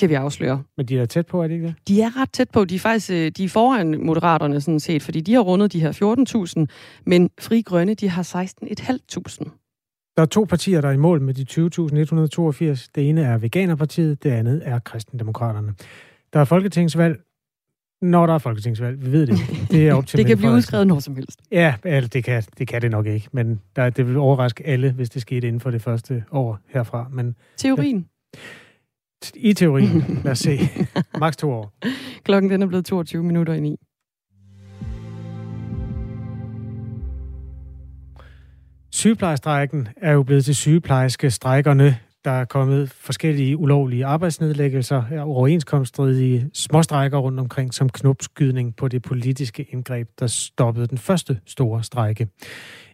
kan 0.00 0.08
vi 0.08 0.14
afsløre. 0.14 0.62
Men 0.76 0.86
de 0.86 0.98
er 0.98 1.06
tæt 1.06 1.26
på, 1.26 1.42
er 1.42 1.48
det 1.48 1.54
ikke 1.54 1.66
det? 1.66 1.74
De 1.88 2.02
er 2.02 2.20
ret 2.20 2.32
tæt 2.32 2.50
på. 2.50 2.64
De 2.64 2.74
er 2.74 2.78
faktisk 2.78 3.10
øh, 3.10 3.30
de 3.36 3.44
er 3.44 3.48
foran 3.48 4.06
moderaterne 4.06 4.60
sådan 4.60 4.80
set, 4.80 5.02
fordi 5.02 5.20
de 5.20 5.34
har 5.34 5.40
rundet 5.40 5.72
de 5.72 5.80
her 5.80 6.64
14.000, 6.66 7.02
men 7.06 7.30
Fri 7.40 7.62
Grønne, 7.62 7.94
de 7.94 8.08
har 8.08 8.22
16.500. 8.22 9.60
Der 10.16 10.22
er 10.22 10.26
to 10.26 10.44
partier, 10.44 10.80
der 10.80 10.88
er 10.88 10.92
i 10.92 10.96
mål 10.96 11.20
med 11.20 11.34
de 11.34 11.42
20.182. 11.42 12.90
Det 12.94 13.08
ene 13.08 13.22
er 13.22 13.38
Veganerpartiet, 13.38 14.22
det 14.22 14.30
andet 14.30 14.62
er 14.64 14.78
Kristendemokraterne. 14.78 15.74
Der 16.32 16.40
er 16.40 16.44
folketingsvalg, 16.44 17.20
når 18.02 18.26
der 18.26 18.34
er 18.34 18.38
folketingsvalg. 18.38 19.04
Vi 19.04 19.12
ved 19.12 19.26
det 19.26 19.38
Det 19.70 19.88
er 19.88 19.94
op 19.94 20.06
til 20.06 20.18
Det 20.18 20.26
kan 20.26 20.38
blive 20.38 20.52
udskrevet 20.52 20.86
når 20.86 20.98
som 20.98 21.16
helst. 21.16 21.40
Ja, 21.52 21.74
altså, 21.84 22.08
det, 22.08 22.24
kan, 22.24 22.42
det 22.58 22.68
kan 22.68 22.82
det 22.82 22.90
nok 22.90 23.06
ikke, 23.06 23.28
men 23.32 23.60
der, 23.76 23.90
det 23.90 24.08
vil 24.08 24.16
overraske 24.16 24.66
alle, 24.66 24.92
hvis 24.92 25.10
det 25.10 25.22
skete 25.22 25.46
inden 25.46 25.60
for 25.60 25.70
det 25.70 25.82
første 25.82 26.24
år 26.32 26.58
herfra. 26.68 27.08
Men, 27.12 27.36
Teorien. 27.56 28.06
Ja. 28.34 28.40
I 29.34 29.52
teorien. 29.52 30.04
Lad 30.24 30.32
os 30.32 30.38
se. 30.38 30.58
Max 31.18 31.36
to 31.36 31.50
år. 31.50 31.72
Klokken 32.24 32.50
den 32.50 32.62
er 32.62 32.66
blevet 32.66 32.84
22 32.84 33.22
minutter 33.22 33.52
i 33.52 33.60
9. 33.60 33.76
Sygeplejestrækken 38.92 39.88
er 39.96 40.12
jo 40.12 40.22
blevet 40.22 40.44
til 40.44 40.56
sygeplejerske 40.56 41.30
strækkerne. 41.30 41.96
Der 42.24 42.30
er 42.30 42.44
kommet 42.44 42.90
forskellige 42.90 43.56
ulovlige 43.56 44.06
arbejdsnedlæggelser 44.06 45.02
og 45.12 45.26
overenskomststridige 45.26 46.50
småstrækker 46.54 47.18
rundt 47.18 47.40
omkring 47.40 47.74
som 47.74 47.88
knopskydning 47.88 48.76
på 48.76 48.88
det 48.88 49.02
politiske 49.02 49.66
indgreb, 49.72 50.08
der 50.18 50.26
stoppede 50.26 50.86
den 50.86 50.98
første 50.98 51.40
store 51.46 51.82
strække. 51.82 52.28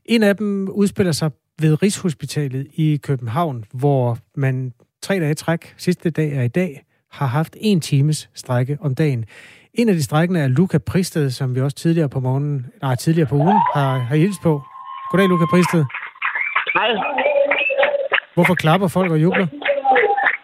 En 0.04 0.22
af 0.22 0.36
dem 0.36 0.68
udspiller 0.68 1.12
sig 1.12 1.30
ved 1.60 1.82
Rigshospitalet 1.82 2.66
i 2.74 2.96
København, 3.02 3.64
hvor 3.72 4.18
man 4.36 4.72
tre 5.06 5.14
dage 5.24 5.34
træk, 5.34 5.62
sidste 5.86 6.10
dag 6.10 6.30
er 6.38 6.44
i 6.50 6.52
dag, 6.60 6.70
har 7.18 7.28
haft 7.38 7.54
en 7.68 7.80
times 7.80 8.18
strække 8.42 8.74
om 8.86 8.92
dagen. 9.02 9.20
En 9.80 9.88
af 9.88 9.94
de 9.94 10.04
strækkende 10.08 10.40
er 10.46 10.48
Luca 10.58 10.78
Pristed, 10.90 11.26
som 11.38 11.54
vi 11.54 11.60
også 11.66 11.76
tidligere 11.84 12.10
på 12.14 12.20
morgenen, 12.26 12.56
nej, 12.82 12.94
tidligere 13.04 13.28
på 13.32 13.36
ugen 13.44 13.60
har, 13.76 13.92
har 14.10 14.16
hilst 14.24 14.40
på. 14.42 14.52
Goddag, 15.10 15.28
Luca 15.32 15.46
Pristed. 15.52 15.82
Hej. 16.78 16.90
Hvorfor 18.36 18.54
klapper 18.62 18.88
folk 18.96 19.10
og 19.16 19.20
jubler? 19.24 19.46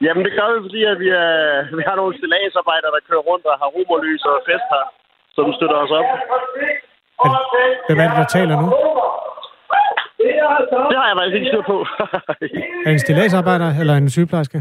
Jamen, 0.04 0.22
det 0.26 0.32
gør 0.38 0.48
vi, 0.54 0.58
fordi 0.66 0.80
at 0.92 0.96
vi, 1.02 1.08
er, 1.24 1.30
vi 1.78 1.82
har 1.88 1.96
nogle 2.00 2.12
stillagsarbejdere, 2.18 2.90
der 2.96 3.02
kører 3.08 3.24
rundt 3.30 3.44
og 3.50 3.56
har 3.62 3.68
romerlys 3.76 4.22
og 4.30 4.36
fest 4.48 4.66
her, 4.74 4.84
som 5.36 5.44
støtter 5.56 5.78
os 5.84 5.92
op. 5.98 6.08
Hvem 7.88 7.98
er 8.04 8.08
det, 8.10 8.16
der 8.22 8.28
taler 8.36 8.54
nu? 8.62 8.68
Det 10.90 10.96
har 11.00 11.06
jeg 11.10 11.16
faktisk 11.18 11.36
ikke 11.38 11.48
styr 11.52 11.64
på. 11.72 11.76
er 12.84 12.88
det 12.90 12.98
en 12.98 13.04
stillagsarbejder 13.06 13.68
eller 13.80 13.94
en 14.02 14.10
sygeplejerske? 14.16 14.58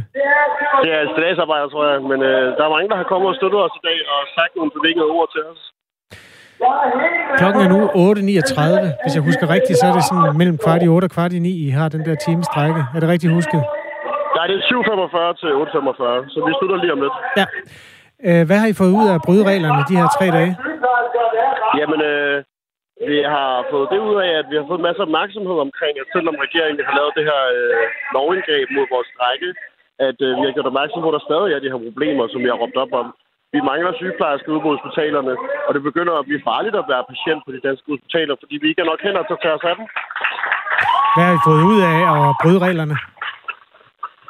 Det 0.83 0.89
er 0.95 1.01
en 1.05 1.11
stillagsarbejder, 1.13 1.67
tror 1.73 1.83
jeg. 1.91 1.97
Men 2.11 2.19
øh, 2.29 2.43
der 2.57 2.63
er 2.65 2.71
mange, 2.75 2.89
der 2.91 2.97
har 3.01 3.07
kommet 3.11 3.27
og 3.31 3.35
støttet 3.39 3.59
os 3.65 3.75
i 3.79 3.83
dag 3.89 3.97
og 4.13 4.19
sagt 4.37 4.51
nogle 4.57 4.71
bevægede 4.77 5.07
ord 5.17 5.27
til 5.35 5.41
os. 5.51 5.61
Klokken 7.39 7.59
er 7.65 7.69
nu 7.75 7.79
8.39. 7.87 9.03
Hvis 9.03 9.13
jeg 9.17 9.23
husker 9.29 9.45
rigtigt, 9.55 9.77
så 9.79 9.85
er 9.89 9.93
det 9.97 10.03
sådan 10.09 10.37
mellem 10.41 10.57
kvart 10.63 10.81
i 10.85 10.87
8 10.87 11.05
og 11.05 11.11
kvart 11.15 11.33
i 11.37 11.39
9, 11.39 11.67
I 11.67 11.69
har 11.69 11.87
den 11.95 12.03
der 12.07 12.15
time 12.25 12.43
strække. 12.51 12.81
Er 12.95 12.99
det 12.99 13.09
rigtigt 13.09 13.33
husket? 13.33 13.61
Nej, 14.37 14.45
det 14.49 14.55
er 14.59 14.63
7.45 14.71 15.39
til 15.41 15.49
8.45, 15.63 16.33
så 16.33 16.37
vi 16.47 16.51
slutter 16.59 16.77
lige 16.83 16.93
om 16.95 17.01
lidt. 17.05 17.15
Ja. 17.39 17.45
Øh, 18.27 18.43
hvad 18.47 18.57
har 18.61 18.67
I 18.67 18.79
fået 18.81 18.93
ud 18.99 19.05
af 19.09 19.13
at 19.15 19.21
bryde 19.25 19.43
reglerne 19.51 19.81
de 19.89 19.95
her 19.99 20.07
tre 20.17 20.27
dage? 20.37 20.53
Jamen, 21.79 22.01
øh, 22.11 22.43
vi 23.09 23.17
har 23.35 23.51
fået 23.71 23.87
det 23.91 23.99
ud 24.09 24.15
af, 24.25 24.31
at 24.41 24.47
vi 24.51 24.55
har 24.57 24.65
fået 24.67 24.79
en 24.81 24.87
masse 24.89 25.01
opmærksomhed 25.07 25.57
omkring, 25.67 25.93
at 26.01 26.07
selvom 26.15 26.35
regeringen 26.45 26.87
har 26.87 26.95
lavet 26.99 27.13
det 27.17 27.25
her 27.29 27.41
øh, 27.57 27.73
lovindgreb 28.15 28.67
mod 28.75 28.85
vores 28.93 29.09
strække, 29.13 29.49
at 30.07 30.17
øh, 30.25 30.31
vi 30.39 30.43
har 30.45 30.55
gjort 30.55 30.71
opmærksom 30.71 31.01
på, 31.01 31.09
at 31.11 31.17
der 31.17 31.27
stadig 31.29 31.49
er 31.51 31.61
de 31.63 31.71
her 31.73 31.81
problemer, 31.87 32.23
som 32.27 32.39
vi 32.43 32.49
har 32.51 32.61
råbt 32.61 32.77
op 32.83 32.93
om. 33.01 33.07
Vi 33.55 33.59
mangler 33.69 33.91
sygeplejersker 33.99 34.49
ude 34.53 34.63
på 34.65 34.71
hospitalerne, 34.75 35.33
og 35.67 35.71
det 35.75 35.81
begynder 35.89 36.13
at 36.17 36.27
blive 36.29 36.45
farligt 36.49 36.75
at 36.81 36.89
være 36.93 37.09
patient 37.11 37.41
på 37.43 37.51
de 37.55 37.65
danske 37.67 37.87
hospitaler, 37.93 38.35
fordi 38.41 38.55
vi 38.61 38.67
ikke 38.69 38.81
er 38.83 38.89
nok 38.91 39.01
hænder 39.05 39.23
til 39.25 39.37
at 39.37 39.43
tage 39.43 39.57
os 39.57 39.67
af 39.71 39.75
dem. 39.79 39.85
Hvad 41.15 41.25
har 41.27 41.35
I 41.39 41.41
fået 41.49 41.63
ud 41.71 41.79
af 41.91 41.97
at 42.13 42.21
bryde 42.41 42.59
reglerne? 42.67 42.95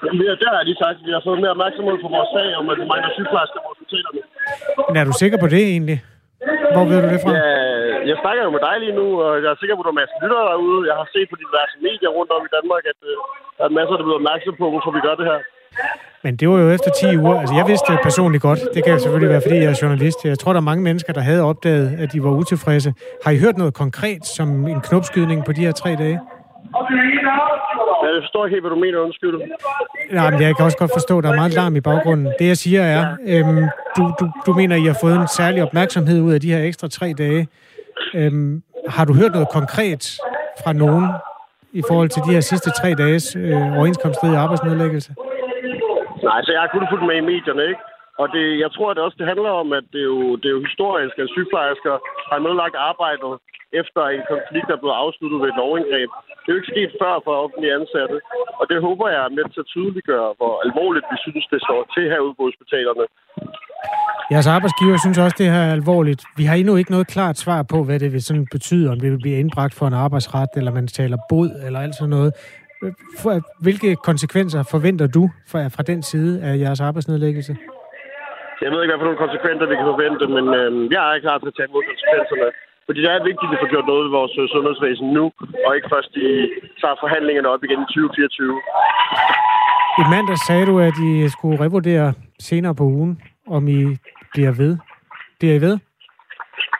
Jamen, 0.05 0.25
der 0.43 0.49
har 0.57 0.63
de 0.69 0.75
sagt, 0.83 0.97
at 0.99 1.05
vi 1.07 1.11
har 1.17 1.23
fået 1.27 1.39
mere 1.43 1.53
opmærksomhed 1.55 1.95
på 2.05 2.09
vores 2.15 2.29
sag 2.35 2.47
om, 2.59 2.65
at 2.71 2.77
vi 2.81 2.85
mangler 2.91 3.11
sygeplejersker 3.17 3.59
på 3.63 3.69
hospitalerne. 3.73 4.21
Men 4.87 4.95
er 5.01 5.05
du 5.09 5.13
sikker 5.21 5.37
på 5.43 5.47
det 5.55 5.63
egentlig? 5.73 5.97
Hvor 6.75 6.85
ved 6.89 6.97
du 7.03 7.07
det 7.13 7.19
fra? 7.23 7.31
Ja, 7.31 7.70
jeg 8.09 8.17
snakker 8.23 8.41
jo 8.45 8.51
med 8.55 8.61
dig 8.67 8.75
lige 8.83 8.95
nu, 8.99 9.05
og 9.25 9.31
jeg 9.43 9.49
er 9.51 9.59
sikker 9.59 9.75
på, 9.75 9.81
at 9.83 9.87
der 9.87 9.93
er 9.95 9.99
masser 10.01 10.15
af 10.17 10.21
lyttere 10.23 10.45
derude. 10.51 10.79
Jeg 10.89 10.95
har 11.01 11.07
set 11.13 11.27
på 11.31 11.37
diverse 11.43 11.75
medier 11.87 12.11
rundt 12.17 12.31
om 12.35 12.41
i 12.47 12.51
Danmark, 12.57 12.83
at 12.91 12.99
øh, 13.09 13.15
der 13.57 13.63
er 13.69 13.73
masser, 13.79 13.95
der 13.97 14.05
bliver 14.05 14.19
opmærksom 14.21 14.55
på, 14.61 14.65
hvorfor 14.73 14.91
vi 14.97 15.01
gør 15.07 15.15
det 15.19 15.25
her. 15.31 15.39
Men 16.25 16.33
det 16.39 16.45
var 16.51 16.57
jo 16.63 16.69
efter 16.77 16.89
10 16.91 17.17
uger. 17.23 17.37
Altså, 17.41 17.55
jeg 17.59 17.65
vidste 17.71 17.87
det 17.91 17.99
personligt 18.09 18.41
godt. 18.47 18.59
Det 18.75 18.81
kan 18.85 18.99
selvfølgelig 18.99 19.31
være, 19.35 19.43
fordi 19.45 19.57
jeg 19.63 19.69
er 19.75 19.79
journalist. 19.83 20.17
Jeg 20.33 20.39
tror, 20.39 20.51
der 20.55 20.61
er 20.63 20.69
mange 20.71 20.83
mennesker, 20.87 21.11
der 21.13 21.23
havde 21.29 21.43
opdaget, 21.51 21.87
at 22.03 22.07
de 22.13 22.19
var 22.25 22.31
utilfredse. 22.41 22.89
Har 23.23 23.31
I 23.35 23.39
hørt 23.45 23.57
noget 23.61 23.73
konkret 23.83 24.21
som 24.37 24.47
en 24.73 24.81
knopskydning 24.87 25.39
på 25.47 25.51
de 25.57 25.61
her 25.65 25.73
tre 25.81 25.91
dage? 26.03 26.17
Jeg 28.05 28.21
forstår 28.25 28.45
ikke 28.45 28.55
helt, 28.55 28.63
hvad 28.63 28.73
du 28.75 28.81
mener, 28.85 28.97
undskyld. 28.99 29.35
Ja, 30.17 30.29
men 30.29 30.41
jeg 30.41 30.55
kan 30.55 30.65
også 30.65 30.77
godt 30.77 30.91
forstå, 30.93 31.17
at 31.17 31.23
der 31.23 31.31
er 31.31 31.35
meget 31.35 31.53
larm 31.53 31.75
i 31.75 31.81
baggrunden. 31.81 32.27
Det, 32.39 32.47
jeg 32.47 32.57
siger, 32.57 32.81
er, 32.81 33.03
øhm, 33.27 33.65
du, 33.97 34.03
du, 34.19 34.25
du 34.45 34.53
mener, 34.53 34.75
at 34.75 34.81
I 34.81 34.85
har 34.85 34.97
fået 35.01 35.15
en 35.15 35.27
særlig 35.27 35.63
opmærksomhed 35.63 36.21
ud 36.21 36.33
af 36.33 36.41
de 36.41 36.53
her 36.53 36.63
ekstra 36.63 36.87
tre 36.87 37.13
dage. 37.17 37.47
Øhm, 38.19 38.63
har 38.95 39.05
du 39.05 39.13
hørt 39.13 39.33
noget 39.37 39.49
konkret 39.49 40.03
fra 40.63 40.73
nogen 40.73 41.07
i 41.79 41.81
forhold 41.89 42.09
til 42.09 42.21
de 42.27 42.33
her 42.35 42.43
sidste 42.51 42.69
tre 42.79 42.89
dages 43.03 43.25
øh, 43.35 43.77
overenskomststridige 43.77 44.43
arbejdsnedlæggelse? 44.45 45.11
Nej, 46.27 46.39
så 46.45 46.49
jeg 46.55 46.61
har 46.63 46.71
kun 46.73 46.87
fulgt 46.91 47.07
med 47.09 47.17
i 47.21 47.29
medierne, 47.31 47.63
ikke? 47.71 47.83
Og 48.21 48.27
det, 48.35 48.45
jeg 48.63 48.69
tror 48.71 48.89
at 48.89 48.95
det 48.95 49.03
også, 49.03 49.19
det 49.21 49.31
handler 49.33 49.51
om, 49.63 49.67
at 49.79 49.85
det 49.93 50.01
er 50.05 50.09
jo, 50.15 50.21
det 50.41 50.47
er 50.49 50.55
jo 50.57 50.67
historisk, 50.69 51.15
at 51.23 51.33
sygeplejersker 51.35 51.95
har 52.31 52.39
nedlagt 52.45 52.75
arbejdet 52.89 53.33
efter 53.81 54.01
en 54.15 54.23
konflikt, 54.33 54.67
der 54.67 54.75
er 54.75 54.83
blevet 54.83 55.01
afsluttet 55.03 55.41
ved 55.41 55.49
et 55.49 55.59
lovindgreb. 55.61 56.09
Det 56.41 56.47
er 56.47 56.53
jo 56.53 56.59
ikke 56.61 56.73
sket 56.73 56.91
før 57.01 57.13
for 57.25 57.33
offentlige 57.43 57.75
ansatte, 57.79 58.17
og 58.59 58.63
det 58.71 58.85
håber 58.87 59.05
jeg 59.15 59.21
er 59.25 59.35
med 59.37 59.45
til 59.49 59.63
at 59.63 59.71
tydeliggøre, 59.73 60.29
hvor 60.39 60.53
alvorligt 60.65 61.07
vi 61.11 61.17
synes, 61.25 61.45
det 61.53 61.59
står 61.65 61.81
til 61.93 62.03
herude 62.11 62.37
på 62.37 62.43
hospitalerne. 62.49 63.05
Jeres 64.31 64.47
arbejdsgiver 64.47 64.97
synes 64.97 65.17
også, 65.17 65.35
det 65.41 65.47
her 65.55 65.63
er 65.69 65.73
alvorligt. 65.79 66.21
Vi 66.37 66.43
har 66.43 66.55
endnu 66.55 66.75
ikke 66.75 66.91
noget 66.91 67.07
klart 67.07 67.37
svar 67.37 67.63
på, 67.71 67.83
hvad 67.83 67.99
det 67.99 68.09
vil 68.13 68.23
sådan 68.23 68.47
betyde, 68.51 68.85
om 68.91 68.99
det 68.99 69.11
vil 69.11 69.21
blive 69.25 69.39
indbragt 69.39 69.73
for 69.79 69.85
en 69.87 69.93
arbejdsret, 69.93 70.49
eller 70.55 70.71
man 70.71 70.87
taler 70.87 71.17
bod, 71.29 71.49
eller 71.65 71.79
alt 71.79 71.95
sådan 71.95 72.09
noget. 72.09 72.31
Hvilke 73.65 73.89
konsekvenser 74.09 74.61
forventer 74.73 75.07
du 75.17 75.23
fra, 75.51 75.59
fra 75.75 75.83
den 75.91 75.99
side 76.11 76.33
af 76.47 76.53
jeres 76.63 76.81
arbejdsnedlæggelse? 76.81 77.53
Jeg 78.63 78.69
ved 78.71 78.79
ikke, 78.81 78.91
hvad 78.91 79.01
for 79.01 79.07
nogle 79.09 79.23
konsekvenser 79.25 79.65
vi 79.71 79.75
kan 79.79 79.91
forvente, 79.93 80.25
men 80.35 80.45
øh, 80.59 80.71
jeg 80.95 81.01
er 81.03 81.23
klar 81.25 81.37
til 81.37 81.51
at 81.51 81.55
tage 81.57 81.67
imod 81.69 81.83
konsekvenserne. 81.91 82.47
Fordi 82.87 82.99
det 83.03 83.09
er 83.09 83.27
vigtigt, 83.29 83.47
at 83.47 83.51
vi 83.53 83.61
får 83.61 83.71
gjort 83.73 83.87
noget 83.91 84.03
ved 84.05 84.11
vores 84.19 84.33
øh, 84.41 84.45
sundhedsvæsen 84.53 85.07
nu, 85.17 85.25
og 85.65 85.71
ikke 85.77 85.89
først 85.93 86.11
i 86.27 86.29
tager 86.81 86.97
forhandlingerne 87.03 87.49
op 87.53 87.61
igen 87.67 87.79
i 87.85 87.87
2024. 87.93 88.61
I 90.01 90.03
mandag 90.13 90.37
sagde 90.47 90.65
du, 90.71 90.75
at 90.89 90.95
I 91.09 91.11
skulle 91.35 91.57
revurdere 91.65 92.07
senere 92.49 92.75
på 92.79 92.85
ugen, 92.97 93.13
om 93.47 93.67
I 93.67 93.97
bliver 94.33 94.51
ved. 94.51 94.77
Bliver 95.39 95.55
I 95.55 95.61
ved? 95.61 95.75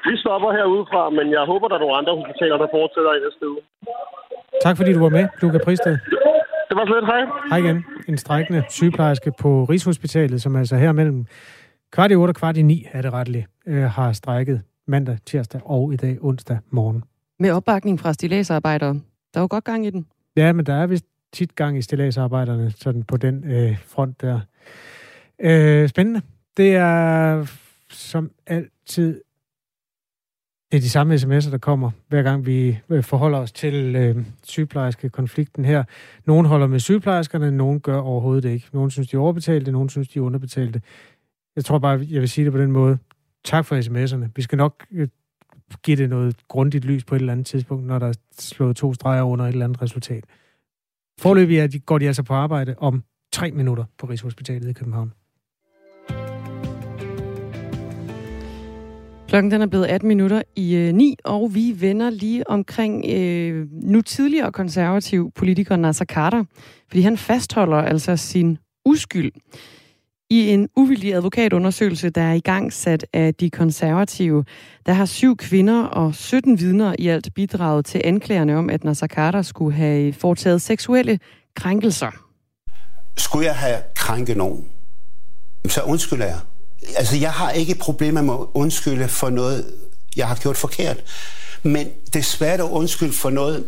Vi 0.10 0.14
stopper 0.24 0.52
herudefra, 0.58 1.10
men 1.10 1.32
jeg 1.32 1.44
håber, 1.52 1.68
der 1.68 1.76
er 1.76 1.80
nogle 1.80 1.98
andre 1.98 2.14
hospitaler, 2.20 2.58
der 2.58 2.68
fortsætter 2.78 3.12
i 3.18 3.20
næste 3.26 3.44
uge. 3.52 3.62
Tak 4.66 4.78
fordi 4.78 4.94
du 4.94 5.00
var 5.00 5.10
med, 5.10 5.26
Luca 5.42 5.60
Pristed. 5.66 5.98
Det 6.70 6.76
var 6.80 6.86
slet 6.86 7.06
hej. 7.06 7.22
Hej 7.50 7.58
igen. 7.58 7.86
En 8.08 8.18
strækkende 8.18 8.64
sygeplejerske 8.70 9.32
på 9.42 9.64
Rigshospitalet, 9.64 10.42
som 10.42 10.56
altså 10.56 10.76
her 10.76 10.92
mellem 10.92 11.26
kvart 11.92 12.12
i 12.12 12.16
8 12.16 12.32
og 12.32 12.36
kvart 12.36 12.58
i 12.58 12.62
9 12.62 12.86
er 12.92 13.02
det 13.02 13.14
retteligt, 13.14 13.48
øh, 13.68 13.84
har 13.84 14.12
strækket 14.12 14.62
mandag, 14.88 15.18
tirsdag 15.26 15.62
og 15.66 15.94
i 15.94 15.96
dag 15.96 16.18
onsdag 16.22 16.58
morgen. 16.70 17.04
Med 17.40 17.52
opbakning 17.52 18.00
fra 18.00 18.14
stilæsarbejdere. 18.14 18.94
Der 19.34 19.40
er 19.40 19.42
jo 19.42 19.48
godt 19.50 19.64
gang 19.64 19.86
i 19.86 19.90
den. 19.90 20.06
Ja, 20.36 20.54
men 20.54 20.66
der 20.66 20.74
er 20.74 20.88
vist 20.88 21.06
tit 21.34 21.56
gang 21.56 21.78
i 21.78 21.82
stilæsarbejderne 21.82 22.72
sådan 22.72 23.04
på 23.04 23.18
den 23.18 23.52
øh, 23.52 23.78
front 23.88 24.22
der. 24.22 24.40
Øh, 25.40 25.90
spændende. 25.90 26.22
Det 26.58 26.76
er 26.76 27.46
som 27.90 28.32
altid 28.48 29.22
det 30.72 30.78
er 30.78 30.82
de 30.82 30.90
samme 30.90 31.16
sms'er, 31.16 31.52
der 31.52 31.58
kommer, 31.58 31.92
hver 32.08 32.24
gang 32.24 32.46
vi 32.46 32.80
øh, 32.90 33.04
forholder 33.04 33.38
os 33.38 33.52
til 33.52 33.96
øh, 33.96 34.26
sygeplejerske 34.44 35.10
konflikten 35.10 35.66
her. 35.66 35.84
Nogen 36.26 36.46
holder 36.46 36.68
med 36.68 36.80
sygeplejerskerne, 36.80 37.52
nogen 37.52 37.80
gør 37.80 38.00
overhovedet 38.00 38.50
ikke. 38.50 38.68
Nogen 38.74 38.92
synes, 38.92 39.08
de 39.08 39.18
er 39.18 39.22
overbetalte, 39.22 39.72
nogen 39.72 39.90
synes, 39.90 40.08
de 40.08 40.20
er 40.20 40.24
underbetalte. 40.24 40.82
Jeg 41.56 41.66
tror 41.66 41.80
bare, 41.80 42.06
jeg 42.10 42.22
vil 42.22 42.30
sige 42.30 42.46
det 42.46 42.54
på 42.54 42.60
den 42.60 42.72
måde. 42.72 42.98
Tak 43.44 43.66
for 43.66 43.76
sms'erne. 43.76 44.30
Vi 44.36 44.42
skal 44.42 44.58
nok 44.58 44.86
øh, 44.92 45.08
give 45.84 45.98
det 45.98 46.10
noget 46.10 46.36
grundigt 46.48 46.86
lys 46.86 47.04
på 47.04 47.16
et 47.16 47.20
eller 47.20 47.34
andet 47.34 47.46
tidspunkt, 47.46 47.86
når 47.86 48.00
der 48.00 48.08
er 48.08 48.14
slået 48.40 48.76
to 48.76 48.94
streger 48.94 49.24
under 49.24 49.46
et 49.46 49.52
eller 49.52 49.66
andet 49.66 49.82
resultat. 49.82 50.24
Forløbig 51.20 51.86
går 51.86 51.98
de 51.98 52.08
altså 52.08 52.24
på 52.24 52.34
arbejde 52.34 52.76
om 52.78 53.04
tre 53.34 53.52
minutter 53.52 53.86
på 53.98 54.08
Rigshospitalet 54.08 54.70
i 54.70 54.74
København. 54.74 55.14
Klokken 59.32 59.52
den 59.52 59.62
er 59.62 59.66
blevet 59.66 59.86
18 59.86 60.08
minutter 60.08 60.42
i 60.56 60.76
øh, 60.76 60.94
9, 60.94 61.16
og 61.24 61.56
vi 61.56 61.76
vender 61.78 62.10
lige 62.10 62.50
omkring 62.50 63.06
øh, 63.10 63.68
nu 63.72 64.02
tidligere 64.02 64.52
konservativ 64.52 65.32
politiker 65.36 65.76
Nasser 65.76 66.06
Carter, 66.06 66.44
fordi 66.88 67.02
han 67.02 67.18
fastholder 67.18 67.78
altså 67.78 68.18
sin 68.18 68.58
uskyld. 68.86 69.32
I 70.30 70.50
en 70.50 70.70
uvildig 70.76 71.14
advokatundersøgelse, 71.14 72.10
der 72.10 72.22
er 72.22 72.34
i 72.34 72.40
gang 72.40 72.74
sat 72.74 73.06
af 73.14 73.36
de 73.36 73.50
konservative, 73.50 74.46
der 74.86 74.94
har 74.94 75.06
syv 75.06 75.38
kvinder 75.38 75.84
og 75.84 76.16
17 76.16 76.60
vidner 76.60 76.96
i 77.00 77.08
alt 77.08 77.34
bidraget 77.36 77.86
til 77.86 78.02
anklagerne 78.04 78.58
om, 78.58 78.70
at 78.70 78.84
Nasser 78.84 79.08
Carter 79.08 79.42
skulle 79.42 79.76
have 79.76 80.14
foretaget 80.14 80.62
seksuelle 80.62 81.20
krænkelser. 81.56 82.12
Skulle 83.18 83.46
jeg 83.46 83.56
have 83.56 83.78
krænket 83.96 84.38
nogen, 84.38 84.66
så 85.68 85.82
undskylder 85.82 86.26
jeg. 86.26 86.40
Altså, 86.98 87.18
jeg 87.18 87.32
har 87.32 87.52
ikke 87.52 87.76
problemer 87.76 88.22
med 88.22 88.34
at 88.34 88.46
undskylde 88.54 89.08
for 89.08 89.30
noget, 89.30 89.66
jeg 90.18 90.28
har 90.28 90.36
gjort 90.36 90.58
forkert. 90.58 90.98
Men 91.64 91.88
det 92.14 92.20
er 92.20 92.24
svært 92.24 92.60
at 92.60 92.66
undskylde 92.66 93.14
for 93.14 93.30
noget, 93.30 93.66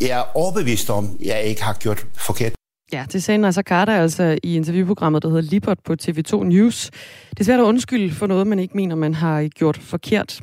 jeg 0.00 0.08
er 0.08 0.36
overbevist 0.36 0.90
om, 0.90 1.18
jeg 1.24 1.42
ikke 1.42 1.62
har 1.62 1.74
gjort 1.74 2.06
forkert. 2.14 2.52
Ja, 2.92 3.06
det 3.12 3.22
sagde 3.22 3.38
Nasser 3.38 3.62
Carter 3.62 3.92
altså 3.92 4.38
i 4.42 4.56
interviewprogrammet, 4.56 5.22
der 5.22 5.28
hedder 5.28 5.42
Libert 5.42 5.78
på 5.84 5.94
TV2 6.02 6.44
News. 6.44 6.90
Det 7.30 7.40
er 7.40 7.44
svært 7.44 7.60
at 7.60 7.64
undskylde 7.64 8.14
for 8.14 8.26
noget, 8.26 8.46
man 8.46 8.58
ikke 8.58 8.76
mener, 8.76 8.96
man 8.96 9.14
har 9.14 9.48
gjort 9.48 9.76
forkert. 9.76 10.40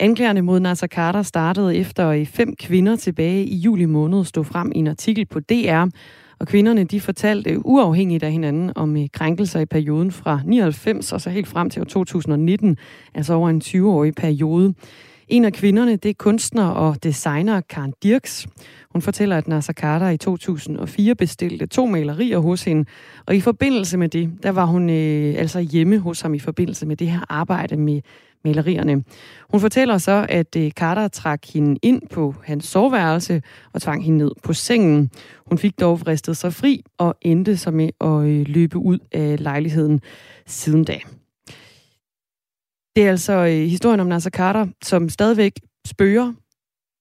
Anklagerne 0.00 0.42
mod 0.42 0.60
Nasser 0.60 0.86
Carter 0.86 1.22
startede 1.22 1.76
efter 1.76 2.10
at 2.10 2.28
fem 2.28 2.56
kvinder 2.56 2.96
tilbage 2.96 3.44
i 3.44 3.56
juli 3.56 3.84
måned 3.84 4.24
stod 4.24 4.44
frem 4.44 4.72
i 4.74 4.78
en 4.78 4.86
artikel 4.86 5.26
på 5.26 5.40
DR, 5.40 5.84
og 6.42 6.48
kvinderne 6.48 6.84
de 6.84 7.00
fortalte 7.00 7.66
uafhængigt 7.66 8.22
af 8.24 8.32
hinanden 8.32 8.72
om 8.74 8.96
øh, 8.96 9.08
krænkelser 9.12 9.60
i 9.60 9.66
perioden 9.66 10.12
fra 10.12 10.40
99 10.44 11.12
og 11.12 11.20
så 11.20 11.30
helt 11.30 11.48
frem 11.48 11.70
til 11.70 11.86
2019, 11.86 12.76
altså 13.14 13.34
over 13.34 13.50
en 13.50 13.62
20-årig 13.64 14.14
periode. 14.14 14.74
En 15.28 15.44
af 15.44 15.52
kvinderne, 15.52 15.96
det 15.96 16.08
er 16.08 16.14
kunstner 16.18 16.66
og 16.66 17.04
designer 17.04 17.60
Karen 17.60 17.94
Dirks. 18.02 18.46
Hun 18.92 19.02
fortæller, 19.02 19.36
at 19.36 19.48
Nasser 19.48 19.72
Carter 19.72 20.08
i 20.08 20.16
2004 20.16 21.14
bestilte 21.14 21.66
to 21.66 21.86
malerier 21.86 22.38
hos 22.38 22.64
hende, 22.64 22.84
og 23.26 23.36
i 23.36 23.40
forbindelse 23.40 23.98
med 23.98 24.08
det, 24.08 24.30
der 24.42 24.50
var 24.50 24.64
hun 24.64 24.90
øh, 24.90 25.34
altså 25.38 25.60
hjemme 25.60 25.98
hos 25.98 26.20
ham 26.20 26.34
i 26.34 26.38
forbindelse 26.38 26.86
med 26.86 26.96
det 26.96 27.10
her 27.10 27.20
arbejde 27.28 27.76
med 27.76 28.00
malerierne. 28.44 29.04
Hun 29.50 29.60
fortæller 29.60 29.98
så, 29.98 30.26
at 30.28 30.56
øh, 30.56 30.70
Carter 30.70 31.08
trak 31.08 31.44
hende 31.44 31.78
ind 31.82 32.02
på 32.10 32.34
hans 32.44 32.64
soveværelse 32.64 33.42
og 33.72 33.82
tvang 33.82 34.04
hende 34.04 34.18
ned 34.18 34.30
på 34.42 34.52
sengen. 34.52 35.10
Hun 35.46 35.58
fik 35.58 35.80
dog 35.80 36.00
fristet 36.00 36.36
sig 36.36 36.54
fri 36.54 36.84
og 36.98 37.16
endte 37.20 37.56
så 37.56 37.70
med 37.70 37.90
at 38.00 38.28
øh, 38.28 38.48
løbe 38.48 38.78
ud 38.78 38.98
af 39.12 39.42
lejligheden 39.42 40.00
siden 40.46 40.84
da. 40.84 40.98
Det 42.96 43.06
er 43.06 43.10
altså 43.10 43.32
øh, 43.32 43.68
historien 43.68 44.00
om 44.00 44.06
Nasser 44.06 44.30
Carter, 44.30 44.66
som 44.82 45.08
stadigvæk 45.08 45.52
spørger. 45.86 46.32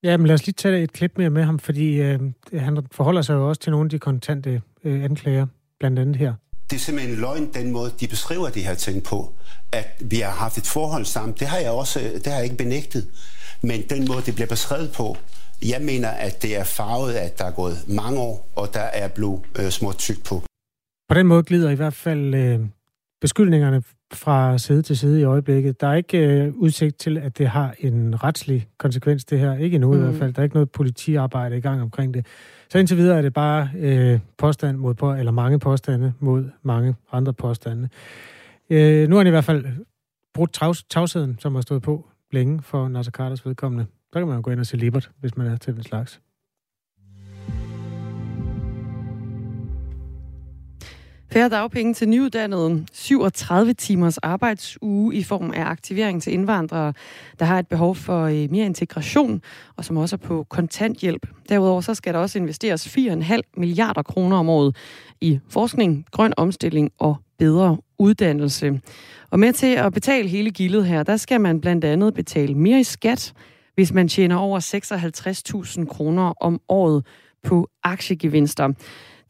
Ja, 0.04 0.18
men 0.18 0.28
lad 0.28 0.34
os 0.34 0.46
lige 0.46 0.54
tage 0.54 0.84
et 0.84 0.94
klip 0.94 1.18
mere 1.18 1.30
med 1.30 1.44
ham, 1.44 1.60
fordi 1.60 2.02
øh, 2.02 2.20
han 2.54 2.78
forholder 2.92 3.22
sig 3.22 3.34
jo 3.34 3.50
også 3.50 3.62
til 3.62 3.72
nogle 3.72 3.86
af 3.86 3.90
de 3.90 4.00
kontante 4.00 4.62
øh, 4.84 5.04
anklager, 5.04 5.46
blandt 5.80 6.00
andet 6.00 6.16
her. 6.16 6.34
Det 6.72 6.78
er 6.78 6.82
simpelthen 6.82 7.16
en 7.16 7.22
løgn, 7.22 7.54
den 7.54 7.72
måde, 7.72 7.92
de 8.00 8.08
beskriver 8.08 8.50
de 8.50 8.62
her 8.62 8.74
ting 8.74 9.04
på. 9.04 9.34
At 9.72 9.88
vi 10.00 10.20
har 10.20 10.32
haft 10.32 10.58
et 10.58 10.68
forhold 10.68 11.06
sammen, 11.06 11.36
det 11.40 11.48
har 11.48 11.58
jeg 11.58 11.72
også 11.72 12.00
det 12.00 12.28
har 12.28 12.36
jeg 12.36 12.44
ikke 12.44 12.58
benægtet. 12.58 13.08
Men 13.62 13.82
den 13.90 14.08
måde, 14.08 14.22
det 14.26 14.36
bliver 14.36 14.48
beskrevet 14.48 14.92
på, 14.92 15.18
jeg 15.62 15.82
mener, 15.82 16.10
at 16.10 16.42
det 16.42 16.58
er 16.58 16.64
farvet, 16.64 17.14
at 17.14 17.40
der 17.40 17.46
er 17.46 17.52
gået 17.52 17.78
mange 17.88 18.20
år, 18.20 18.50
og 18.56 18.74
der 18.74 18.80
er 18.82 19.08
blevet 19.08 19.42
øh, 19.60 19.70
småt 19.70 19.98
tyk 19.98 20.24
på. 20.24 20.44
På 21.10 21.16
den 21.16 21.28
måde 21.28 21.44
glider 21.44 21.70
i 21.70 21.76
hvert 21.76 21.94
fald 21.94 22.36
øh, 22.36 22.60
beskyldningerne 23.22 23.84
fra 24.14 24.58
side 24.58 24.82
til 24.82 24.98
side 24.98 25.20
i 25.22 25.24
øjeblikket. 25.24 25.82
Der 25.82 25.88
er 25.88 25.94
ikke 25.94 26.18
øh, 26.18 26.54
udsigt 26.56 26.98
til, 26.98 27.18
at 27.18 27.38
det 27.38 27.48
har 27.48 27.76
en 27.80 28.24
retslig 28.24 28.68
konsekvens, 28.78 29.26
det 29.26 29.40
her. 29.40 29.58
Ikke 29.58 29.76
endnu 29.76 29.94
mm. 29.94 30.00
i 30.00 30.04
hvert 30.04 30.16
fald. 30.16 30.34
Der 30.34 30.40
er 30.40 30.44
ikke 30.44 30.56
noget 30.56 30.72
politiarbejde 30.72 31.58
i 31.58 31.62
gang 31.62 31.82
omkring 31.82 32.14
det. 32.14 32.26
Så 32.70 32.80
indtil 32.80 32.98
videre 32.98 33.18
er 33.18 33.22
det 33.22 33.34
bare 33.34 33.70
øh, 33.78 34.20
påstand 34.38 34.78
mod, 34.78 34.94
på, 34.94 35.14
eller 35.14 35.32
mange 35.32 35.60
påstande 35.60 36.14
mod 36.20 36.46
mange 36.64 36.96
andre 37.12 37.34
påstande. 37.34 37.90
Øh, 38.70 39.10
nu 39.10 39.18
er 39.18 39.24
det 39.24 39.30
i 39.30 39.32
hvert 39.32 39.44
fald 39.44 39.66
brudt 40.34 40.54
tavs, 40.54 40.84
tavsheden, 40.84 41.38
som 41.40 41.56
har 41.56 41.62
stået 41.62 41.82
på 41.82 42.08
længe 42.32 42.62
for 42.62 42.88
Nasser 42.88 43.12
Carters 43.12 43.46
vedkommende. 43.46 43.86
Der 44.14 44.20
kan 44.20 44.28
man 44.28 44.36
jo 44.36 44.42
gå 44.44 44.52
ind 44.52 44.60
og 44.60 44.66
se 44.66 44.78
Libert, 44.78 45.12
hvis 45.20 45.38
man 45.38 45.48
er 45.48 45.56
til 45.56 45.76
den 45.76 45.84
slags. 45.84 46.22
Færre 51.34 51.50
dagpenge 51.50 51.94
til 51.94 52.10
nyuddannede, 52.10 52.86
37 52.94 53.74
timers 53.74 54.18
arbejdsuge 54.18 55.16
i 55.16 55.24
form 55.24 55.52
af 55.52 55.66
aktivering 55.66 56.22
til 56.22 56.34
indvandrere, 56.34 56.94
der 57.40 57.46
har 57.46 57.60
et 57.60 57.68
behov 57.68 57.96
for 57.96 58.24
øh, 58.24 58.52
mere 58.52 58.66
integration, 58.66 59.42
og 59.76 59.86
som 59.86 59.98
også 59.98 60.16
er 60.16 60.28
på 60.28 60.46
kontanthjælp. 60.50 61.28
Derudover 61.50 61.82
så 61.82 61.94
skal 61.94 62.14
der 62.14 62.20
også 62.20 62.40
investeres 62.40 62.98
4,5 62.98 63.40
milliarder 63.58 64.02
kroner 64.02 64.38
om 64.38 64.50
året 64.50 64.76
i 65.22 65.40
forskning, 65.50 66.06
grøn 66.12 66.34
omstilling 66.38 66.92
og 67.00 67.16
bedre 67.40 67.78
uddannelse. 68.00 68.82
Og 69.30 69.40
med 69.40 69.54
til 69.54 69.76
at 69.76 69.94
betale 69.94 70.30
hele 70.30 70.52
gildet 70.52 70.86
her, 70.86 71.04
der 71.04 71.18
skal 71.18 71.42
man 71.42 71.62
blandt 71.62 71.86
andet 71.86 72.14
betale 72.14 72.56
mere 72.56 72.80
i 72.80 72.84
skat, 72.84 73.34
hvis 73.76 73.94
man 73.94 74.08
tjener 74.08 74.36
over 74.36 74.60
56.000 75.80 75.86
kroner 75.86 76.34
om 76.42 76.62
året 76.70 77.06
på 77.44 77.70
aktiegevinster. 77.84 78.74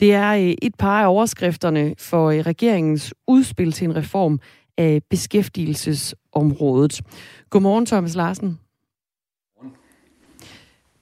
Det 0.02 0.14
er 0.14 0.32
øh, 0.32 0.54
et 0.62 0.76
par 0.76 1.02
af 1.02 1.08
overskrifterne 1.08 1.96
for 1.98 2.30
øh, 2.30 2.40
regeringens 2.40 3.14
udspil 3.28 3.72
til 3.72 3.86
en 3.86 3.96
reform 3.96 4.40
af 4.78 5.02
beskæftigelsesområdet. 5.10 7.02
Godmorgen, 7.50 7.86
Thomas 7.86 8.16
Larsen. 8.16 8.60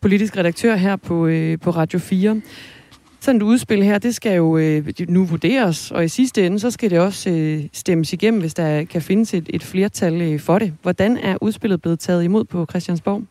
Politisk 0.02 0.38
redaktør 0.38 0.76
her 0.76 0.96
på, 0.96 1.28
øh, 1.28 1.60
på 1.60 1.70
Radio 1.70 2.00
4. 2.00 2.42
Sådan 3.20 3.42
et 3.42 3.44
udspil 3.44 3.84
her, 3.84 3.98
det 3.98 4.16
skal 4.16 4.36
jo 4.36 4.58
øh, 4.58 4.94
nu 5.08 5.26
vurderes, 5.26 5.92
og 5.92 6.06
i 6.06 6.08
sidste 6.08 6.46
ende, 6.46 6.60
så 6.60 6.72
skal 6.72 6.90
det 6.90 7.00
også 7.00 7.62
stemmes 7.74 8.14
igennem, 8.14 8.40
hvis 8.40 8.54
der 8.54 8.84
kan 8.84 9.02
findes 9.02 9.34
et, 9.34 9.50
et 9.54 9.64
flertal 9.64 10.40
for 10.40 10.60
det. 10.60 10.74
Hvordan 10.82 11.18
er 11.18 11.38
udspillet 11.42 11.82
blevet 11.82 12.00
taget 12.00 12.24
imod 12.24 12.46
på 12.46 12.66
Christiansborg? 12.70 13.24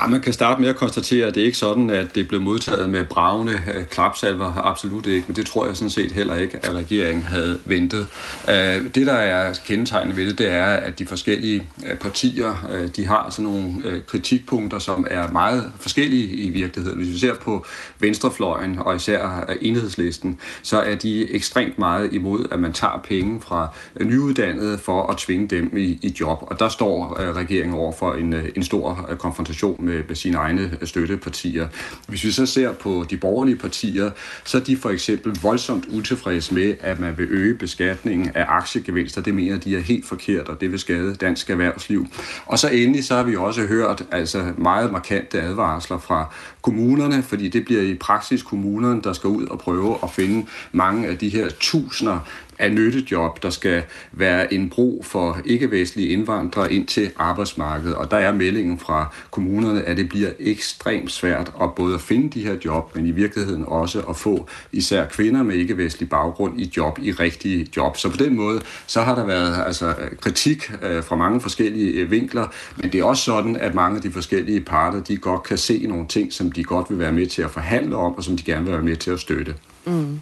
Ja, 0.00 0.06
man 0.06 0.20
kan 0.20 0.32
starte 0.32 0.60
med 0.60 0.68
at 0.68 0.76
konstatere, 0.76 1.26
at 1.26 1.34
det 1.34 1.40
er 1.40 1.44
ikke 1.44 1.58
sådan, 1.58 1.90
at 1.90 2.14
det 2.14 2.28
blev 2.28 2.40
modtaget 2.40 2.90
med 2.90 3.04
bravende 3.04 3.52
øh, 3.74 3.84
klapsalver. 3.86 4.52
Absolut 4.56 5.06
ikke, 5.06 5.24
men 5.26 5.36
det 5.36 5.46
tror 5.46 5.66
jeg 5.66 5.76
sådan 5.76 5.90
set 5.90 6.12
heller 6.12 6.34
ikke, 6.34 6.58
at 6.62 6.72
regeringen 6.72 7.22
havde 7.22 7.58
ventet. 7.64 8.06
Øh, 8.48 8.54
det, 8.94 9.06
der 9.06 9.12
er 9.12 9.54
kendetegnende 9.66 10.16
ved 10.16 10.26
det, 10.26 10.38
det 10.38 10.50
er, 10.50 10.64
at 10.64 10.98
de 10.98 11.06
forskellige 11.06 11.68
øh, 11.86 11.96
partier, 11.96 12.88
de 12.96 13.06
har 13.06 13.30
sådan 13.30 13.44
nogle 13.44 14.02
kritikpunkter, 14.06 14.78
som 14.78 15.06
er 15.10 15.30
meget 15.30 15.72
forskellige 15.80 16.26
i 16.26 16.50
virkeligheden. 16.50 16.98
Hvis 16.98 17.12
vi 17.14 17.18
ser 17.18 17.34
på 17.34 17.66
venstrefløjen, 17.98 18.78
og 18.78 18.96
især 18.96 19.44
enhedslisten, 19.60 20.38
så 20.62 20.80
er 20.80 20.94
de 20.94 21.34
ekstremt 21.34 21.78
meget 21.78 22.12
imod, 22.12 22.46
at 22.50 22.58
man 22.58 22.72
tager 22.72 23.00
penge 23.08 23.40
fra 23.40 23.68
nyuddannede 24.00 24.78
for 24.78 25.06
at 25.06 25.16
tvinge 25.16 25.48
dem 25.48 25.76
i, 25.76 25.98
i 26.02 26.16
job. 26.20 26.38
Og 26.42 26.58
der 26.58 26.68
står 26.68 27.20
regeringen 27.36 27.78
over 27.78 27.92
for 27.92 28.12
en, 28.12 28.34
en 28.56 28.62
stor 28.62 29.10
konfrontation 29.18 29.49
konfrontation 29.50 29.84
med, 29.84 30.02
med 30.08 30.16
sine 30.16 30.36
egne 30.36 30.78
støttepartier. 30.84 31.68
Hvis 32.08 32.24
vi 32.24 32.30
så 32.30 32.46
ser 32.46 32.72
på 32.72 33.06
de 33.10 33.16
borgerlige 33.16 33.56
partier, 33.56 34.10
så 34.44 34.58
er 34.58 34.62
de 34.62 34.76
for 34.76 34.90
eksempel 34.90 35.38
voldsomt 35.42 35.86
utilfredse 35.88 36.54
med, 36.54 36.74
at 36.80 37.00
man 37.00 37.18
vil 37.18 37.26
øge 37.30 37.54
beskatningen 37.54 38.30
af 38.34 38.44
aktiegevinster. 38.48 39.22
Det 39.22 39.34
mener 39.34 39.58
de 39.58 39.76
er 39.76 39.80
helt 39.80 40.06
forkert, 40.06 40.48
og 40.48 40.60
det 40.60 40.70
vil 40.70 40.78
skade 40.78 41.14
dansk 41.14 41.50
erhvervsliv. 41.50 42.06
Og 42.46 42.58
så 42.58 42.68
endelig 42.68 43.04
så 43.04 43.14
har 43.14 43.22
vi 43.22 43.36
også 43.36 43.66
hørt 43.66 44.04
altså 44.10 44.52
meget 44.58 44.92
markante 44.92 45.40
advarsler 45.40 45.98
fra 45.98 46.34
kommunerne, 46.62 47.22
fordi 47.22 47.48
det 47.48 47.64
bliver 47.64 47.82
i 47.82 47.94
praksis 47.94 48.42
kommunerne, 48.42 49.02
der 49.02 49.12
skal 49.12 49.28
ud 49.28 49.46
og 49.46 49.58
prøve 49.58 49.98
at 50.02 50.10
finde 50.10 50.46
mange 50.72 51.08
af 51.08 51.18
de 51.18 51.28
her 51.28 51.48
tusinder 51.60 52.18
af 52.60 52.72
nyttejob, 52.72 53.42
der 53.42 53.50
skal 53.50 53.82
være 54.12 54.54
en 54.54 54.70
bro 54.70 55.02
for 55.06 55.38
ikke-vestlige 55.44 56.08
indvandrere 56.08 56.72
ind 56.72 56.86
til 56.86 57.10
arbejdsmarkedet. 57.16 57.94
Og 57.94 58.10
der 58.10 58.16
er 58.16 58.32
meldingen 58.32 58.78
fra 58.78 59.14
kommunerne, 59.30 59.82
at 59.82 59.96
det 59.96 60.08
bliver 60.08 60.30
ekstremt 60.38 61.12
svært 61.12 61.52
at 61.62 61.74
både 61.74 61.94
at 61.94 62.00
finde 62.00 62.30
de 62.30 62.42
her 62.46 62.56
job, 62.64 62.96
men 62.96 63.06
i 63.06 63.10
virkeligheden 63.10 63.64
også 63.66 64.00
at 64.00 64.16
få 64.16 64.48
især 64.72 65.06
kvinder 65.06 65.42
med 65.42 65.54
ikke-vestlig 65.54 66.08
baggrund 66.08 66.60
i 66.60 66.72
job, 66.76 66.98
i 67.02 67.12
rigtige 67.12 67.66
job. 67.76 67.96
Så 67.96 68.10
på 68.10 68.16
den 68.16 68.36
måde, 68.36 68.60
så 68.86 69.02
har 69.02 69.14
der 69.14 69.26
været 69.26 69.64
altså, 69.66 69.94
kritik 70.20 70.72
øh, 70.82 71.04
fra 71.04 71.16
mange 71.16 71.40
forskellige 71.40 71.92
øh, 71.92 72.10
vinkler, 72.10 72.46
men 72.76 72.92
det 72.92 73.00
er 73.00 73.04
også 73.04 73.24
sådan, 73.24 73.56
at 73.56 73.74
mange 73.74 73.96
af 73.96 74.02
de 74.02 74.10
forskellige 74.10 74.60
parter, 74.60 75.02
de 75.02 75.16
godt 75.16 75.42
kan 75.42 75.58
se 75.58 75.86
nogle 75.88 76.06
ting, 76.08 76.32
som 76.32 76.52
de 76.52 76.64
godt 76.64 76.90
vil 76.90 76.98
være 76.98 77.12
med 77.12 77.26
til 77.26 77.42
at 77.42 77.50
forhandle 77.50 77.96
om, 77.96 78.14
og 78.14 78.24
som 78.24 78.36
de 78.36 78.42
gerne 78.42 78.64
vil 78.64 78.72
være 78.72 78.82
med 78.82 78.96
til 78.96 79.10
at 79.10 79.20
støtte. 79.20 79.54
Mm. 79.84 80.20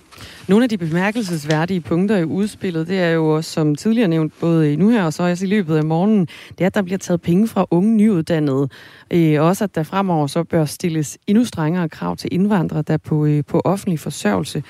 Nogle 0.49 0.63
af 0.63 0.69
de 0.69 0.79
bemærkelsesværdige 0.79 1.81
punkter 1.81 2.17
i 2.17 2.25
udspillet, 2.25 2.89
det 2.89 2.99
er 2.99 3.11
jo 3.11 3.29
også, 3.29 3.51
som 3.51 3.75
tidligere 3.75 4.09
nævnt, 4.09 4.33
både 4.41 4.77
nu 4.77 4.89
her 4.91 5.05
og 5.05 5.13
så 5.13 5.23
også 5.23 5.45
i 5.45 5.49
løbet 5.49 5.77
af 5.77 5.85
morgenen, 5.85 6.29
det 6.51 6.61
er, 6.61 6.67
at 6.67 6.75
der 6.75 6.83
bliver 6.83 6.99
taget 6.99 7.23
penge 7.23 7.49
fra 7.49 7.67
unge 7.71 7.97
nyuddannede. 7.97 8.69
Øh, 9.11 9.43
også 9.43 9.65
at 9.65 9.75
der 9.75 9.83
fremover 9.83 10.27
så 10.27 10.45
bør 10.45 10.65
stilles 10.65 11.19
endnu 11.27 11.45
strengere 11.45 11.89
krav 11.89 12.17
til 12.17 12.29
indvandrere, 12.33 12.83
der 12.83 12.97
på, 12.97 13.27
øh, 13.27 13.45
på 13.45 13.61
offentlig 13.65 14.01
forsørgelse. 14.01 14.63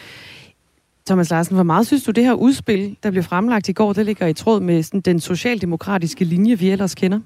Thomas 1.06 1.30
Larsen, 1.30 1.54
hvor 1.54 1.64
meget 1.64 1.86
synes 1.86 2.04
du, 2.04 2.10
det 2.10 2.24
her 2.24 2.32
udspil, 2.32 2.96
der 3.02 3.10
blev 3.10 3.22
fremlagt 3.22 3.68
i 3.68 3.72
går, 3.72 3.92
det 3.92 4.06
ligger 4.06 4.26
i 4.26 4.34
tråd 4.34 4.60
med 4.60 4.82
sådan, 4.82 5.00
den 5.00 5.20
socialdemokratiske 5.20 6.24
linje, 6.24 6.58
vi 6.58 6.70
ellers 6.70 6.94
kender? 6.94 7.20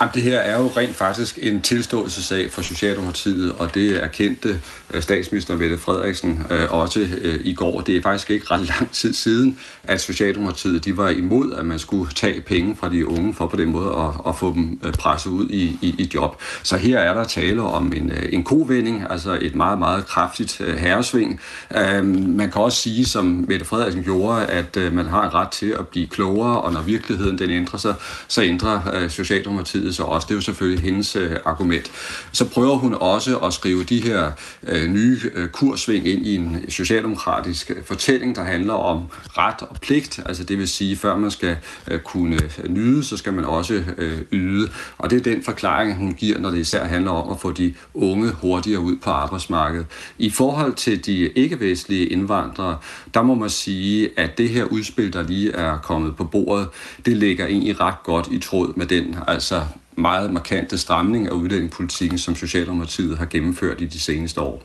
Jamen, 0.00 0.14
det 0.14 0.22
her 0.22 0.38
er 0.38 0.58
jo 0.60 0.70
rent 0.76 0.96
faktisk 0.96 1.38
en 1.42 1.60
tilståelsesag 1.60 2.52
for 2.52 2.62
Socialdemokratiet, 2.62 3.52
og 3.52 3.74
det 3.74 4.02
erkendte 4.02 4.60
øh, 4.94 5.02
statsminister 5.02 5.56
Mette 5.56 5.78
Frederiksen 5.78 6.46
øh, 6.50 6.72
også 6.72 7.00
øh, 7.00 7.40
i 7.44 7.54
går. 7.54 7.80
Det 7.80 7.96
er 7.96 8.02
faktisk 8.02 8.30
ikke 8.30 8.46
ret 8.50 8.66
lang 8.68 8.90
tid 8.92 9.12
siden, 9.12 9.58
at 9.84 10.00
Socialdemokratiet 10.00 10.84
de 10.84 10.96
var 10.96 11.08
imod, 11.08 11.52
at 11.52 11.66
man 11.66 11.78
skulle 11.78 12.12
tage 12.14 12.40
penge 12.40 12.76
fra 12.76 12.88
de 12.88 13.08
unge 13.08 13.34
for 13.34 13.46
på 13.46 13.56
den 13.56 13.68
måde 13.68 13.88
at, 13.88 14.28
at 14.28 14.36
få 14.36 14.54
dem 14.54 14.80
øh, 14.84 14.92
presset 14.92 15.30
ud 15.30 15.48
i, 15.48 15.78
i, 15.82 15.94
i 15.98 16.10
job. 16.14 16.42
Så 16.62 16.76
her 16.76 16.98
er 16.98 17.14
der 17.14 17.24
tale 17.24 17.62
om 17.62 17.92
en, 17.96 18.10
øh, 18.10 18.28
en 18.32 18.44
kovending, 18.44 19.04
altså 19.10 19.38
et 19.42 19.54
meget, 19.54 19.78
meget 19.78 20.06
kraftigt 20.06 20.60
øh, 20.60 20.76
herresving. 20.76 21.40
Øh, 21.76 22.04
man 22.04 22.50
kan 22.50 22.62
også 22.62 22.82
sige, 22.82 23.04
som 23.04 23.44
Mette 23.48 23.64
Frederiksen 23.64 24.02
gjorde, 24.02 24.46
at 24.46 24.76
øh, 24.76 24.92
man 24.92 25.06
har 25.06 25.34
ret 25.34 25.48
til 25.50 25.76
at 25.78 25.88
blive 25.88 26.06
klogere, 26.06 26.60
og 26.60 26.72
når 26.72 26.82
virkeligheden 26.82 27.38
den 27.38 27.50
ændrer 27.50 27.78
sig, 27.78 27.94
så 28.28 28.42
ændrer 28.42 28.80
øh, 28.94 29.10
Socialdemokratiet 29.10 29.89
så 29.94 30.02
også. 30.02 30.26
Det 30.26 30.34
er 30.34 30.36
jo 30.36 30.40
selvfølgelig 30.40 30.82
hendes 30.82 31.16
øh, 31.16 31.36
argument. 31.44 31.90
Så 32.32 32.44
prøver 32.48 32.76
hun 32.76 32.94
også 32.94 33.38
at 33.38 33.52
skrive 33.52 33.84
de 33.84 34.00
her 34.02 34.32
øh, 34.68 34.88
nye 34.88 35.20
øh, 35.34 35.48
kursving 35.48 36.06
ind 36.08 36.26
i 36.26 36.34
en 36.36 36.64
socialdemokratisk 36.68 37.70
øh, 37.70 37.84
fortælling, 37.84 38.36
der 38.36 38.44
handler 38.44 38.74
om 38.74 39.04
ret 39.38 39.62
og 39.62 39.76
pligt. 39.80 40.20
Altså 40.26 40.44
det 40.44 40.58
vil 40.58 40.68
sige, 40.68 40.96
før 40.96 41.16
man 41.16 41.30
skal 41.30 41.56
øh, 41.90 42.00
kunne 42.00 42.38
øh, 42.58 42.68
nyde, 42.68 43.04
så 43.04 43.16
skal 43.16 43.32
man 43.32 43.44
også 43.44 43.84
øh, 43.98 44.18
yde. 44.32 44.70
Og 44.98 45.10
det 45.10 45.18
er 45.26 45.32
den 45.32 45.42
forklaring, 45.42 45.96
hun 45.96 46.14
giver, 46.14 46.38
når 46.38 46.50
det 46.50 46.58
især 46.58 46.84
handler 46.84 47.10
om 47.10 47.32
at 47.32 47.40
få 47.40 47.52
de 47.52 47.74
unge 47.94 48.30
hurtigere 48.30 48.80
ud 48.80 48.96
på 48.96 49.10
arbejdsmarkedet. 49.10 49.86
I 50.18 50.30
forhold 50.30 50.74
til 50.74 51.06
de 51.06 51.28
ikke-vestlige 51.28 52.06
indvandrere, 52.06 52.78
der 53.14 53.22
må 53.22 53.34
man 53.34 53.50
sige, 53.50 54.10
at 54.16 54.38
det 54.38 54.48
her 54.48 54.64
udspil, 54.64 55.12
der 55.12 55.22
lige 55.22 55.52
er 55.52 55.78
kommet 55.78 56.16
på 56.16 56.24
bordet, 56.24 56.68
det 57.06 57.16
ligger 57.16 57.46
egentlig 57.46 57.80
ret 57.80 58.02
godt 58.04 58.28
i 58.30 58.38
tråd 58.38 58.72
med 58.76 58.86
den 58.86 59.16
altså 59.26 59.62
meget 59.96 60.32
markante 60.32 60.78
stramning 60.78 61.26
af 61.26 61.30
udlændingepolitikken, 61.30 62.18
som 62.18 62.34
Socialdemokratiet 62.34 63.18
har 63.18 63.26
gennemført 63.26 63.80
i 63.80 63.86
de 63.86 64.00
seneste 64.00 64.40
år. 64.40 64.62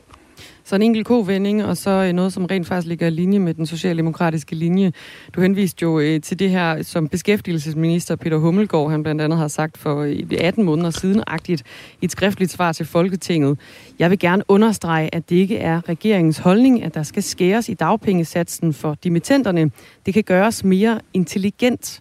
Så 0.66 0.74
en 0.76 0.82
enkelt 0.82 1.06
kovending, 1.06 1.64
og 1.64 1.76
så 1.76 1.90
øh, 1.90 2.12
noget, 2.12 2.32
som 2.32 2.44
rent 2.44 2.66
faktisk 2.66 2.88
ligger 2.88 3.06
i 3.06 3.10
linje 3.10 3.38
med 3.38 3.54
den 3.54 3.66
socialdemokratiske 3.66 4.54
linje. 4.54 4.92
Du 5.34 5.40
henviste 5.40 5.82
jo 5.82 6.00
øh, 6.00 6.20
til 6.20 6.38
det 6.38 6.50
her, 6.50 6.82
som 6.82 7.08
beskæftigelsesminister 7.08 8.16
Peter 8.16 8.36
Hummelgaard, 8.36 8.90
han 8.90 9.02
blandt 9.02 9.22
andet 9.22 9.38
har 9.38 9.48
sagt 9.48 9.78
for 9.78 10.02
øh, 10.02 10.22
18 10.40 10.64
måneder 10.64 10.90
siden, 10.90 11.22
agtigt 11.26 11.62
i 12.02 12.04
et 12.04 12.12
skriftligt 12.12 12.50
svar 12.50 12.72
til 12.72 12.86
Folketinget. 12.86 13.58
Jeg 13.98 14.10
vil 14.10 14.18
gerne 14.18 14.42
understrege, 14.48 15.14
at 15.14 15.30
det 15.30 15.36
ikke 15.36 15.58
er 15.58 15.88
regeringens 15.88 16.38
holdning, 16.38 16.82
at 16.82 16.94
der 16.94 17.02
skal 17.02 17.22
skæres 17.22 17.68
i 17.68 17.74
dagpengesatsen 17.74 18.72
for 18.72 18.94
dimittenterne. 19.04 19.70
Det 20.06 20.14
kan 20.14 20.22
gøres 20.22 20.64
mere 20.64 21.00
intelligent. 21.14 22.00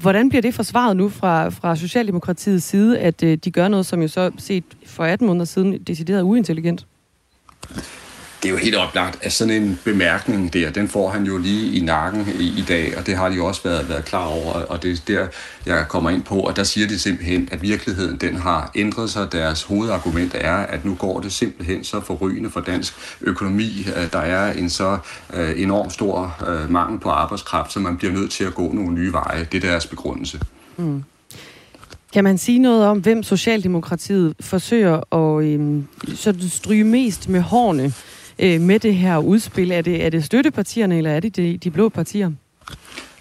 Hvordan 0.00 0.28
bliver 0.28 0.42
det 0.42 0.54
forsvaret 0.54 0.96
nu 0.96 1.08
fra, 1.08 1.48
fra 1.48 1.76
Socialdemokratiets 1.76 2.64
side, 2.64 2.98
at 2.98 3.22
øh, 3.22 3.38
de 3.44 3.50
gør 3.50 3.68
noget, 3.68 3.86
som 3.86 4.02
jo 4.02 4.08
så 4.08 4.30
set 4.38 4.64
for 4.86 5.04
18 5.04 5.26
måneder 5.26 5.44
siden 5.44 5.82
decideret 5.82 6.22
uintelligent? 6.22 6.86
Det 8.42 8.48
er 8.48 8.52
jo 8.52 8.56
helt 8.56 8.76
oplagt, 8.76 9.18
at 9.22 9.32
sådan 9.32 9.62
en 9.62 9.78
bemærkning 9.84 10.52
der, 10.52 10.70
den 10.70 10.88
får 10.88 11.10
han 11.10 11.24
jo 11.24 11.38
lige 11.38 11.78
i 11.78 11.80
nakken 11.80 12.28
i, 12.40 12.44
i 12.58 12.64
dag, 12.68 12.98
og 12.98 13.06
det 13.06 13.16
har 13.16 13.28
de 13.28 13.34
jo 13.34 13.46
også 13.46 13.60
været, 13.64 13.88
været 13.88 14.04
klar 14.04 14.26
over, 14.26 14.52
og 14.52 14.82
det 14.82 14.92
er 14.92 14.96
der, 15.06 15.26
jeg 15.66 15.84
kommer 15.88 16.10
ind 16.10 16.22
på, 16.22 16.40
og 16.40 16.56
der 16.56 16.64
siger 16.64 16.86
de 16.86 16.98
simpelthen, 16.98 17.48
at 17.52 17.62
virkeligheden 17.62 18.16
den 18.16 18.36
har 18.36 18.70
ændret 18.74 19.10
sig. 19.10 19.32
Deres 19.32 19.62
hovedargument 19.62 20.34
er, 20.34 20.54
at 20.54 20.84
nu 20.84 20.94
går 20.94 21.20
det 21.20 21.32
simpelthen 21.32 21.84
så 21.84 22.00
forrygende 22.00 22.50
for 22.50 22.60
dansk 22.60 22.94
økonomi. 23.20 23.86
Øh, 23.96 24.12
der 24.12 24.18
er 24.18 24.52
en 24.52 24.70
så 24.70 24.98
øh, 25.34 25.62
enorm 25.62 25.90
stor 25.90 26.36
øh, 26.48 26.70
mangel 26.70 27.00
på 27.00 27.08
arbejdskraft, 27.08 27.72
så 27.72 27.80
man 27.80 27.96
bliver 27.96 28.12
nødt 28.12 28.30
til 28.30 28.44
at 28.44 28.54
gå 28.54 28.72
nogle 28.72 28.94
nye 28.94 29.12
veje. 29.12 29.46
Det 29.52 29.64
er 29.64 29.68
deres 29.70 29.86
begrundelse. 29.86 30.40
Mm. 30.76 31.04
Kan 32.12 32.24
man 32.24 32.38
sige 32.38 32.58
noget 32.58 32.86
om, 32.86 32.98
hvem 32.98 33.22
Socialdemokratiet 33.22 34.34
forsøger 34.40 35.14
at 35.14 35.44
øhm, 35.44 35.86
sådan 36.14 36.48
stryge 36.48 36.84
mest 36.84 37.28
med 37.28 37.40
hårene 37.40 37.92
øh, 38.38 38.60
med 38.60 38.78
det 38.78 38.94
her 38.94 39.18
udspil? 39.18 39.70
Er 39.70 39.82
det, 39.82 40.04
er 40.04 40.10
det 40.10 40.24
støttepartierne, 40.24 40.96
eller 40.96 41.10
er 41.10 41.20
det 41.20 41.36
de, 41.36 41.58
de 41.58 41.70
blå 41.70 41.88
partier? 41.88 42.30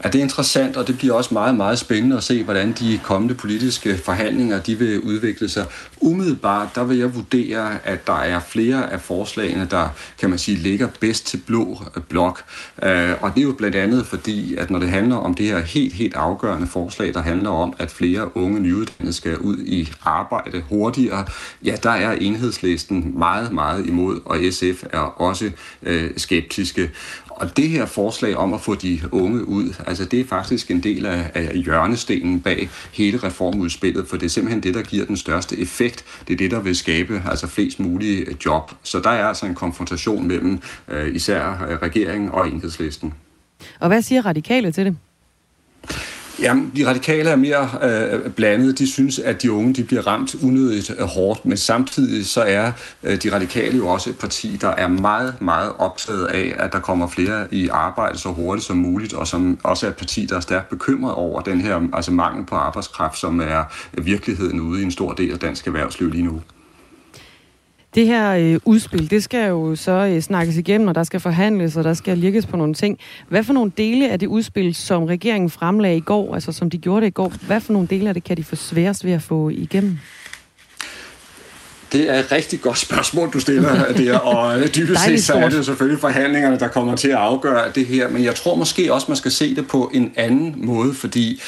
Ja, 0.04 0.10
det 0.10 0.20
er 0.20 0.24
interessant, 0.24 0.78
og 0.78 0.88
det 0.88 0.98
bliver 0.98 1.14
også 1.14 1.34
meget, 1.34 1.56
meget 1.56 1.80
spændende 1.80 2.18
at 2.18 2.24
se, 2.24 2.44
hvordan 2.44 2.72
de 2.80 3.00
kommende 3.04 3.36
politiske 3.36 3.98
forhandlinger 3.98 4.60
de 4.60 4.80
vil 4.80 5.00
udvikle 5.00 5.50
sig. 5.50 5.66
Umiddelbart, 6.02 6.68
der 6.76 6.84
vil 6.84 6.98
jeg 6.98 7.16
vurdere, 7.16 7.78
at 7.84 8.08
der 8.08 8.20
er 8.20 8.40
flere 8.40 8.92
af 8.92 9.02
forslagene, 9.02 9.68
der, 9.72 9.90
kan 10.20 10.30
man 10.30 10.40
sige, 10.40 10.58
ligger 10.58 10.88
bedst 11.00 11.28
til 11.28 11.42
blå 11.48 11.82
øh, 11.96 12.04
blok. 12.04 12.44
Øh, 12.84 13.14
og 13.22 13.32
det 13.36 13.42
er 13.42 13.46
jo 13.46 13.54
blandt 13.58 13.76
andet 13.76 14.06
fordi, 14.06 14.56
at 14.56 14.70
når 14.70 14.80
det 14.80 14.90
handler 14.90 15.16
om 15.16 15.34
det 15.34 15.46
her 15.46 15.60
helt, 15.60 15.94
helt 15.94 16.16
afgørende 16.16 16.68
forslag, 16.68 17.14
der 17.14 17.22
handler 17.22 17.50
om, 17.50 17.74
at 17.80 17.92
flere 17.92 18.38
unge 18.38 18.60
nyuddannede 18.60 19.14
skal 19.14 19.38
ud 19.38 19.58
i 19.58 19.90
arbejde 20.04 20.64
hurtigere, 20.70 21.26
ja, 21.64 21.76
der 21.84 21.92
er 21.92 22.12
enhedslisten 22.12 23.14
meget, 23.20 23.52
meget 23.52 23.86
imod, 23.86 24.20
og 24.26 24.38
SF 24.52 24.84
er 24.94 25.22
også 25.22 25.52
øh, 25.84 26.12
skeptiske. 26.18 26.92
Og 27.30 27.58
det 27.58 27.70
her 27.70 27.86
forslag 27.86 28.38
om 28.38 28.54
at 28.54 28.62
få 28.62 28.76
de 28.76 29.02
unge 29.12 29.48
ud, 29.48 29.66
altså 29.88 30.05
det 30.05 30.20
er 30.20 30.26
faktisk 30.26 30.72
en 30.72 30.84
del 30.84 31.05
af, 31.05 31.32
af 31.34 31.55
hjørnestenen 31.55 32.41
bag 32.41 32.70
hele 32.93 33.18
reformudspillet, 33.18 34.07
for 34.07 34.18
det 34.18 34.26
er 34.26 34.30
simpelthen 34.30 34.63
det, 34.63 34.74
der 34.74 34.82
giver 34.82 35.05
den 35.05 35.18
største 35.18 35.59
effekt. 35.59 36.05
Det 36.28 36.34
er 36.34 36.38
det, 36.38 36.51
der 36.51 36.59
vil 36.59 36.76
skabe 36.76 37.24
altså 37.30 37.47
flest 37.47 37.80
mulige 37.80 38.18
øh, 38.20 38.36
job. 38.45 38.72
Så 38.84 38.99
der 38.99 39.09
er 39.09 39.28
altså 39.28 39.45
en 39.45 39.55
konfrontation 39.55 40.28
mellem 40.28 40.59
øh, 40.88 41.15
især 41.15 41.68
øh, 41.70 41.78
regeringen 41.78 42.30
og 42.32 42.47
enhedslisten. 42.47 43.13
Og 43.80 43.88
hvad 43.88 44.01
siger 44.01 44.26
radikale 44.26 44.72
til 44.72 44.86
det? 44.86 44.97
Jamen, 46.42 46.72
de 46.76 46.88
radikale 46.88 47.30
er 47.30 47.36
mere 47.36 47.70
øh, 47.84 48.32
blandet. 48.32 48.80
De 48.80 48.92
synes, 48.92 49.20
at 49.20 49.42
de 49.42 49.52
unge 49.52 49.74
de 49.74 49.84
bliver 49.84 50.08
ramt 50.08 50.36
unødigt 50.44 50.92
øh, 51.00 51.06
hårdt, 51.06 51.46
men 51.46 51.58
samtidig 51.58 52.26
så 52.26 52.42
er 52.42 52.72
øh, 53.04 53.24
de 53.24 53.36
radikale 53.36 53.78
jo 53.78 53.88
også 53.88 54.10
et 54.10 54.18
parti, 54.18 54.58
der 54.62 54.70
er 54.70 54.88
meget, 54.88 55.42
meget 55.42 55.72
optaget 55.78 56.26
af, 56.26 56.56
at 56.60 56.74
der 56.74 56.80
kommer 56.80 57.08
flere 57.08 57.48
i 57.52 57.68
arbejde 57.68 58.18
så 58.18 58.30
hurtigt 58.30 58.68
som 58.68 58.78
muligt, 58.78 59.14
og 59.14 59.28
som 59.28 59.60
også 59.64 59.86
er 59.86 59.90
et 59.90 59.98
parti, 59.98 60.26
der 60.26 60.36
er 60.36 60.40
stærkt 60.40 60.70
bekymret 60.70 61.14
over 61.14 61.42
den 61.42 61.62
her 61.62 61.82
altså 61.94 62.12
mangel 62.12 62.46
på 62.46 62.56
arbejdskraft, 62.56 63.20
som 63.20 63.40
er 63.40 63.64
virkeligheden 64.02 64.60
ude 64.60 64.82
i 64.82 64.84
en 64.84 64.92
stor 64.92 65.14
del 65.14 65.32
af 65.32 65.40
dansk 65.40 65.68
erhvervsliv 65.68 66.12
lige 66.12 66.24
nu. 66.24 66.42
Det 67.98 68.08
her 68.08 68.32
øh, 68.32 68.60
udspil, 68.66 69.10
det 69.10 69.24
skal 69.24 69.48
jo 69.48 69.76
så 69.76 69.91
øh, 69.91 70.22
snakkes 70.22 70.58
igennem, 70.58 70.88
og 70.88 70.95
der 70.95 71.04
skal 71.04 71.20
forhandles, 71.20 71.78
og 71.78 71.84
der 71.84 71.93
skal 71.93 72.18
ligges 72.18 72.45
på 72.45 72.58
nogle 72.58 72.74
ting. 72.74 73.00
Hvad 73.30 73.43
for 73.43 73.54
nogle 73.54 73.72
dele 73.78 74.10
af 74.12 74.20
det 74.20 74.28
udspil, 74.28 74.76
som 74.76 75.04
regeringen 75.04 75.50
fremlagde 75.50 75.98
i 75.98 76.00
går, 76.00 76.34
altså 76.34 76.52
som 76.52 76.70
de 76.70 76.78
gjorde 76.78 77.02
det 77.02 77.08
i 77.08 77.14
går, 77.14 77.34
hvad 77.48 77.62
for 77.62 77.74
nogle 77.74 77.88
dele 77.88 78.08
af 78.08 78.14
det 78.14 78.24
kan 78.24 78.38
de 78.38 78.43
få 78.43 78.56
sværest 78.56 79.06
ved 79.06 79.12
at 79.12 79.22
få 79.22 79.50
igennem? 79.50 79.98
Det 81.91 82.10
er 82.10 82.20
et 82.20 82.32
rigtig 82.32 82.62
godt 82.62 82.78
spørgsmål, 82.78 83.30
du 83.34 83.39
stiller 83.39 83.93
der, 83.93 84.18
og 84.18 84.76
dybest 84.76 85.02
set 85.06 85.24
så 85.24 85.34
er 85.34 85.50
det 85.50 85.66
selvfølgelig 85.66 86.02
forhandlingerne, 86.02 86.60
der 86.60 86.68
kommer 86.68 86.95
til 86.95 87.08
at 87.08 87.18
afgøre 87.18 87.72
det 87.76 87.86
her, 87.86 88.10
men 88.10 88.24
jeg 88.24 88.36
tror 88.36 88.56
måske 88.56 88.93
også, 88.93 89.06
man 89.10 89.18
skal 89.18 89.32
se 89.32 89.56
det 89.56 89.68
på 89.68 89.91
en 89.93 90.12
anden 90.16 90.54
måde, 90.58 90.93
fordi 90.93 91.41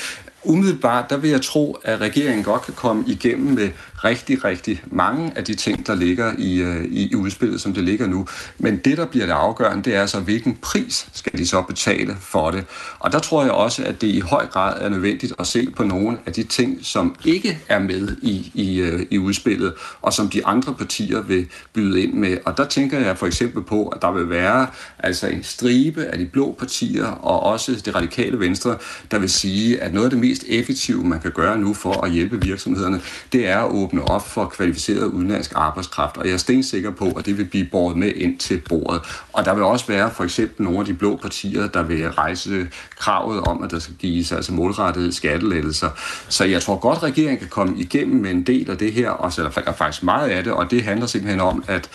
umiddelbart, 0.44 1.10
der 1.10 1.18
vil 1.18 1.30
jeg 1.30 1.42
tro, 1.42 1.78
at 1.84 2.02
regeringen 2.02 2.44
godt 2.44 2.62
kan 2.62 2.74
komme 2.74 3.04
igennem 3.08 3.54
med 3.54 3.70
rigtig, 4.04 4.46
rigtig 4.46 4.84
mange 4.92 5.32
af 5.36 5.44
de 5.44 5.54
ting, 5.54 5.88
der 5.88 5.96
ligger 5.96 6.34
i, 6.38 6.62
øh, 6.62 6.86
i, 6.86 7.12
i 7.12 7.16
udspillet, 7.16 7.62
som 7.62 7.74
det 7.74 7.84
ligger 7.84 8.08
nu. 8.08 8.28
Men 8.58 8.78
det, 8.78 8.98
der 8.98 9.06
bliver 9.06 9.26
det 9.26 9.34
afgørende, 9.34 9.84
det 9.84 9.96
er 9.96 10.06
så, 10.06 10.20
hvilken 10.20 10.58
pris 10.62 11.08
skal 11.14 11.40
de 11.40 11.48
så 11.48 11.62
betale 11.62 12.18
for 12.20 12.52
det. 12.52 12.66
Og 13.00 13.12
der 13.12 13.20
tror 13.20 13.44
jeg 13.44 13.52
også, 13.52 13.84
at 13.84 14.02
det 14.02 14.08
i 14.08 14.20
høj 14.20 14.46
grad 14.46 14.82
er 14.82 14.90
nødvendigt 14.90 15.34
at 15.40 15.48
se 15.48 15.68
på 15.76 15.84
nogle 15.84 16.18
af 16.26 16.34
de 16.34 16.44
ting, 16.44 16.80
som 16.82 17.16
ikke 17.26 17.60
er 17.68 17.80
med 17.80 18.18
i, 18.22 18.52
i, 18.54 18.80
øh, 18.80 19.06
i 19.12 19.18
udspillet, 19.18 19.74
og 20.02 20.14
som 20.14 20.30
de 20.30 20.46
andre 20.46 20.74
partier 20.74 21.22
vil 21.22 21.48
byde 21.74 22.04
ind 22.04 22.14
med. 22.14 22.38
Og 22.46 22.58
der 22.58 22.66
tænker 22.66 23.00
jeg 23.00 23.18
for 23.18 23.28
eksempel 23.28 23.64
på, 23.64 23.88
at 23.88 24.02
der 24.02 24.12
vil 24.12 24.30
være 24.30 24.68
altså 25.00 25.28
en 25.28 25.44
stribe 25.44 26.06
af 26.06 26.18
de 26.18 26.26
blå 26.26 26.56
partier, 26.60 27.06
og 27.06 27.44
også 27.44 27.82
det 27.86 27.96
radikale 27.96 28.40
venstre, 28.40 28.78
der 29.12 29.20
vil 29.20 29.30
sige, 29.30 29.82
at 29.82 29.94
noget 29.94 30.06
af 30.06 30.10
det 30.10 30.20
mest 30.20 30.44
effektive, 30.48 31.04
man 31.04 31.20
kan 31.20 31.32
gøre 31.32 31.58
nu 31.58 31.74
for 31.74 32.06
at 32.06 32.12
hjælpe 32.12 32.42
virksomhederne, 32.42 33.02
det 33.32 33.48
er 33.48 33.60
at 33.60 33.72
åbne 33.90 34.12
op 34.12 34.28
for 34.28 34.46
kvalificeret 34.46 35.06
udenlandsk 35.06 35.52
arbejdskraft, 35.56 36.18
og 36.18 36.26
jeg 36.26 36.34
er 36.34 36.38
stensikker 36.38 36.92
på, 36.92 37.12
at 37.12 37.26
det 37.26 37.38
vil 37.38 37.46
blive 37.46 37.66
båret 37.72 37.98
med 37.98 38.12
ind 38.16 38.40
til 38.40 38.62
bordet. 38.70 39.02
Og 39.34 39.46
der 39.46 39.54
vil 39.54 39.64
også 39.64 39.88
være 39.88 40.12
for 40.12 40.24
eksempel 40.24 40.64
nogle 40.64 40.80
af 40.80 40.86
de 40.86 40.94
blå 40.94 41.16
partier, 41.16 41.68
der 41.68 41.84
vil 41.84 42.12
rejse 42.12 42.68
kravet 42.98 43.42
om, 43.42 43.64
at 43.64 43.72
der 43.72 43.80
skal 43.80 43.96
gives 43.96 44.32
altså 44.32 44.54
målrettede 44.54 45.14
skattelettelser. 45.14 45.90
Så 46.30 46.44
jeg 46.44 46.62
tror 46.62 46.76
godt, 46.76 46.98
at 46.98 47.04
regeringen 47.04 47.40
kan 47.40 47.48
komme 47.48 47.80
igennem 47.80 48.22
med 48.22 48.32
en 48.32 48.44
del 48.44 48.72
af 48.72 48.78
det 48.78 48.94
her, 48.94 49.10
og 49.10 49.34
så 49.34 49.42
er 49.42 49.50
der 49.50 49.72
faktisk 49.72 50.04
meget 50.04 50.30
af 50.30 50.44
det, 50.44 50.54
og 50.54 50.72
det 50.72 50.84
handler 50.84 51.08
simpelthen 51.08 51.42
om, 51.42 51.64
at 51.68 51.90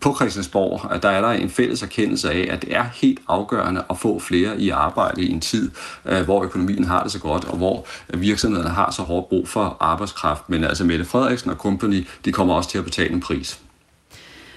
på 0.00 0.14
Christiansborg, 0.14 0.92
at 0.92 1.02
der 1.02 1.08
er 1.08 1.20
der 1.20 1.30
en 1.30 1.50
fælles 1.50 1.82
erkendelse 1.82 2.30
af, 2.30 2.48
at 2.50 2.62
det 2.62 2.76
er 2.76 2.84
helt 2.94 3.20
afgørende 3.28 3.82
at 3.90 3.98
få 3.98 4.18
flere 4.18 4.60
i 4.60 4.68
arbejde 4.68 5.22
i 5.22 5.30
en 5.30 5.40
tid, 5.40 5.70
øh, 6.06 6.22
hvor 6.22 6.44
økonomien 6.44 6.84
har 6.84 7.02
det 7.02 7.12
så 7.12 7.18
godt, 7.18 7.44
og 7.44 7.56
hvor 7.56 7.86
virksomhederne 8.14 8.70
har 8.70 8.90
så 8.90 9.02
hårdt 9.02 9.28
brug 9.28 9.48
for 9.48 9.76
arbejdskraft. 9.80 10.50
Men 10.50 10.64
altså 10.64 10.84
Mette 10.84 11.04
Frederiksen 11.04 11.29
Frederiksen 11.30 11.50
og 11.50 11.56
company, 11.56 12.06
de 12.24 12.32
kommer 12.32 12.54
også 12.54 12.70
til 12.70 12.78
at 12.78 12.84
betale 12.84 13.10
en 13.14 13.20
pris. 13.20 13.60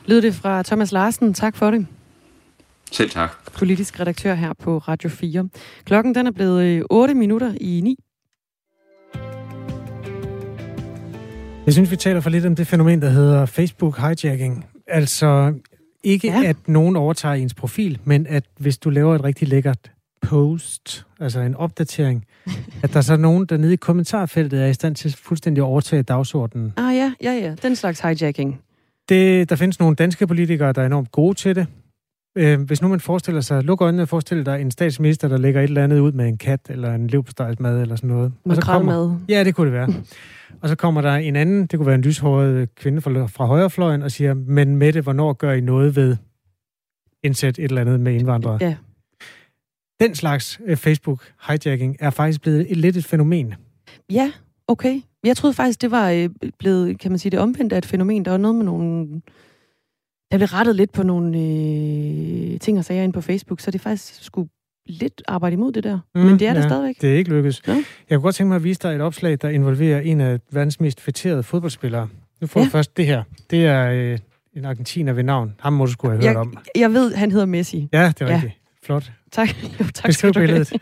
Lød 0.05 0.21
det 0.21 0.35
fra 0.35 0.63
Thomas 0.63 0.91
Larsen. 0.91 1.33
Tak 1.33 1.55
for 1.55 1.71
det. 1.71 1.87
Selv 2.91 3.09
tak. 3.09 3.31
Politisk 3.53 3.99
redaktør 3.99 4.33
her 4.33 4.53
på 4.53 4.77
Radio 4.77 5.09
4. 5.09 5.49
Klokken 5.85 6.15
den 6.15 6.27
er 6.27 6.31
blevet 6.31 6.83
8 6.89 7.11
øh, 7.11 7.17
minutter 7.17 7.53
i 7.61 7.81
9. 7.83 7.95
Jeg 11.65 11.73
synes, 11.73 11.91
vi 11.91 11.95
taler 11.95 12.21
for 12.21 12.29
lidt 12.29 12.45
om 12.45 12.55
det 12.55 12.67
fænomen, 12.67 13.01
der 13.01 13.09
hedder 13.09 13.45
Facebook 13.45 13.97
hijacking. 13.97 14.65
Altså 14.87 15.53
ikke, 16.03 16.27
ja. 16.27 16.43
at 16.43 16.57
nogen 16.67 16.95
overtager 16.95 17.35
ens 17.35 17.53
profil, 17.53 17.99
men 18.03 18.27
at 18.27 18.43
hvis 18.57 18.77
du 18.77 18.89
laver 18.89 19.15
et 19.15 19.23
rigtig 19.23 19.47
lækkert 19.47 19.91
post, 20.23 21.05
altså 21.19 21.39
en 21.39 21.55
opdatering, 21.55 22.25
at 22.83 22.93
der 22.93 23.01
så 23.01 23.13
er 23.13 23.17
nogen, 23.17 23.45
der 23.45 23.57
nede 23.57 23.73
i 23.73 23.75
kommentarfeltet 23.75 24.61
er 24.61 24.67
i 24.67 24.73
stand 24.73 24.95
til 24.95 25.15
fuldstændig 25.17 25.61
at 25.61 25.65
overtage 25.65 26.03
dagsordenen. 26.03 26.73
Ah 26.77 26.95
ja, 26.95 27.13
ja, 27.23 27.31
ja. 27.33 27.55
Den 27.61 27.75
slags 27.75 27.99
hijacking. 27.99 28.61
Det, 29.09 29.49
der 29.49 29.55
findes 29.55 29.79
nogle 29.79 29.95
danske 29.95 30.27
politikere, 30.27 30.73
der 30.73 30.81
er 30.81 30.85
enormt 30.85 31.11
gode 31.11 31.33
til 31.33 31.55
det. 31.55 31.67
Øh, 32.37 32.61
hvis 32.61 32.81
nu 32.81 32.87
man 32.87 32.99
forestiller 32.99 33.41
sig, 33.41 33.63
luk 33.63 33.81
øjnene 33.81 34.03
og 34.03 34.09
forestil 34.09 34.45
dig 34.45 34.61
en 34.61 34.71
statsminister, 34.71 35.27
der 35.27 35.37
lægger 35.37 35.61
et 35.61 35.67
eller 35.67 35.83
andet 35.83 35.99
ud 35.99 36.11
med 36.11 36.27
en 36.27 36.37
kat, 36.37 36.59
eller 36.69 36.93
en 36.95 37.09
mad, 37.59 37.81
eller 37.81 37.95
sådan 37.95 38.09
noget. 38.09 38.33
Og 38.45 38.55
så 38.55 38.61
kommer, 38.61 39.19
Ja, 39.29 39.43
det 39.43 39.55
kunne 39.55 39.65
det 39.65 39.73
være. 39.73 39.89
og 40.61 40.69
så 40.69 40.75
kommer 40.75 41.01
der 41.01 41.13
en 41.15 41.35
anden, 41.35 41.61
det 41.65 41.79
kunne 41.79 41.85
være 41.85 41.95
en 41.95 42.01
lyshåret 42.01 42.75
kvinde 42.75 43.01
fra, 43.01 43.25
fra 43.25 43.45
højrefløjen, 43.45 44.01
og 44.01 44.11
siger, 44.11 44.33
men 44.33 44.75
Mette, 44.77 45.01
hvornår 45.01 45.33
gør 45.33 45.51
I 45.51 45.61
noget 45.61 45.95
ved 45.95 46.17
indsæt 47.23 47.59
et 47.59 47.63
eller 47.63 47.81
andet 47.81 47.99
med 47.99 48.13
indvandrere? 48.13 48.57
Ja. 48.61 48.75
Den 49.99 50.15
slags 50.15 50.59
øh, 50.65 50.77
Facebook-hijacking 50.77 51.95
er 51.99 52.09
faktisk 52.09 52.41
blevet 52.41 52.71
et, 52.71 52.77
lidt 52.77 52.97
et 52.97 53.05
fænomen. 53.05 53.53
Ja, 54.11 54.31
okay. 54.67 55.01
Jeg 55.23 55.37
troede 55.37 55.53
faktisk, 55.53 55.81
det 55.81 55.91
var 55.91 56.09
øh, 56.09 56.29
blevet, 56.59 56.99
kan 56.99 57.11
man 57.11 57.19
sige, 57.19 57.29
det 57.29 57.39
omvendte 57.39 57.75
af 57.75 57.77
et 57.77 57.85
fænomen. 57.85 58.25
Der 58.25 58.31
var 58.31 58.37
noget 58.37 58.55
med 58.55 58.65
nogle... 58.65 59.07
Der 60.31 60.37
blev 60.37 60.47
rettet 60.47 60.75
lidt 60.75 60.91
på 60.91 61.03
nogle 61.03 61.37
øh, 61.37 62.59
ting 62.59 62.77
og 62.77 62.85
sager 62.85 63.03
ind 63.03 63.13
på 63.13 63.21
Facebook, 63.21 63.59
så 63.59 63.71
det 63.71 63.81
faktisk 63.81 64.23
skulle 64.23 64.49
lidt 64.87 65.21
arbejde 65.27 65.53
imod 65.53 65.71
det 65.71 65.83
der. 65.83 65.99
Mm, 66.15 66.21
Men 66.21 66.39
det 66.39 66.47
er 66.47 66.51
ja, 66.53 66.57
det 66.57 66.63
stadigvæk. 66.69 67.01
det 67.01 67.13
er 67.13 67.17
ikke 67.17 67.29
lykkedes. 67.29 67.61
Ja. 67.67 67.73
Jeg 67.73 67.83
kunne 68.09 68.21
godt 68.21 68.35
tænke 68.35 68.47
mig 68.47 68.55
at 68.55 68.63
vise 68.63 68.79
dig 68.79 68.95
et 68.95 69.01
opslag, 69.01 69.37
der 69.41 69.49
involverer 69.49 69.99
en 69.99 70.21
af 70.21 70.39
verdens 70.51 70.79
mest 70.79 71.01
fætterede 71.01 71.43
fodboldspillere. 71.43 72.07
Nu 72.41 72.47
får 72.47 72.59
ja. 72.59 72.65
først 72.65 72.97
det 72.97 73.05
her. 73.05 73.23
Det 73.49 73.65
er 73.65 73.89
øh, 73.91 74.19
en 74.53 74.65
argentiner 74.65 75.13
ved 75.13 75.23
navn. 75.23 75.55
Ham 75.59 75.73
må 75.73 75.85
du 75.85 75.91
skulle 75.91 76.11
have 76.11 76.23
hørt 76.23 76.31
jeg, 76.31 76.37
om. 76.37 76.57
Jeg 76.75 76.93
ved, 76.93 77.13
han 77.13 77.31
hedder 77.31 77.45
Messi. 77.45 77.89
Ja, 77.93 78.07
det 78.07 78.21
er 78.21 78.27
ja. 78.27 78.33
rigtigt. 78.33 78.59
Flot. 78.83 79.11
Tak. 79.31 79.49
Jo, 79.79 79.85
tak 79.93 80.05
Beskriv 80.05 80.33
billedet. 80.33 80.73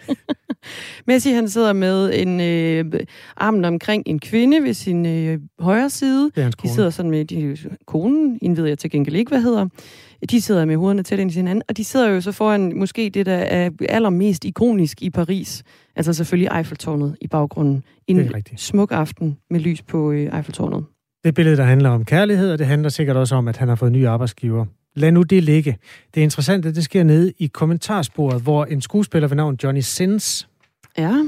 Messi 1.07 1.31
han 1.31 1.49
sidder 1.49 1.73
med 1.73 2.11
en 2.13 2.41
øh, 2.41 2.99
armen 3.37 3.65
omkring 3.65 4.03
en 4.05 4.19
kvinde 4.19 4.63
ved 4.63 4.73
sin 4.73 5.05
øh, 5.05 5.39
højre 5.59 5.89
side. 5.89 6.23
Det 6.25 6.37
er 6.37 6.41
hans 6.43 6.55
kone. 6.55 6.69
De 6.69 6.75
sidder 6.75 6.89
sådan 6.89 7.11
med 7.11 7.25
de, 7.25 7.57
konen, 7.87 8.39
en 8.41 8.57
ved 8.57 8.65
jeg 8.65 8.77
til 8.77 8.91
gengæld 8.91 9.15
ikke, 9.15 9.29
hvad 9.29 9.41
hedder. 9.41 9.67
De 10.31 10.41
sidder 10.41 10.65
med 10.65 10.75
hovederne 10.75 11.03
tæt 11.03 11.19
ind 11.19 11.31
i 11.31 11.33
hinanden, 11.33 11.63
og 11.69 11.77
de 11.77 11.83
sidder 11.83 12.09
jo 12.09 12.21
så 12.21 12.31
foran 12.31 12.73
måske 12.75 13.09
det, 13.09 13.25
der 13.25 13.37
er 13.37 13.69
allermest 13.89 14.45
ikonisk 14.45 15.01
i 15.01 15.09
Paris. 15.09 15.63
Altså 15.95 16.13
selvfølgelig 16.13 16.57
Eiffeltårnet 16.57 17.15
i 17.21 17.27
baggrunden. 17.27 17.83
En 18.07 18.31
smuk 18.57 18.91
aften 18.91 19.37
med 19.49 19.59
lys 19.59 19.81
på 19.81 20.11
øh, 20.11 20.37
Eiffeltårnet. 20.37 20.85
Det 21.23 21.35
billede, 21.35 21.57
der 21.57 21.63
handler 21.63 21.89
om 21.89 22.05
kærlighed, 22.05 22.51
og 22.51 22.59
det 22.59 22.67
handler 22.67 22.89
sikkert 22.89 23.17
også 23.17 23.35
om, 23.35 23.47
at 23.47 23.57
han 23.57 23.67
har 23.67 23.75
fået 23.75 23.91
nye 23.91 24.07
arbejdsgiver 24.07 24.65
lad 24.95 25.11
nu 25.11 25.23
det 25.23 25.43
ligge. 25.43 25.77
Det 26.13 26.21
er 26.21 26.23
interessant, 26.23 26.65
at 26.65 26.75
det 26.75 26.83
sker 26.83 27.03
nede 27.03 27.33
i 27.37 27.47
kommentarsporet, 27.47 28.41
hvor 28.41 28.65
en 28.65 28.81
skuespiller 28.81 29.27
ved 29.27 29.35
navn 29.35 29.57
Johnny 29.63 29.81
Sins... 29.81 30.47
Ja. 30.97 31.23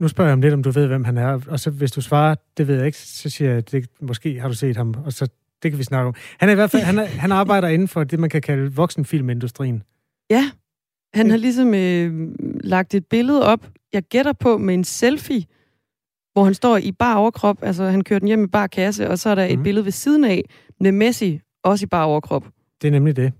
Nu 0.00 0.08
spørger 0.08 0.28
jeg 0.28 0.32
om 0.32 0.40
lidt, 0.40 0.54
om 0.54 0.62
du 0.62 0.70
ved, 0.70 0.86
hvem 0.86 1.04
han 1.04 1.18
er, 1.18 1.40
og 1.48 1.60
så 1.60 1.70
hvis 1.70 1.92
du 1.92 2.00
svarer, 2.00 2.34
det 2.56 2.68
ved 2.68 2.76
jeg 2.76 2.86
ikke, 2.86 2.98
så 2.98 3.30
siger 3.30 3.52
jeg, 3.52 3.72
det, 3.72 3.86
måske 4.00 4.40
har 4.40 4.48
du 4.48 4.54
set 4.54 4.76
ham, 4.76 4.94
og 5.04 5.12
så 5.12 5.28
det 5.62 5.70
kan 5.70 5.78
vi 5.78 5.84
snakke 5.84 6.08
om. 6.08 6.14
Han 6.38 6.48
er 6.48 6.52
i 6.52 6.54
hvert 6.54 6.70
fald, 6.70 6.82
han, 6.82 6.98
er, 6.98 7.04
han 7.04 7.32
arbejder 7.32 7.68
inden 7.68 7.88
for 7.88 8.04
det, 8.04 8.18
man 8.18 8.30
kan 8.30 8.42
kalde 8.42 8.74
voksenfilmindustrien. 8.74 9.82
Ja, 10.30 10.50
han 11.14 11.30
har 11.30 11.36
ligesom 11.36 11.74
øh, 11.74 12.34
lagt 12.64 12.94
et 12.94 13.06
billede 13.06 13.46
op, 13.46 13.68
jeg 13.92 14.02
gætter 14.02 14.32
på, 14.32 14.58
med 14.58 14.74
en 14.74 14.84
selfie, 14.84 15.44
hvor 16.32 16.44
han 16.44 16.54
står 16.54 16.76
i 16.76 16.92
bar 16.92 17.14
overkrop, 17.14 17.58
altså 17.62 17.84
han 17.84 18.04
kører 18.04 18.18
den 18.18 18.28
hjem 18.28 18.44
i 18.44 18.46
bar 18.46 18.66
kasse, 18.66 19.10
og 19.10 19.18
så 19.18 19.30
er 19.30 19.34
der 19.34 19.44
et 19.44 19.58
mm. 19.58 19.62
billede 19.62 19.84
ved 19.84 19.92
siden 19.92 20.24
af 20.24 20.44
med 20.80 20.92
Messi, 20.92 21.40
også 21.64 21.84
i 21.84 21.86
bar 21.86 22.04
overkrop. 22.04 22.44
Det 22.82 22.88
er 22.88 22.92
nemlig 22.92 23.16
det. 23.16 23.32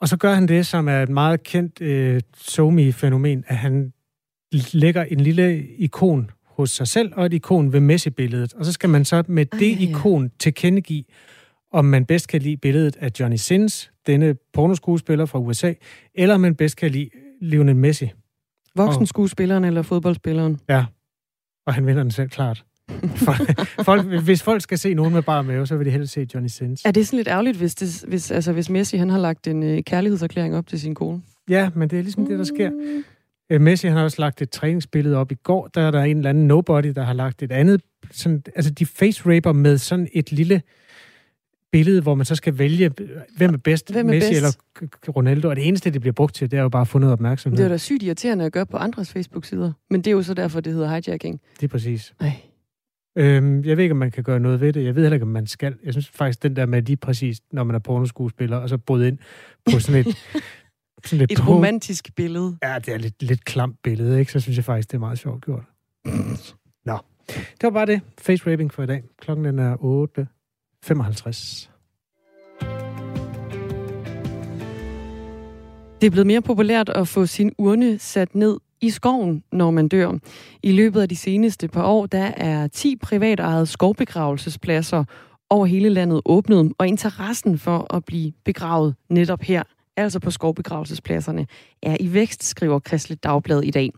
Og 0.00 0.08
så 0.08 0.16
gør 0.16 0.34
han 0.34 0.48
det, 0.48 0.66
som 0.66 0.88
er 0.88 1.02
et 1.02 1.08
meget 1.08 1.42
kendt 1.42 1.80
øh, 1.80 2.20
somi-fænomen, 2.36 3.44
at 3.46 3.56
han 3.56 3.92
lægger 4.72 5.04
en 5.04 5.20
lille 5.20 5.66
ikon 5.66 6.30
hos 6.44 6.70
sig 6.70 6.88
selv 6.88 7.12
og 7.16 7.26
et 7.26 7.32
ikon 7.32 7.72
ved 7.72 7.80
Messi-billedet. 7.80 8.54
Og 8.54 8.64
så 8.64 8.72
skal 8.72 8.90
man 8.90 9.04
så 9.04 9.22
med 9.28 9.46
det 9.46 9.72
ja, 9.72 9.84
ja. 9.84 9.90
ikon 9.90 10.30
tilkendegive, 10.38 11.04
om 11.72 11.84
man 11.84 12.06
bedst 12.06 12.28
kan 12.28 12.42
lide 12.42 12.56
billedet 12.56 12.96
af 12.96 13.10
Johnny 13.20 13.36
Sins, 13.36 13.92
denne 14.06 14.34
pornoskuespiller 14.52 15.26
fra 15.26 15.38
USA, 15.38 15.72
eller 16.14 16.34
om 16.34 16.40
man 16.40 16.54
bedst 16.54 16.76
kan 16.76 16.90
lide 16.90 17.10
Lionel 17.40 17.76
Messi. 17.76 18.10
Voksen 18.76 19.06
skuespilleren 19.06 19.64
eller 19.64 19.82
fodboldspilleren? 19.82 20.60
Ja, 20.68 20.84
og 21.66 21.74
han 21.74 21.86
vinder 21.86 22.02
den 22.02 22.10
selv 22.10 22.28
klart. 22.28 22.64
folk, 23.84 24.06
hvis 24.06 24.42
folk 24.42 24.62
skal 24.62 24.78
se 24.78 24.94
nogen 24.94 25.12
med 25.12 25.22
bare 25.22 25.44
mave, 25.44 25.66
så 25.66 25.76
vil 25.76 25.86
de 25.86 25.90
helst 25.90 26.12
se 26.12 26.26
Johnny 26.34 26.48
Sins. 26.48 26.82
Er 26.84 26.90
det 26.90 27.06
sådan 27.06 27.16
lidt 27.16 27.28
ærgerligt, 27.28 27.56
hvis, 27.56 27.74
det, 27.74 28.04
hvis, 28.08 28.30
altså, 28.30 28.52
hvis 28.52 28.70
Messi 28.70 28.96
han 28.96 29.10
har 29.10 29.18
lagt 29.18 29.46
en 29.46 29.62
øh, 29.62 29.82
kærlighedserklæring 29.82 30.56
op 30.56 30.66
til 30.66 30.80
sin 30.80 30.94
kone? 30.94 31.22
Ja, 31.48 31.70
men 31.74 31.90
det 31.90 31.98
er 31.98 32.02
ligesom 32.02 32.26
det, 32.26 32.38
der 32.38 32.44
sker. 32.44 32.70
Øh, 33.50 33.60
Messi 33.60 33.86
han 33.86 33.96
har 33.96 34.04
også 34.04 34.20
lagt 34.20 34.42
et 34.42 34.50
træningsbillede 34.50 35.16
op 35.16 35.32
i 35.32 35.34
går. 35.34 35.66
Der 35.74 35.80
er 35.80 35.90
der 35.90 36.02
en 36.02 36.16
eller 36.16 36.30
anden 36.30 36.46
nobody, 36.46 36.88
der 36.88 37.02
har 37.02 37.12
lagt 37.12 37.42
et 37.42 37.52
andet. 37.52 37.82
Sådan, 38.10 38.42
altså 38.56 38.70
de 38.70 38.86
face-raper 38.86 39.52
med 39.52 39.78
sådan 39.78 40.08
et 40.12 40.32
lille 40.32 40.62
billede, 41.72 42.00
hvor 42.00 42.14
man 42.14 42.26
så 42.26 42.34
skal 42.34 42.58
vælge, 42.58 42.90
hvem 43.36 43.54
er 43.54 43.58
bedst, 43.58 43.92
Hvem 43.92 44.06
er 44.08 44.10
Messi 44.10 44.30
bedst? 44.30 44.58
eller 44.76 45.16
Ronaldo. 45.16 45.48
Og 45.48 45.56
det 45.56 45.68
eneste, 45.68 45.90
det 45.90 46.00
bliver 46.00 46.12
brugt 46.12 46.34
til, 46.34 46.50
det 46.50 46.58
er 46.58 46.62
jo 46.62 46.68
bare 46.68 46.80
at 46.80 46.88
få 46.88 46.98
noget 46.98 47.12
opmærksomhed. 47.12 47.58
Det 47.58 47.64
er 47.64 47.68
da 47.68 47.76
sygt 47.76 48.02
irriterende 48.02 48.44
at 48.44 48.52
gøre 48.52 48.66
på 48.66 48.76
andres 48.76 49.12
Facebook-sider. 49.12 49.72
Men 49.90 50.00
det 50.00 50.06
er 50.06 50.12
jo 50.12 50.22
så 50.22 50.34
derfor, 50.34 50.60
det 50.60 50.72
hedder 50.72 50.88
hijacking. 50.88 51.40
Det 51.60 51.66
er 51.66 51.68
præcis. 51.68 52.14
Ej. 52.20 52.32
Øhm, 53.16 53.64
jeg 53.64 53.76
ved 53.76 53.84
ikke, 53.84 53.92
om 53.92 53.98
man 53.98 54.10
kan 54.10 54.24
gøre 54.24 54.40
noget 54.40 54.60
ved 54.60 54.72
det. 54.72 54.84
Jeg 54.84 54.94
ved 54.94 55.02
heller 55.02 55.14
ikke, 55.14 55.24
om 55.24 55.28
man 55.30 55.46
skal. 55.46 55.74
Jeg 55.84 55.92
synes 55.94 56.08
faktisk, 56.08 56.42
den 56.42 56.56
der 56.56 56.66
med 56.66 56.82
lige 56.82 56.96
præcis, 56.96 57.40
når 57.52 57.64
man 57.64 57.74
er 57.74 57.78
pornoskuespiller, 57.78 58.56
og 58.56 58.68
så 58.68 58.78
bryde 58.78 59.08
ind 59.08 59.18
på 59.72 59.78
sådan 59.80 60.00
et... 60.00 60.06
sådan 61.04 61.18
lidt 61.18 61.32
Et 61.32 61.38
på- 61.38 61.52
romantisk 61.52 62.14
billede. 62.16 62.56
Ja, 62.62 62.78
det 62.78 62.94
er 62.94 62.98
lidt, 62.98 63.22
lidt 63.22 63.44
klamt 63.44 63.76
billede, 63.82 64.20
ikke? 64.20 64.32
Så 64.32 64.40
synes 64.40 64.56
jeg 64.56 64.64
faktisk, 64.64 64.90
det 64.90 64.94
er 64.96 65.00
meget 65.00 65.18
sjovt 65.18 65.44
gjort. 65.44 65.62
Nå, 66.86 66.98
det 67.28 67.62
var 67.62 67.70
bare 67.70 67.86
det. 67.86 68.00
Face 68.20 68.52
raping 68.52 68.72
for 68.72 68.82
i 68.82 68.86
dag. 68.86 69.02
Klokken 69.20 69.44
den 69.44 69.58
er 69.58 69.76
8.55. 69.76 71.68
Det 76.00 76.06
er 76.06 76.10
blevet 76.10 76.26
mere 76.26 76.42
populært 76.42 76.88
at 76.88 77.08
få 77.08 77.26
sin 77.26 77.52
urne 77.58 77.98
sat 77.98 78.34
ned 78.34 78.56
i 78.82 78.90
skoven, 78.90 79.42
når 79.52 79.70
man 79.70 79.88
dør. 79.88 80.12
I 80.62 80.72
løbet 80.72 81.00
af 81.00 81.08
de 81.08 81.16
seneste 81.16 81.68
par 81.68 81.84
år, 81.84 82.06
der 82.06 82.30
er 82.36 82.66
10 82.66 82.96
privatejede 82.96 83.66
skovbegravelsespladser 83.66 85.04
over 85.50 85.66
hele 85.66 85.88
landet 85.88 86.20
åbnet, 86.24 86.72
og 86.78 86.88
interessen 86.88 87.58
for 87.58 87.94
at 87.94 88.04
blive 88.04 88.32
begravet 88.44 88.94
netop 89.10 89.42
her, 89.42 89.62
altså 89.96 90.20
på 90.20 90.30
skovbegravelsespladserne, 90.30 91.46
er 91.82 91.96
i 92.00 92.12
vækst, 92.12 92.44
skriver 92.44 92.78
Kristelig 92.78 93.24
Dagblad 93.24 93.62
i 93.62 93.70
dag. 93.70 93.90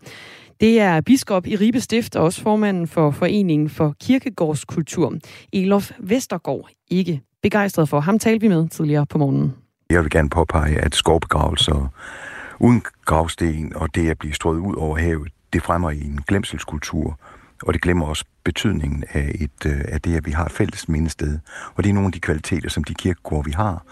Det 0.61 0.81
er 0.81 1.01
biskop 1.01 1.47
i 1.47 1.57
Ribe 1.57 1.81
Stift 1.81 2.17
og 2.17 2.25
også 2.25 2.43
formanden 2.43 2.87
for 2.87 3.11
Foreningen 3.11 3.69
for 3.69 3.95
Kirkegårdskultur, 4.01 5.15
Elof 5.53 5.91
Vestergaard, 5.99 6.69
ikke 6.91 7.21
begejstret 7.43 7.89
for. 7.89 8.01
Ham 8.01 8.19
talte 8.19 8.41
vi 8.41 8.49
med 8.49 8.69
tidligere 8.69 9.07
på 9.07 9.19
morgenen. 9.19 9.55
Jeg 9.91 10.03
vil 10.03 10.11
gerne 10.11 10.31
påpege, 10.31 10.79
at 10.79 10.95
skovbegravelser 10.95 11.89
uden 12.59 12.83
gravsten 13.05 13.77
og 13.77 13.95
det 13.95 14.11
at 14.11 14.19
blive 14.19 14.35
strøget 14.35 14.61
ud 14.61 14.75
over 14.75 14.99
havet, 14.99 15.33
det 15.53 15.63
fremmer 15.63 15.91
i 15.91 16.05
en 16.05 16.21
glemselskultur, 16.29 17.19
og 17.63 17.75
det 17.75 17.83
glemmer 17.83 18.07
også 18.07 18.25
betydningen 18.45 19.05
af, 19.13 19.31
et, 19.35 19.67
øh, 19.67 19.81
af 19.89 20.01
det, 20.01 20.17
at 20.17 20.27
vi 20.27 20.31
har 20.31 20.45
et 20.45 20.53
fælles 20.53 20.89
mindested. 20.89 21.39
Og 21.75 21.85
det 21.85 21.91
er 21.91 21.95
nogle 21.95 22.07
af 22.07 22.13
de 22.13 22.21
kvaliteter, 22.21 22.71
som 22.71 22.85
de 22.85 22.95
kirkegårde, 22.95 23.45
vi 23.45 23.53
har 23.53 23.85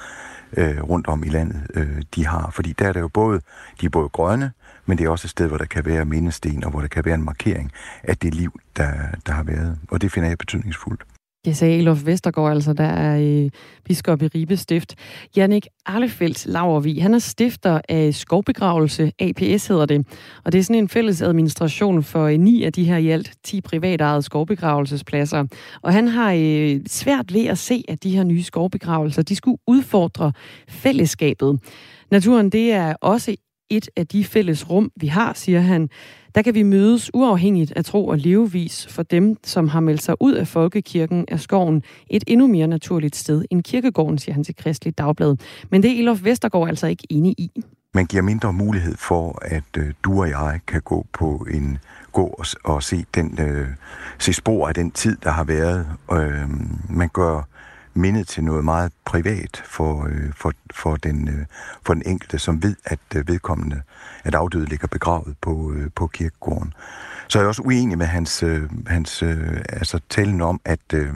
øh, 0.56 0.82
rundt 0.82 1.06
om 1.06 1.24
i 1.24 1.28
landet, 1.28 1.66
øh, 1.74 2.02
de 2.14 2.26
har. 2.26 2.50
Fordi 2.50 2.72
der 2.72 2.88
er 2.88 2.92
det 2.92 3.00
jo 3.00 3.08
både, 3.08 3.40
de 3.80 3.86
er 3.86 3.90
både 3.90 4.08
grønne, 4.08 4.52
men 4.86 4.98
det 4.98 5.04
er 5.04 5.10
også 5.10 5.26
et 5.26 5.30
sted, 5.30 5.48
hvor 5.48 5.58
der 5.58 5.64
kan 5.64 5.84
være 5.84 6.04
mindesten, 6.04 6.64
og 6.64 6.70
hvor 6.70 6.80
der 6.80 6.88
kan 6.88 7.04
være 7.04 7.14
en 7.14 7.24
markering 7.24 7.72
af 8.02 8.16
det 8.16 8.34
liv, 8.34 8.60
der, 8.76 8.92
der 9.26 9.32
har 9.32 9.42
været. 9.42 9.78
Og 9.90 10.00
det 10.00 10.12
finder 10.12 10.28
jeg 10.28 10.38
betydningsfuldt. 10.38 11.02
Det 11.44 11.56
sagde 11.56 11.78
Elof 11.78 12.06
Vestergaard, 12.06 12.52
altså 12.52 12.72
der 12.72 12.84
er 12.84 13.20
øh, 13.20 13.50
biskop 13.84 14.22
i 14.22 14.26
Ribe 14.26 14.56
Stift. 14.56 14.94
Jannik 15.36 15.66
Arlefeldt 15.86 16.46
Lavervig, 16.46 17.02
han 17.02 17.14
er 17.14 17.18
stifter 17.18 17.80
af 17.88 18.14
Skovbegravelse, 18.14 19.12
APS 19.18 19.66
hedder 19.66 19.86
det. 19.86 20.06
Og 20.44 20.52
det 20.52 20.58
er 20.58 20.62
sådan 20.62 20.82
en 20.82 20.88
fælles 20.88 21.22
administration 21.22 22.02
for 22.02 22.24
øh, 22.24 22.38
ni 22.38 22.64
af 22.64 22.72
de 22.72 22.84
her 22.84 22.96
i 22.96 23.08
alt 23.08 23.32
10 23.44 23.60
privatejede 23.60 24.22
skovbegravelsespladser. 24.22 25.44
Og 25.82 25.92
han 25.92 26.08
har 26.08 26.32
øh, 26.32 26.80
svært 26.86 27.34
ved 27.34 27.46
at 27.46 27.58
se, 27.58 27.84
at 27.88 28.02
de 28.02 28.16
her 28.16 28.24
nye 28.24 28.42
skovbegravelser, 28.42 29.22
de 29.22 29.36
skulle 29.36 29.58
udfordre 29.66 30.32
fællesskabet. 30.68 31.60
Naturen, 32.10 32.50
det 32.50 32.72
er 32.72 32.94
også 33.00 33.36
et 33.76 33.88
af 33.96 34.06
de 34.06 34.24
fælles 34.24 34.70
rum, 34.70 34.90
vi 34.96 35.06
har, 35.06 35.32
siger 35.32 35.60
han. 35.60 35.88
Der 36.34 36.42
kan 36.42 36.54
vi 36.54 36.62
mødes 36.62 37.10
uafhængigt 37.14 37.72
af 37.76 37.84
tro 37.84 38.06
og 38.06 38.18
levevis 38.18 38.86
for 38.90 39.02
dem, 39.02 39.36
som 39.44 39.68
har 39.68 39.80
meldt 39.80 40.02
sig 40.02 40.14
ud 40.20 40.32
af 40.32 40.48
folkekirken 40.48 41.24
af 41.28 41.40
skoven. 41.40 41.82
Et 42.10 42.24
endnu 42.26 42.46
mere 42.46 42.66
naturligt 42.66 43.16
sted 43.16 43.44
end 43.50 43.62
kirkegården, 43.62 44.18
siger 44.18 44.34
han 44.34 44.44
til 44.44 44.56
Kristelig 44.56 44.98
Dagblad. 44.98 45.36
Men 45.70 45.82
det 45.82 45.90
er 45.90 45.98
Elof 45.98 46.24
Vestergaard 46.24 46.68
altså 46.68 46.86
ikke 46.86 47.06
enig 47.10 47.34
i. 47.38 47.50
Man 47.94 48.06
giver 48.06 48.22
mindre 48.22 48.52
mulighed 48.52 48.96
for, 48.96 49.38
at 49.42 49.76
øh, 49.78 49.92
du 50.04 50.20
og 50.20 50.28
jeg 50.28 50.60
kan 50.66 50.80
gå 50.80 51.06
på 51.12 51.46
en 51.50 51.78
gå 52.12 52.24
og, 52.24 52.46
og 52.64 52.82
se, 52.82 53.04
den, 53.14 53.38
øh, 53.40 53.68
se 54.18 54.32
spor 54.32 54.68
af 54.68 54.74
den 54.74 54.90
tid, 54.90 55.16
der 55.24 55.30
har 55.30 55.44
været. 55.44 55.86
Øh, 56.12 56.50
man 56.90 57.08
gør 57.08 57.48
mindet 57.94 58.28
til 58.28 58.44
noget 58.44 58.64
meget 58.64 58.92
privat 59.04 59.62
for, 59.66 60.06
øh, 60.06 60.32
for, 60.36 60.52
for, 60.74 60.96
den, 60.96 61.28
øh, 61.28 61.46
for 61.86 61.94
den 61.94 62.02
enkelte, 62.06 62.38
som 62.38 62.62
ved, 62.62 62.76
at 62.84 62.98
øh, 63.16 63.28
vedkommende, 63.28 63.82
at 64.24 64.34
afdøde 64.34 64.64
ligger 64.64 64.88
begravet 64.88 65.36
på, 65.40 65.72
øh, 65.72 65.90
på 65.94 66.06
kirkegården. 66.06 66.74
Så 67.28 67.38
er 67.38 67.42
jeg 67.42 67.48
også 67.48 67.62
uenig 67.62 67.98
med 67.98 68.06
hans, 68.06 68.42
øh, 68.42 68.62
hans 68.86 69.22
øh, 69.22 69.60
altså 69.68 70.00
talen 70.08 70.40
om, 70.40 70.60
at, 70.64 70.92
øh, 70.94 71.14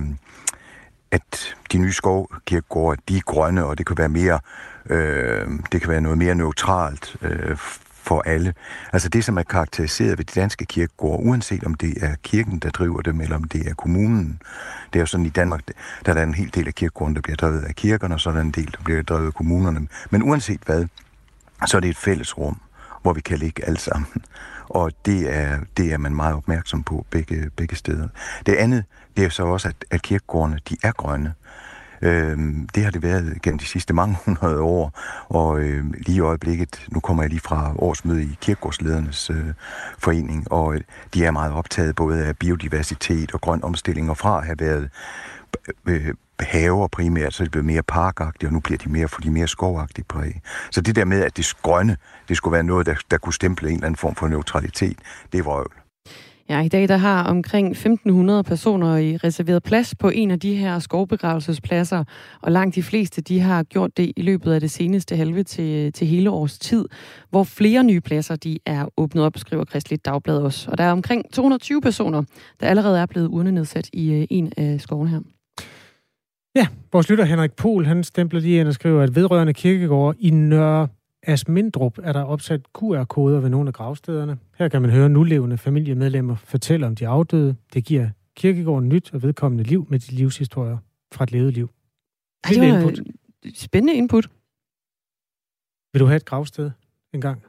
at 1.10 1.56
de 1.72 1.78
nye 1.78 1.92
skovkirkegårde, 1.92 3.02
de 3.08 3.16
er 3.16 3.20
grønne, 3.20 3.64
og 3.64 3.78
det 3.78 3.86
kan 3.86 3.98
være 3.98 4.08
mere, 4.08 4.40
øh, 4.90 5.48
det 5.72 5.80
kan 5.80 5.90
være 5.90 6.00
noget 6.00 6.18
mere 6.18 6.34
neutralt 6.34 7.16
øh, 7.22 7.56
for 8.06 8.22
alle. 8.26 8.54
Altså 8.92 9.08
det, 9.08 9.24
som 9.24 9.38
er 9.38 9.42
karakteriseret 9.42 10.18
ved 10.18 10.24
de 10.24 10.40
danske 10.40 10.64
kirkegårde, 10.64 11.26
uanset 11.26 11.64
om 11.64 11.74
det 11.74 12.04
er 12.04 12.14
kirken, 12.22 12.58
der 12.58 12.70
driver 12.70 13.02
dem, 13.02 13.20
eller 13.20 13.36
om 13.36 13.44
det 13.44 13.68
er 13.68 13.74
kommunen. 13.74 14.42
Det 14.92 14.98
er 14.98 15.00
jo 15.00 15.06
sådan 15.06 15.26
i 15.26 15.28
Danmark, 15.28 15.60
der 16.06 16.10
er 16.10 16.14
der 16.14 16.22
en 16.22 16.34
hel 16.34 16.54
del 16.54 16.66
af 16.66 16.74
kirkegården, 16.74 17.14
der 17.14 17.20
bliver 17.20 17.36
drevet 17.36 17.62
af 17.62 17.74
kirkerne, 17.74 18.14
og 18.14 18.20
så 18.20 18.30
er 18.30 18.34
der 18.34 18.40
en 18.40 18.50
del, 18.50 18.74
der 18.78 18.84
bliver 18.84 19.02
drevet 19.02 19.26
af 19.26 19.34
kommunerne. 19.34 19.88
Men 20.10 20.22
uanset 20.22 20.60
hvad, 20.66 20.86
så 21.66 21.76
er 21.76 21.80
det 21.80 21.90
et 21.90 21.96
fælles 21.96 22.38
rum, 22.38 22.60
hvor 23.02 23.12
vi 23.12 23.20
kan 23.20 23.38
ligge 23.38 23.64
alle 23.64 23.78
sammen. 23.78 24.08
Og 24.68 24.92
det 25.06 25.36
er, 25.36 25.58
det 25.76 25.92
er 25.92 25.98
man 25.98 26.14
meget 26.14 26.34
opmærksom 26.34 26.82
på 26.82 27.06
begge, 27.10 27.50
begge 27.56 27.76
steder. 27.76 28.08
Det 28.46 28.54
andet, 28.54 28.84
det 29.16 29.24
er 29.24 29.28
så 29.28 29.44
også, 29.44 29.68
at, 29.68 29.84
at 29.90 30.02
kirkegårdene, 30.02 30.58
de 30.68 30.76
er 30.82 30.92
grønne. 30.92 31.34
Øh, 32.02 32.38
det 32.74 32.84
har 32.84 32.90
det 32.90 33.02
været 33.02 33.42
gennem 33.42 33.58
de 33.58 33.66
sidste 33.66 33.94
mange 33.94 34.16
hundrede 34.24 34.60
år, 34.60 34.92
og 35.28 35.60
øh, 35.60 35.84
lige 35.92 36.16
i 36.16 36.20
øjeblikket, 36.20 36.86
nu 36.88 37.00
kommer 37.00 37.22
jeg 37.22 37.30
lige 37.30 37.40
fra 37.40 37.72
årsmøde 37.78 38.22
i 38.22 38.38
Kirkegårdsledernes 38.40 39.30
øh, 39.30 39.52
forening, 39.98 40.52
og 40.52 40.74
øh, 40.74 40.80
de 41.14 41.24
er 41.24 41.30
meget 41.30 41.52
optaget 41.52 41.96
både 41.96 42.24
af 42.24 42.36
biodiversitet 42.36 43.32
og 43.32 43.40
grøn 43.40 43.64
omstilling, 43.64 44.10
og 44.10 44.16
fra 44.16 44.38
at 44.38 44.46
have 44.46 44.60
været 44.60 44.90
øh, 45.86 46.06
øh 46.06 46.14
haver 46.40 46.88
primært, 46.88 47.34
så 47.34 47.44
det 47.44 47.50
bliver 47.50 47.64
mere 47.64 47.82
parkagtigt, 47.82 48.48
og 48.48 48.52
nu 48.52 48.60
bliver 48.60 48.78
de 48.78 48.88
mere, 48.88 49.08
for 49.08 49.20
de 49.20 49.30
mere 49.30 49.48
skovagtige 49.48 50.04
præg. 50.08 50.40
Så 50.70 50.80
det 50.80 50.96
der 50.96 51.04
med, 51.04 51.22
at 51.22 51.36
det 51.36 51.54
grønne, 51.62 51.96
det 52.28 52.36
skulle 52.36 52.52
være 52.52 52.62
noget, 52.62 52.86
der, 52.86 52.94
der 53.10 53.18
kunne 53.18 53.34
stemple 53.34 53.68
en 53.68 53.74
eller 53.74 53.86
anden 53.86 53.96
form 53.96 54.14
for 54.14 54.28
neutralitet, 54.28 54.98
det 55.32 55.38
er 55.38 55.42
vrøvl. 55.42 55.85
Ja, 56.48 56.60
i 56.60 56.68
dag 56.68 56.88
der 56.88 56.96
har 56.96 57.24
omkring 57.24 57.76
1.500 57.76 58.42
personer 58.42 58.96
i 58.96 59.16
reserveret 59.16 59.62
plads 59.62 59.94
på 59.94 60.08
en 60.08 60.30
af 60.30 60.40
de 60.40 60.54
her 60.54 60.78
skovbegravelsespladser, 60.78 62.04
og 62.42 62.52
langt 62.52 62.74
de 62.74 62.82
fleste 62.82 63.20
de 63.22 63.40
har 63.40 63.62
gjort 63.62 63.96
det 63.96 64.12
i 64.16 64.22
løbet 64.22 64.52
af 64.52 64.60
det 64.60 64.70
seneste 64.70 65.16
halve 65.16 65.42
til, 65.42 65.92
til 65.92 66.06
hele 66.06 66.30
års 66.30 66.58
tid, 66.58 66.88
hvor 67.30 67.44
flere 67.44 67.84
nye 67.84 68.00
pladser 68.00 68.36
de 68.36 68.58
er 68.66 68.86
åbnet 68.96 69.24
op, 69.24 69.38
skriver 69.38 69.64
Kristeligt 69.64 70.04
Dagblad 70.04 70.38
også. 70.38 70.70
Og 70.70 70.78
der 70.78 70.84
er 70.84 70.92
omkring 70.92 71.32
220 71.32 71.80
personer, 71.80 72.22
der 72.60 72.66
allerede 72.66 73.00
er 73.00 73.06
blevet 73.06 73.28
urnenedsat 73.28 73.90
i 73.92 74.12
øh, 74.12 74.26
en 74.30 74.52
af 74.56 74.80
skovene 74.80 75.10
her. 75.10 75.20
Ja, 76.56 76.66
vores 76.92 77.10
lytter 77.10 77.24
Henrik 77.24 77.52
Pohl, 77.52 77.86
han 77.86 78.04
stempler 78.04 78.40
lige 78.40 78.60
ind 78.60 78.68
og 78.68 78.74
skriver, 78.74 79.02
at 79.02 79.14
vedrørende 79.14 79.54
kirkegård 79.54 80.16
i 80.18 80.30
Nørre 80.30 80.88
Asmindrup 81.26 81.98
er 82.02 82.12
der 82.12 82.22
opsat 82.22 82.60
QR-koder 82.74 83.40
ved 83.40 83.48
nogle 83.48 83.68
af 83.68 83.74
gravstederne. 83.74 84.38
Her 84.58 84.68
kan 84.68 84.82
man 84.82 84.90
høre 84.90 85.08
nulevende 85.08 85.58
familiemedlemmer 85.58 86.36
fortælle 86.36 86.86
om 86.86 86.94
de 86.96 87.08
afdøde. 87.08 87.56
Det 87.74 87.84
giver 87.84 88.10
kirkegården 88.34 88.88
nyt 88.88 89.14
og 89.14 89.22
vedkommende 89.22 89.64
liv 89.64 89.86
med 89.90 89.98
de 89.98 90.12
livshistorier 90.14 90.78
fra 91.12 91.24
et 91.24 91.32
levet 91.32 91.54
liv. 91.54 91.70
Ej, 92.44 92.50
det 92.50 92.60
var 92.60 92.66
input. 92.78 93.00
spændende 93.54 93.94
input. 93.94 94.30
Vil 95.92 96.00
du 96.00 96.06
have 96.06 96.16
et 96.16 96.24
gravsted 96.24 96.70
en 97.12 97.20
gang? 97.20 97.42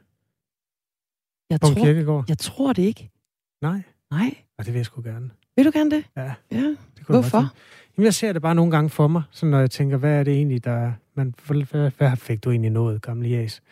Jeg 1.50 1.60
På 1.60 1.66
en 1.66 1.74
tror, 1.74 1.84
kirkegård? 1.84 2.24
jeg 2.28 2.38
tror 2.38 2.72
det 2.72 2.82
ikke. 2.82 3.10
Nej. 3.62 3.82
Nej. 4.10 4.34
Og 4.58 4.64
det 4.64 4.72
vil 4.72 4.78
jeg 4.78 4.86
sgu 4.86 5.02
gerne. 5.02 5.30
Vil 5.56 5.64
du 5.64 5.70
gerne 5.74 5.90
det? 5.90 6.04
Ja. 6.16 6.34
Ja. 6.52 6.76
Det 6.96 7.06
Hvorfor? 7.06 7.38
Jamen, 7.96 8.04
jeg 8.04 8.14
ser 8.14 8.32
det 8.32 8.42
bare 8.42 8.54
nogle 8.54 8.70
gange 8.70 8.90
for 8.90 9.08
mig, 9.08 9.22
så 9.30 9.46
når 9.46 9.58
jeg 9.58 9.70
tænker, 9.70 9.96
hvad 9.96 10.12
er 10.20 10.24
det 10.24 10.34
egentlig, 10.34 10.64
der... 10.64 10.92
Man, 11.18 11.34
hvad, 11.46 11.90
hvad 11.98 12.16
fik 12.16 12.44
du 12.44 12.50
egentlig 12.50 12.70
nået, 12.70 13.02
gamle 13.02 13.28
jæs? 13.28 13.62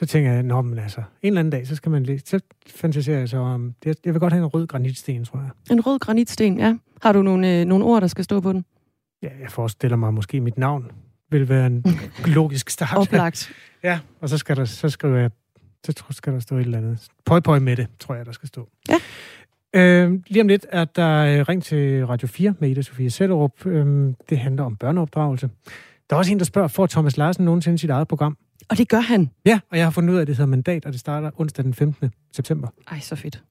Så 0.00 0.06
tænker 0.06 0.32
jeg, 0.32 0.42
nå, 0.42 0.62
men 0.62 0.78
altså, 0.78 1.00
en 1.00 1.04
eller 1.22 1.40
anden 1.40 1.52
dag, 1.52 1.66
så 1.66 1.76
skal 1.76 1.90
man 1.90 2.02
læse. 2.02 2.26
Så 2.26 2.40
fantaserer 2.66 3.18
jeg 3.18 3.28
så 3.28 3.36
om... 3.36 3.74
Jeg, 3.84 3.94
jeg 4.04 4.14
vil 4.14 4.20
godt 4.20 4.32
have 4.32 4.44
en 4.44 4.46
rød 4.46 4.66
granitsten, 4.66 5.24
tror 5.24 5.38
jeg. 5.38 5.50
En 5.70 5.86
rød 5.86 5.98
granitsten, 5.98 6.58
ja. 6.58 6.76
Har 7.02 7.12
du 7.12 7.22
nogle, 7.22 7.60
øh, 7.60 7.64
nogle 7.64 7.84
ord, 7.84 8.00
der 8.00 8.06
skal 8.06 8.24
stå 8.24 8.40
på 8.40 8.52
den? 8.52 8.64
Ja, 9.22 9.28
jeg 9.40 9.50
forestiller 9.50 9.96
mig 9.96 10.14
måske 10.14 10.40
mit 10.40 10.58
navn 10.58 10.90
vil 11.32 11.48
være 11.48 11.66
en 11.66 11.84
logisk 12.36 12.70
start. 12.70 12.98
Oplagt. 12.98 13.52
ja, 13.84 14.00
og 14.20 14.28
så, 14.28 14.38
skal 14.38 14.56
der, 14.56 14.64
så 14.64 14.88
skriver 14.88 15.18
jeg, 15.18 15.30
så 15.84 16.04
skal 16.10 16.32
der 16.32 16.40
stå 16.40 16.56
et 16.56 16.60
eller 16.60 16.78
andet. 16.78 17.08
Pøj, 17.24 17.40
pøj 17.40 17.58
med 17.58 17.76
det, 17.76 17.86
tror 17.98 18.14
jeg, 18.14 18.26
der 18.26 18.32
skal 18.32 18.48
stå. 18.48 18.68
Ja. 18.88 18.94
Øh, 19.74 20.12
lige 20.26 20.40
om 20.40 20.48
lidt 20.48 20.66
er 20.68 20.84
der 20.84 21.38
øh, 21.38 21.48
ring 21.48 21.62
til 21.62 22.06
Radio 22.06 22.28
4 22.28 22.54
med 22.58 22.70
Ida 22.70 22.82
Sofie 22.82 23.10
Sellerup. 23.10 23.66
Øh, 23.66 24.14
det 24.28 24.38
handler 24.38 24.64
om 24.64 24.76
børneopdragelse. 24.76 25.50
Der 26.10 26.16
er 26.16 26.18
også 26.18 26.32
en, 26.32 26.38
der 26.38 26.44
spørger, 26.44 26.68
får 26.68 26.86
Thomas 26.86 27.16
Larsen 27.16 27.44
nogensinde 27.44 27.78
sit 27.78 27.90
eget 27.90 28.08
program? 28.08 28.36
Og 28.70 28.78
det 28.78 28.88
gør 28.88 29.00
han. 29.00 29.30
Ja, 29.46 29.60
og 29.70 29.76
jeg 29.78 29.86
har 29.86 29.90
fundet 29.90 30.12
ud 30.12 30.16
af, 30.18 30.20
at 30.20 30.26
det 30.26 30.36
hedder 30.36 30.50
Mandat, 30.50 30.86
og 30.86 30.92
det 30.92 31.00
starter 31.00 31.30
onsdag 31.36 31.64
den 31.64 31.74
15. 31.74 32.10
september. 32.32 32.68
Ej, 32.90 33.00
så 33.00 33.16
fedt. 33.16 33.42